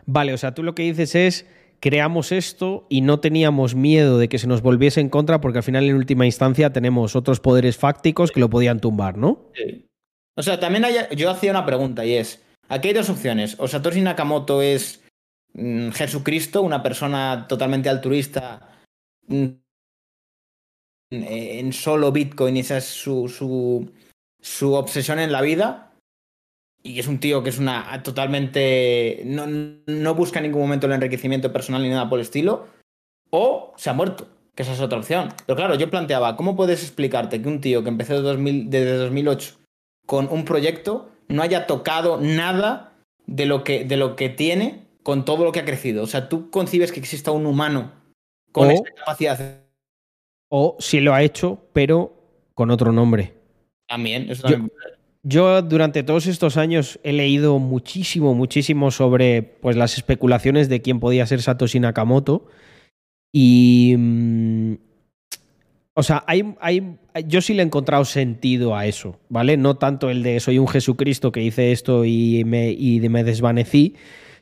Vale, 0.07 0.35
o 0.35 0.39
sea, 0.39 0.55
tú 0.55 0.63
lo 0.63 0.75
que 0.75 0.83
dices 0.83 1.15
es 1.15 1.47
creamos 1.81 2.33
esto 2.33 2.87
y 2.89 3.01
no 3.03 3.21
teníamos 3.21 3.75
miedo 3.75 4.19
de 4.19 4.29
que 4.29 4.39
se 4.39 4.47
nos 4.47 4.63
volviese 4.63 5.01
en 5.01 5.09
contra 5.11 5.41
porque 5.41 5.59
al 5.59 5.65
final 5.65 5.85
en 5.85 5.97
última 5.97 6.25
instancia 6.27 6.73
tenemos 6.73 7.15
otros 7.17 7.41
poderes 7.41 7.77
fácticos 7.77 8.31
que 8.33 8.41
lo 8.41 8.49
podían 8.49 8.81
tumbar, 8.81 9.17
¿no? 9.19 9.51
Sí. 9.55 9.87
O 10.37 10.43
sea, 10.43 10.59
también 10.59 10.85
hay, 10.85 10.95
yo 11.17 11.31
hacía 11.31 11.51
una 11.51 11.67
pregunta 11.67 12.05
y 12.05 12.15
es, 12.15 12.43
aquí 12.69 12.89
hay 12.89 12.95
dos 12.95 13.11
opciones. 13.11 13.57
O 13.59 13.69
Satoshi 13.69 14.01
Nakamoto 14.01 14.63
es 14.63 15.03
mm, 15.53 15.91
Jesucristo, 15.91 16.63
una 16.63 16.83
persona 16.83 17.47
totalmente 17.49 17.89
altruista 17.89 18.79
mm, 19.29 19.47
en 21.23 21.73
solo 21.73 22.11
Bitcoin 22.11 22.57
y 22.57 22.61
esa 22.61 22.79
es 22.79 22.85
su, 22.85 23.29
su, 23.29 23.91
su 24.41 24.75
obsesión 24.75 25.19
en 25.19 25.31
la 25.33 25.41
vida. 25.43 25.93
Y 26.83 26.99
es 26.99 27.07
un 27.07 27.19
tío 27.19 27.43
que 27.43 27.51
es 27.51 27.59
una 27.59 28.03
totalmente... 28.03 29.23
No, 29.25 29.47
no 29.47 30.15
busca 30.15 30.39
en 30.39 30.45
ningún 30.45 30.63
momento 30.63 30.87
el 30.87 30.93
enriquecimiento 30.93 31.53
personal 31.53 31.83
ni 31.83 31.89
nada 31.89 32.09
por 32.11 32.19
el 32.19 32.25
estilo. 32.25 32.67
O 33.31 33.73
se 33.77 33.91
ha 33.91 33.95
muerto, 33.95 34.29
que 34.55 34.63
esa 34.63 34.75
es 34.75 34.81
otra 34.81 34.99
opción. 34.99 35.33
Pero 35.47 35.57
claro, 35.57 35.75
yo 35.77 35.89
planteaba, 35.91 36.37
¿cómo 36.37 36.57
puedes 36.57 36.83
explicarte 36.83 37.41
que 37.41 37.49
un 37.49 37.61
tío 37.61 37.83
que 37.83 37.89
empezó 37.89 38.15
de 38.15 38.21
2000 38.21 38.71
desde 38.71 38.97
2008 38.99 39.57
con 40.07 40.29
un 40.31 40.45
proyecto 40.45 41.11
no 41.29 41.43
haya 41.43 41.67
tocado 41.67 42.21
nada 42.21 42.93
de 43.27 43.47
lo 43.47 43.65
que, 43.65 43.85
de 43.85 43.97
lo 43.97 44.15
que 44.15 44.29
tiene 44.29 44.85
con 45.03 45.25
todo 45.25 45.45
lo 45.45 45.53
que 45.53 45.61
ha 45.61 45.65
crecido? 45.65 46.03
O 46.03 46.07
sea, 46.07 46.29
¿tú 46.29 46.51
concibes 46.51 46.93
que 46.93 47.01
exista 47.01 47.31
un 47.31 47.47
humano 47.47 47.93
con 48.53 48.69
O- 48.69 48.71
esa 48.71 48.85
capacidad 48.95 49.64
O 50.57 50.77
si 50.79 51.01
lo 51.01 51.13
ha 51.15 51.23
hecho, 51.25 51.59
pero 51.73 52.13
con 52.55 52.71
otro 52.71 52.93
nombre. 52.93 53.35
también? 53.89 54.31
Eso 54.31 54.47
Yo- 54.47 54.55
también- 54.55 54.73
Yo 55.27 55.63
durante 55.63 56.03
todos 56.03 56.27
estos 56.27 56.57
años 56.59 57.01
he 57.03 57.13
leído 57.13 57.59
muchísimo, 57.59 58.35
muchísimo 58.35 58.91
sobre 58.91 59.43
pues, 59.43 59.75
las 59.75 59.97
especulaciones 59.97 60.69
de 60.69 60.81
quién 60.83 61.01
podía 61.01 61.27
ser 61.27 61.41
Satoshi 61.43 61.81
Nakamoto. 61.81 62.47
Y. 63.33 63.95
mm, 63.99 64.75
o 65.97 66.03
sea, 66.03 66.25
hay, 66.27 66.55
hay, 66.61 66.99
yo 67.27 67.41
sí 67.41 67.55
le 67.55 67.63
he 67.63 67.67
encontrado 67.67 68.05
sentido 68.05 68.77
a 68.77 68.87
eso, 68.87 69.19
¿vale? 69.29 69.57
No 69.57 69.77
tanto 69.77 70.11
el 70.11 70.23
de 70.23 70.41
soy 70.41 70.59
un 70.59 70.69
Jesucristo 70.69 71.33
que 71.33 71.43
hice 71.43 71.73
esto 71.73 72.05
y 72.05 72.45
me, 72.45 72.71
y 72.73 73.01
me 73.09 73.25
desvanecí, 73.25 73.95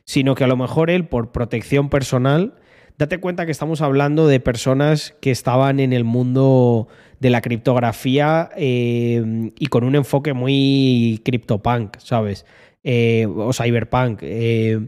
sino 0.05 0.35
que 0.35 0.43
a 0.43 0.47
lo 0.47 0.57
mejor 0.57 0.89
él, 0.89 1.07
por 1.07 1.31
protección 1.31 1.89
personal, 1.89 2.55
date 2.97 3.19
cuenta 3.19 3.45
que 3.45 3.51
estamos 3.51 3.81
hablando 3.81 4.27
de 4.27 4.39
personas 4.39 5.15
que 5.21 5.31
estaban 5.31 5.79
en 5.79 5.93
el 5.93 6.03
mundo 6.03 6.87
de 7.19 7.29
la 7.29 7.41
criptografía 7.41 8.49
eh, 8.55 9.51
y 9.57 9.67
con 9.67 9.83
un 9.83 9.95
enfoque 9.95 10.33
muy 10.33 11.21
criptopunk, 11.23 11.97
¿sabes? 11.97 12.45
Eh, 12.83 13.25
o 13.25 13.53
cyberpunk. 13.53 14.19
eh, 14.23 14.79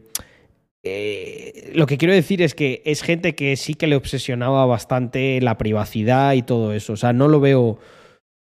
lo 1.73 1.87
que 1.87 1.97
quiero 1.97 2.13
decir 2.13 2.41
es 2.41 2.53
que 2.53 2.81
es 2.85 3.01
gente 3.01 3.35
que 3.35 3.55
sí 3.55 3.73
que 3.73 3.87
le 3.87 3.95
obsesionaba 3.95 4.65
bastante 4.65 5.39
la 5.41 5.57
privacidad 5.57 6.33
y 6.33 6.43
todo 6.43 6.73
eso. 6.73 6.93
O 6.93 6.97
sea, 6.97 7.13
no 7.13 7.27
lo 7.27 7.39
veo. 7.39 7.79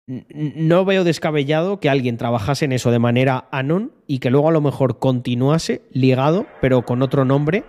No 0.06 0.84
veo 0.84 1.06
descabellado 1.06 1.80
que 1.80 1.89
alguien 1.89 2.18
trabajase 2.18 2.66
en 2.66 2.74
eso 2.74 2.91
de 2.91 2.99
manera 2.99 3.47
anon 3.51 3.93
y 4.06 4.20
que 4.20 4.32
luego 4.32 4.49
a 4.49 4.51
lo 4.51 4.60
mejor 4.60 4.99
continuase 4.99 5.82
ligado, 5.93 6.45
pero 6.60 6.84
con 6.84 7.01
otro 7.01 7.24
nombre. 7.24 7.64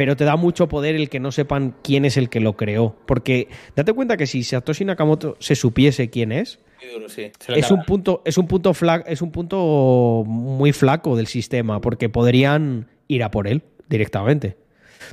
Pero 0.00 0.16
te 0.16 0.24
da 0.24 0.36
mucho 0.36 0.66
poder 0.66 0.96
el 0.96 1.10
que 1.10 1.20
no 1.20 1.30
sepan 1.30 1.74
quién 1.82 2.06
es 2.06 2.16
el 2.16 2.30
que 2.30 2.40
lo 2.40 2.56
creó. 2.56 2.96
Porque 3.04 3.48
date 3.76 3.92
cuenta 3.92 4.16
que 4.16 4.26
si 4.26 4.42
Satoshi 4.42 4.86
Nakamoto 4.86 5.36
se 5.40 5.54
supiese 5.54 6.08
quién 6.08 6.32
es, 6.32 6.58
sí. 7.08 7.30
Es 7.48 7.70
un 7.70 7.84
punto, 7.84 8.22
es 8.24 8.38
un 8.38 8.48
punto 8.48 8.72
es 9.04 9.20
un 9.20 9.30
punto 9.30 10.24
muy 10.26 10.72
flaco 10.72 11.18
del 11.18 11.26
sistema, 11.26 11.82
porque 11.82 12.08
podrían 12.08 12.88
ir 13.08 13.22
a 13.22 13.30
por 13.30 13.46
él 13.46 13.60
directamente. 13.90 14.56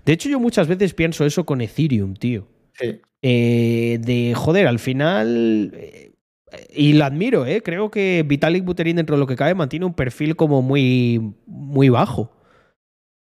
De 0.06 0.14
hecho, 0.14 0.30
yo 0.30 0.40
muchas 0.40 0.70
veces 0.70 0.94
pienso 0.94 1.26
eso 1.26 1.46
con 1.46 1.60
Ethereum, 1.60 2.14
tío. 2.14 2.48
Sí. 2.72 3.02
Eh, 3.22 3.98
de 4.00 4.36
joder, 4.36 4.68
al 4.68 4.80
final. 4.80 5.74
eh, 5.76 6.14
y 6.74 6.94
lo 6.94 7.04
admiro, 7.04 7.46
¿eh? 7.46 7.62
Creo 7.62 7.92
que 7.92 8.24
Vitalik 8.26 8.64
Buterin, 8.64 8.96
dentro 8.96 9.18
de 9.18 9.20
lo 9.20 9.28
que 9.28 9.36
cabe, 9.36 9.54
mantiene 9.54 9.86
un 9.86 9.94
perfil 9.94 10.38
como 10.38 10.62
muy, 10.62 11.34
muy 11.46 11.90
bajo. 11.90 12.37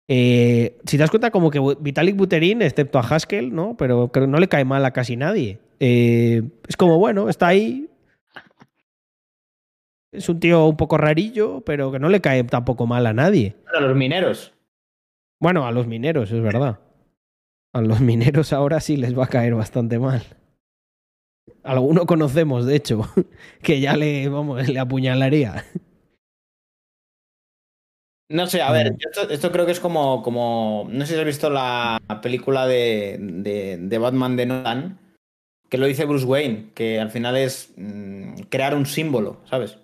Eh, 0.08 0.78
si 0.86 0.98
te 0.98 1.04
das 1.04 1.10
cuenta, 1.10 1.32
como 1.32 1.50
que 1.50 1.60
Vitalik 1.80 2.16
Buterin, 2.16 2.62
excepto 2.62 3.00
a 3.00 3.02
Haskell, 3.02 3.54
¿no? 3.54 3.78
Pero 3.78 4.12
creo 4.12 4.28
no 4.28 4.40
le 4.40 4.50
cae 4.50 4.66
mal 4.66 4.86
a 4.86 4.92
casi 4.92 5.16
nadie. 5.16 5.60
Eh, 5.80 6.44
es 6.68 6.78
como, 6.78 6.98
bueno, 7.00 7.30
está 7.30 7.48
ahí. 7.48 7.90
Es 10.12 10.30
un 10.30 10.40
tío 10.40 10.66
un 10.66 10.78
poco 10.78 10.98
rarillo, 10.98 11.62
pero 11.62 11.92
que 11.92 12.00
no 12.00 12.10
le 12.10 12.22
cae 12.22 12.44
tampoco 12.44 12.86
mal 12.86 13.06
a 13.08 13.14
nadie. 13.14 13.56
Para 13.66 13.82
los 13.82 13.96
mineros. 13.96 14.54
Bueno, 15.40 15.66
a 15.66 15.72
los 15.72 15.88
mineros, 15.88 16.32
es 16.32 16.42
verdad. 16.42 16.80
A 17.74 17.82
los 17.82 18.00
mineros 18.00 18.54
ahora 18.54 18.80
sí 18.80 18.98
les 18.98 19.18
va 19.18 19.24
a 19.24 19.28
caer 19.28 19.56
bastante 19.56 19.98
mal. 19.98 20.22
Alguno 21.64 22.06
conocemos, 22.06 22.66
de 22.66 22.76
hecho, 22.76 23.10
que 23.64 23.80
ya 23.80 23.96
le, 23.98 24.30
vamos, 24.30 24.68
le 24.68 24.80
apuñalaría. 24.80 25.66
No 28.34 28.48
sé, 28.48 28.64
a 28.64 28.72
ver, 28.72 28.96
esto, 29.00 29.30
esto 29.30 29.52
creo 29.52 29.68
que 29.68 29.74
es 29.74 29.80
como, 29.80 30.24
como. 30.24 30.88
No 30.90 31.06
sé 31.06 31.14
si 31.14 31.20
has 31.20 31.26
visto 31.26 31.52
la 31.52 32.02
película 32.24 32.66
de, 32.66 33.18
de, 33.20 33.78
de 33.78 33.98
Batman 34.00 34.36
de 34.36 34.48
Nolan, 34.48 35.00
que 35.70 35.78
lo 35.78 35.86
dice 35.86 36.06
Bruce 36.06 36.26
Wayne, 36.26 36.72
que 36.74 37.00
al 37.00 37.12
final 37.12 37.38
es 37.38 37.72
mm, 37.78 38.34
crear 38.50 38.74
un 38.76 38.88
símbolo, 38.88 39.38
¿sabes? 39.48 39.78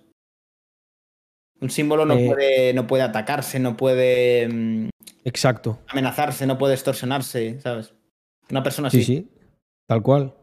Un 1.60 1.70
símbolo 1.70 2.04
no, 2.04 2.14
Eh. 2.14 2.26
puede, 2.26 2.74
no 2.74 2.88
puede 2.88 3.04
atacarse, 3.04 3.60
no 3.60 3.76
puede 3.76 4.48
mm, 4.48 4.88
Exacto. 5.24 5.78
amenazarse, 5.86 6.44
no 6.44 6.58
puede 6.58 6.74
extorsionarse, 6.74 7.60
¿sabes? 7.60 7.92
Una 8.50 8.64
persona 8.64 8.90
Sí, 8.90 8.96
así. 9.02 9.06
sí. 9.06 9.28
Tal 9.86 10.02
cual. 10.02 10.34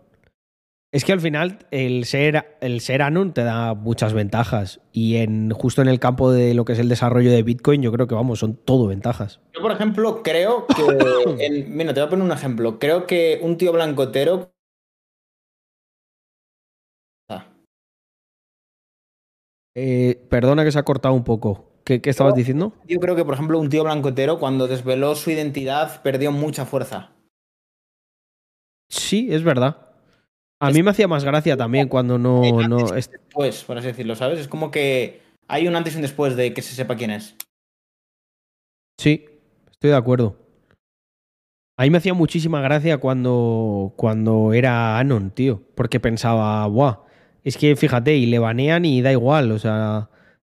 Es 0.93 1.03
que 1.03 1.11
al 1.11 1.19
final 1.19 1.59
el 1.71 2.05
ser, 2.05 2.57
el 2.61 2.79
ser 2.79 3.01
Anon 3.01 3.33
te 3.33 3.43
da 3.43 3.73
muchas 3.73 4.13
ventajas. 4.13 4.79
Y 4.93 5.17
en, 5.17 5.51
justo 5.51 5.81
en 5.81 5.89
el 5.89 5.99
campo 5.99 6.31
de 6.31 6.53
lo 6.53 6.63
que 6.63 6.73
es 6.73 6.79
el 6.79 6.87
desarrollo 6.87 7.29
de 7.29 7.43
Bitcoin, 7.43 7.81
yo 7.81 7.91
creo 7.91 8.07
que 8.07 8.15
vamos, 8.15 8.39
son 8.39 8.55
todo 8.55 8.87
ventajas. 8.87 9.41
Yo, 9.53 9.61
por 9.61 9.71
ejemplo, 9.71 10.23
creo 10.23 10.65
que. 10.67 10.75
en- 11.45 11.75
mira, 11.75 11.93
te 11.93 11.99
voy 11.99 12.07
a 12.07 12.09
poner 12.09 12.25
un 12.25 12.31
ejemplo. 12.31 12.79
Creo 12.79 13.05
que 13.05 13.39
un 13.43 13.57
tío 13.57 13.73
blancotero. 13.73 14.51
Ah, 17.29 17.45
Eh, 19.75 20.25
perdona 20.29 20.63
que 20.63 20.71
se 20.71 20.79
ha 20.79 20.83
cortado 20.83 21.13
un 21.13 21.25
poco. 21.25 21.65
¿Qué, 21.83 22.01
qué 22.01 22.09
estabas 22.09 22.35
diciendo? 22.35 22.73
Yo 22.87 22.99
creo 22.99 23.15
que, 23.15 23.23
por 23.23 23.33
ejemplo, 23.33 23.59
un 23.59 23.69
tío 23.69 23.83
blancotero, 23.83 24.39
cuando 24.39 24.67
desveló 24.67 25.15
su 25.15 25.31
identidad, 25.31 26.01
perdió 26.01 26.31
mucha 26.31 26.65
fuerza. 26.65 27.11
Sí, 28.89 29.27
es 29.31 29.43
verdad. 29.43 29.86
A 30.59 30.71
mí 30.71 30.81
me 30.81 30.91
hacía 30.91 31.07
más 31.07 31.23
gracia 31.23 31.55
también 31.55 31.87
cuando 31.87 32.17
no. 32.17 32.41
no 32.67 32.95
es- 32.95 33.09
Después, 33.11 33.63
por 33.63 33.77
así 33.77 33.87
decirlo, 33.87 34.15
¿sabes? 34.15 34.39
Es 34.39 34.47
como 34.47 34.71
que 34.71 35.21
hay 35.47 35.67
un 35.67 35.75
antes 35.75 35.93
y 35.93 35.97
un 35.97 36.01
después 36.01 36.35
de 36.35 36.53
que 36.53 36.61
se 36.61 36.73
sepa 36.73 36.95
quién 36.95 37.11
es. 37.11 37.35
Sí, 38.99 39.25
estoy 39.69 39.91
de 39.91 39.95
acuerdo. 39.95 40.37
A 41.79 41.83
mí 41.83 41.91
me 41.91 41.99
hacía 41.99 42.15
muchísima 42.15 42.59
gracia 42.61 42.97
cuando, 42.97 43.93
cuando 43.97 44.53
era 44.53 44.97
Anon, 44.97 45.29
tío. 45.29 45.61
Porque 45.75 45.99
pensaba, 45.99 46.65
buah, 46.65 47.01
es 47.43 47.55
que 47.55 47.75
fíjate, 47.75 48.15
y 48.15 48.25
le 48.25 48.39
banean 48.39 48.83
y 48.85 49.03
da 49.03 49.11
igual, 49.11 49.51
o 49.51 49.59
sea, 49.59 50.09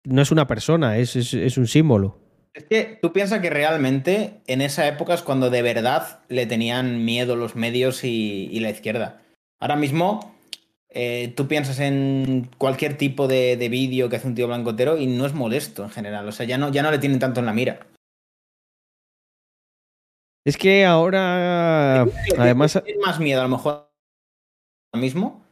no 0.06 0.22
es 0.22 0.32
una 0.32 0.48
persona, 0.48 0.98
es, 0.98 1.18
es, 1.18 1.34
es 1.34 1.58
un 1.58 1.68
símbolo. 1.68 2.20
Es 2.54 2.64
que 2.64 2.98
tú 3.02 3.12
piensas 3.12 3.42
que 3.42 3.50
realmente 3.50 4.42
en 4.48 4.62
esa 4.62 4.88
época 4.88 5.14
es 5.14 5.22
cuando 5.22 5.50
de 5.50 5.62
verdad 5.62 6.22
le 6.30 6.46
tenían 6.46 7.04
miedo 7.04 7.36
los 7.36 7.56
medios 7.58 8.06
y, 8.06 8.48
y 8.50 8.62
la 8.62 8.70
izquierda. 8.70 9.22
Ahora 9.60 9.76
mismo 9.76 10.36
eh, 10.90 11.34
tú 11.36 11.48
piensas 11.48 11.80
en 11.80 12.50
cualquier 12.58 12.98
tipo 12.98 13.28
de, 13.28 13.58
de 13.58 13.70
vídeo 13.70 14.10
que 14.10 14.16
hace 14.16 14.28
un 14.28 14.36
tío 14.36 14.48
blancotero 14.48 14.98
y 14.98 15.06
no 15.08 15.26
es 15.26 15.34
molesto 15.34 15.84
en 15.84 15.90
general. 15.90 16.28
O 16.28 16.32
sea, 16.32 16.46
ya 16.46 16.58
no, 16.58 16.72
ya 16.72 16.82
no 16.84 16.92
le 16.92 17.00
tienen 17.00 17.20
tanto 17.20 17.40
en 17.40 17.46
la 17.46 17.54
mira. 17.54 17.86
Es 20.46 20.58
que 20.58 20.86
ahora, 20.86 22.02
además, 22.38 22.82
Tienes 22.84 23.06
más 23.06 23.20
miedo 23.20 23.42
a 23.42 23.44
lo 23.44 23.50
mejor 23.50 23.74
ahora 24.94 25.02
mismo 25.02 25.46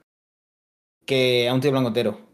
que 1.06 1.48
a 1.50 1.54
un 1.54 1.62
tío 1.62 1.72
blancotero. 1.72 2.26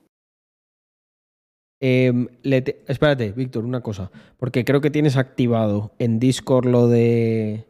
em, 1.82 2.28
le 2.44 2.62
te- 2.62 2.84
espérate, 2.88 3.32
Víctor, 3.34 3.66
una 3.66 3.82
cosa, 3.82 4.10
porque 4.38 4.64
creo 4.64 4.80
que 4.80 4.90
tienes 4.92 5.18
activado 5.18 5.92
en 6.00 6.18
Discord 6.20 6.66
lo 6.68 6.88
de 6.88 7.66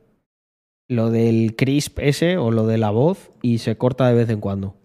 lo 0.94 1.10
del 1.10 1.56
crisp 1.56 2.00
ese 2.00 2.38
o 2.38 2.52
lo 2.52 2.66
de 2.68 2.78
la 2.78 2.92
voz 2.92 3.32
y 3.42 3.58
se 3.58 3.76
corta 3.78 4.08
de 4.08 4.16
vez 4.16 4.30
en 4.30 4.40
cuando. 4.40 4.76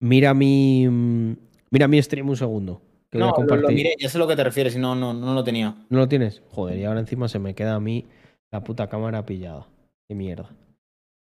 Mira 0.00 0.34
mi 0.34 0.86
mm, 0.88 1.36
mira 1.70 1.88
mi 1.88 2.02
stream 2.02 2.28
un 2.28 2.36
segundo. 2.36 2.82
Que 3.10 3.18
No, 3.18 3.32
lo, 3.38 3.56
lo 3.56 3.68
miré, 3.68 3.94
ya 3.98 4.08
sé 4.08 4.18
lo 4.18 4.26
que 4.26 4.36
te 4.36 4.44
refieres 4.44 4.74
y 4.76 4.78
no, 4.78 4.94
no, 4.94 5.14
no 5.14 5.32
lo 5.32 5.44
tenía. 5.44 5.76
¿No 5.88 5.98
lo 5.98 6.08
tienes? 6.08 6.42
Joder, 6.50 6.78
y 6.78 6.84
ahora 6.84 7.00
encima 7.00 7.28
se 7.28 7.38
me 7.38 7.54
queda 7.54 7.76
a 7.76 7.80
mí 7.80 8.04
la 8.50 8.62
puta 8.64 8.88
cámara 8.88 9.24
pillada. 9.24 9.68
Qué 10.08 10.14
mierda. 10.14 10.50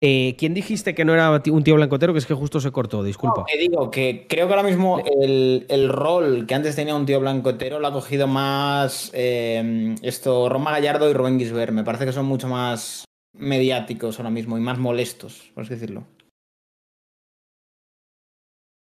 Eh, 0.06 0.36
¿Quién 0.38 0.54
dijiste 0.54 0.94
que 0.94 1.06
no 1.06 1.14
era 1.14 1.42
un 1.50 1.64
tío 1.64 1.76
blancotero? 1.76 2.12
Que 2.12 2.20
es 2.20 2.26
que 2.26 2.34
justo 2.34 2.60
se 2.60 2.72
cortó, 2.72 3.04
disculpa. 3.04 3.46
Te 3.50 3.58
digo 3.58 3.90
que 3.90 4.26
creo 4.28 4.48
que 4.48 4.54
ahora 4.54 4.68
mismo 4.68 5.00
el, 5.00 5.66
el 5.70 5.88
rol 5.88 6.46
que 6.46 6.54
antes 6.54 6.76
tenía 6.76 6.94
un 6.94 7.06
tío 7.06 7.22
blancotero 7.22 7.80
lo 7.80 7.88
ha 7.88 7.94
cogido 7.94 8.28
más 8.28 9.12
eh, 9.14 9.96
esto, 10.02 10.50
Roma 10.50 10.72
Gallardo 10.72 11.10
y 11.10 11.14
Rubén 11.14 11.40
Gisbert. 11.40 11.72
Me 11.72 11.86
parece 11.86 12.06
que 12.06 12.12
son 12.12 12.26
mucho 12.26 12.50
más 12.50 13.06
mediáticos 13.34 14.20
ahora 14.20 14.30
mismo 14.30 14.58
y 14.58 14.62
más 14.62 14.80
molestos, 14.80 15.52
por 15.54 15.64
así 15.64 15.74
decirlo. 15.76 16.06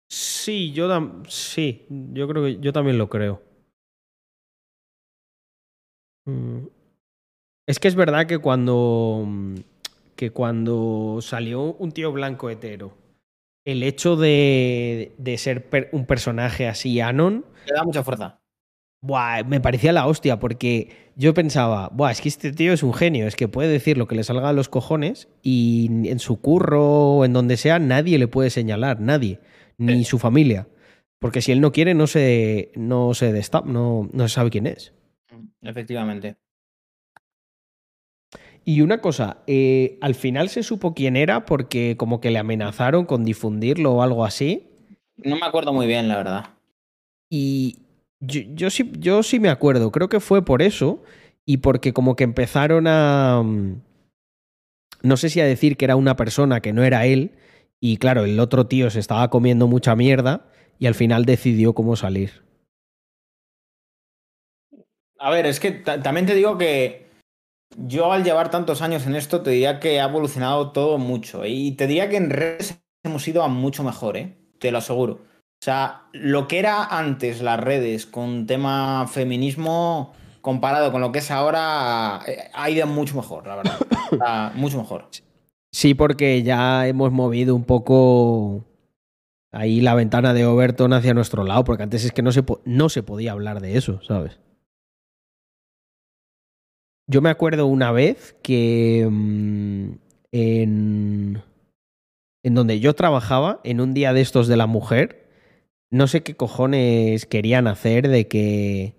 Sí, 0.10 0.74
yo 0.74 0.88
sí, 1.28 1.86
yo 1.90 2.28
creo 2.28 2.44
que 2.44 2.60
yo 2.60 2.74
también 2.74 2.98
lo 2.98 3.10
creo. 3.10 3.42
Mm. 6.26 6.68
Es 7.68 7.80
que 7.80 7.88
es 7.88 7.96
verdad 7.96 8.28
que 8.28 8.40
cuando 8.40 9.26
que 10.16 10.32
cuando 10.32 11.20
salió 11.22 11.74
un 11.74 11.92
tío 11.92 12.12
blanco 12.12 12.50
hetero, 12.50 12.96
el 13.66 13.84
hecho 13.84 14.18
de, 14.18 15.16
de 15.20 15.38
ser 15.40 15.70
per- 15.70 15.90
un 15.94 16.08
personaje 16.08 16.68
así 16.68 17.02
anon, 17.02 17.46
Le 17.68 17.74
da 17.76 17.84
mucha 17.86 18.04
fuerza. 18.04 18.41
Buah, 19.02 19.44
me 19.44 19.60
parecía 19.60 19.92
la 19.92 20.08
hostia 20.08 20.40
porque 20.40 21.12
yo 21.16 21.34
pensaba, 21.34 21.90
buah, 21.90 22.12
es 22.12 22.22
que 22.22 22.30
este 22.30 22.52
tío 22.52 22.74
es 22.74 22.84
un 22.84 22.94
genio, 22.94 23.28
es 23.28 23.36
que 23.36 23.48
puede 23.48 23.70
decir 23.70 23.98
lo 23.98 24.08
que 24.08 24.16
le 24.16 24.24
salga 24.24 24.50
a 24.50 24.54
los 24.54 24.70
cojones 24.70 25.28
y 25.42 26.08
en 26.08 26.20
su 26.20 26.40
curro 26.40 27.18
o 27.18 27.26
en 27.26 27.34
donde 27.34 27.58
sea 27.58 27.80
nadie 27.80 28.18
le 28.18 28.28
puede 28.28 28.50
señalar, 28.50 29.00
nadie, 29.00 29.40
ni 29.78 30.04
su 30.06 30.20
familia. 30.20 30.68
Porque 31.20 31.42
si 31.42 31.52
él 31.52 31.62
no 31.62 31.72
quiere, 31.72 31.94
no 31.94 32.08
se, 32.08 32.72
no 32.76 33.14
se 33.14 33.32
destap, 33.32 33.66
no, 33.66 34.10
no 34.12 34.28
se 34.28 34.34
sabe 34.34 34.50
quién 34.50 34.66
es. 34.66 34.94
Efectivamente. 35.62 36.38
Y 38.64 38.82
una 38.82 39.02
cosa, 39.02 39.44
eh, 39.48 39.98
al 40.02 40.16
final 40.16 40.50
se 40.50 40.64
supo 40.64 40.94
quién 40.94 41.16
era 41.16 41.46
porque 41.46 41.96
como 41.98 42.22
que 42.22 42.32
le 42.32 42.40
amenazaron 42.40 43.06
con 43.06 43.24
difundirlo 43.24 43.94
o 43.94 44.02
algo 44.02 44.24
así. 44.26 44.70
No 45.18 45.36
me 45.36 45.46
acuerdo 45.46 45.74
muy 45.74 45.88
bien, 45.88 46.08
la 46.08 46.18
verdad. 46.18 46.46
Y 47.30 47.81
yo, 48.22 48.42
yo 48.56 48.72
sí, 48.72 48.92
yo 49.00 49.24
sí 49.24 49.40
me 49.40 49.50
acuerdo, 49.50 49.92
creo 49.92 50.10
que 50.10 50.22
fue 50.22 50.46
por 50.46 50.64
eso 50.64 51.04
y 51.46 51.60
porque 51.60 51.94
como 51.94 52.16
que 52.18 52.26
empezaron 52.26 52.88
a... 52.88 53.42
mm, 53.44 53.76
No 55.04 55.18
sé 55.18 55.30
si 55.30 55.40
a 55.42 55.46
decir 55.46 55.78
que 55.78 55.86
era 55.86 55.96
una 55.96 56.16
persona 56.16 56.62
que 56.62 56.74
no 56.74 56.84
era 56.84 57.06
él 57.06 57.34
y 57.80 57.98
claro, 57.98 58.26
el 58.26 58.40
otro 58.40 58.68
tío 58.68 58.90
se 58.90 59.00
estaba 59.00 59.30
comiendo 59.30 59.68
mucha 59.68 59.96
mierda 59.96 60.48
y 60.80 60.88
al 60.88 60.96
final 60.96 61.26
decidió 61.26 61.74
cómo 61.74 61.96
salir. 61.96 62.44
A 65.20 65.30
ver, 65.32 65.46
es 65.46 65.60
que 65.60 65.72
ta- 65.72 66.02
también 66.02 66.26
te 66.26 66.36
digo 66.36 66.58
que 66.58 67.08
yo 67.78 68.14
al 68.14 68.24
llevar 68.26 68.52
tantos 68.52 68.82
años 68.84 69.08
en 69.08 69.16
esto 69.16 69.44
te 69.44 69.52
diría 69.52 69.80
que 69.80 70.02
ha 70.02 70.06
evolucionado 70.06 70.72
todo 70.74 71.00
mucho. 71.00 71.46
Y 71.46 71.74
te 71.74 71.88
diría 71.88 72.10
que 72.10 72.18
en 72.18 72.32
redes 72.32 72.82
hemos 73.04 73.28
ido 73.28 73.44
a 73.44 73.50
mucho 73.50 73.84
mejor, 73.84 74.18
¿eh? 74.18 74.38
Te 74.60 74.72
lo 74.72 74.80
aseguro. 74.80 75.22
O 75.62 75.64
sea, 75.64 76.08
lo 76.12 76.48
que 76.48 76.58
era 76.58 76.84
antes 76.86 77.44
las 77.44 77.60
redes 77.60 78.08
con 78.08 78.48
tema 78.48 79.08
feminismo 79.08 80.12
comparado 80.42 80.92
con 80.92 81.02
lo 81.02 81.12
que 81.12 81.20
es 81.20 81.30
ahora, 81.30 82.22
eh, 82.28 82.50
ha 82.52 82.70
ido 82.72 82.88
mucho 82.88 83.16
mejor, 83.16 83.46
la 83.46 83.58
verdad. 83.58 83.80
O 84.12 84.18
sea, 84.18 84.52
mucho 84.56 84.78
mejor. 84.78 85.08
Sí, 85.72 85.94
porque 85.94 86.44
ya 86.44 86.86
hemos 86.86 87.14
movido 87.14 87.56
un 87.56 87.64
poco 87.64 88.66
ahí 89.54 89.80
la 89.80 89.96
ventana 89.96 90.34
de 90.34 90.46
Overton 90.46 90.92
hacia 90.92 91.14
nuestro 91.14 91.46
lado, 91.46 91.64
porque 91.64 91.84
antes 91.84 92.04
es 92.04 92.12
que 92.12 92.22
no 92.22 92.34
se, 92.34 92.44
no 92.66 92.90
se 92.90 93.04
podía 93.04 93.32
hablar 93.32 93.62
de 93.62 93.78
eso, 93.78 94.02
¿sabes? 94.02 94.38
Yo 97.08 97.22
me 97.22 97.30
acuerdo 97.30 97.68
una 97.68 97.94
vez 97.94 98.36
que 98.44 99.08
mm, 99.10 99.92
en, 100.34 101.42
en 102.44 102.54
donde 102.54 102.82
yo 102.82 102.94
trabajaba, 102.94 103.62
en 103.64 103.80
un 103.80 103.94
día 103.94 104.12
de 104.12 104.20
estos 104.20 104.50
de 104.50 104.58
la 104.58 104.68
mujer, 104.68 105.21
no 105.92 106.08
sé 106.08 106.24
qué 106.24 106.36
cojones 106.36 107.26
querían 107.26 107.68
hacer 107.68 108.08
de 108.08 108.28
que, 108.28 108.96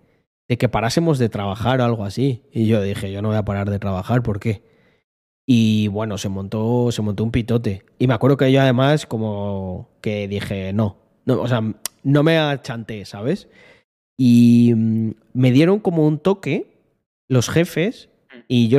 de 0.48 0.58
que 0.58 0.68
parásemos 0.68 1.18
de 1.18 1.30
trabajar 1.30 1.80
o 1.80 1.84
algo 1.84 2.04
así. 2.04 2.42
Y 2.52 2.66
yo 2.66 2.82
dije, 2.82 3.10
yo 3.10 3.22
no 3.22 3.28
voy 3.28 3.38
a 3.38 3.44
parar 3.44 3.70
de 3.70 3.78
trabajar, 3.78 4.22
¿por 4.22 4.38
qué? 4.38 4.62
Y 5.46 5.88
bueno, 5.88 6.18
se 6.18 6.28
montó, 6.28 6.92
se 6.92 7.02
montó 7.02 7.24
un 7.24 7.32
pitote. 7.32 7.84
Y 7.98 8.06
me 8.06 8.14
acuerdo 8.14 8.36
que 8.36 8.52
yo 8.52 8.60
además 8.60 9.06
como 9.06 9.88
que 10.00 10.28
dije, 10.28 10.72
no, 10.72 10.98
no 11.24 11.40
o 11.40 11.48
sea, 11.48 11.62
no 12.04 12.22
me 12.22 12.38
achanté, 12.38 13.04
¿sabes? 13.06 13.48
Y 14.16 14.72
mm, 14.76 15.10
me 15.32 15.50
dieron 15.50 15.80
como 15.80 16.06
un 16.06 16.18
toque 16.18 16.72
los 17.28 17.48
jefes 17.48 18.10
y 18.48 18.68
yo 18.68 18.78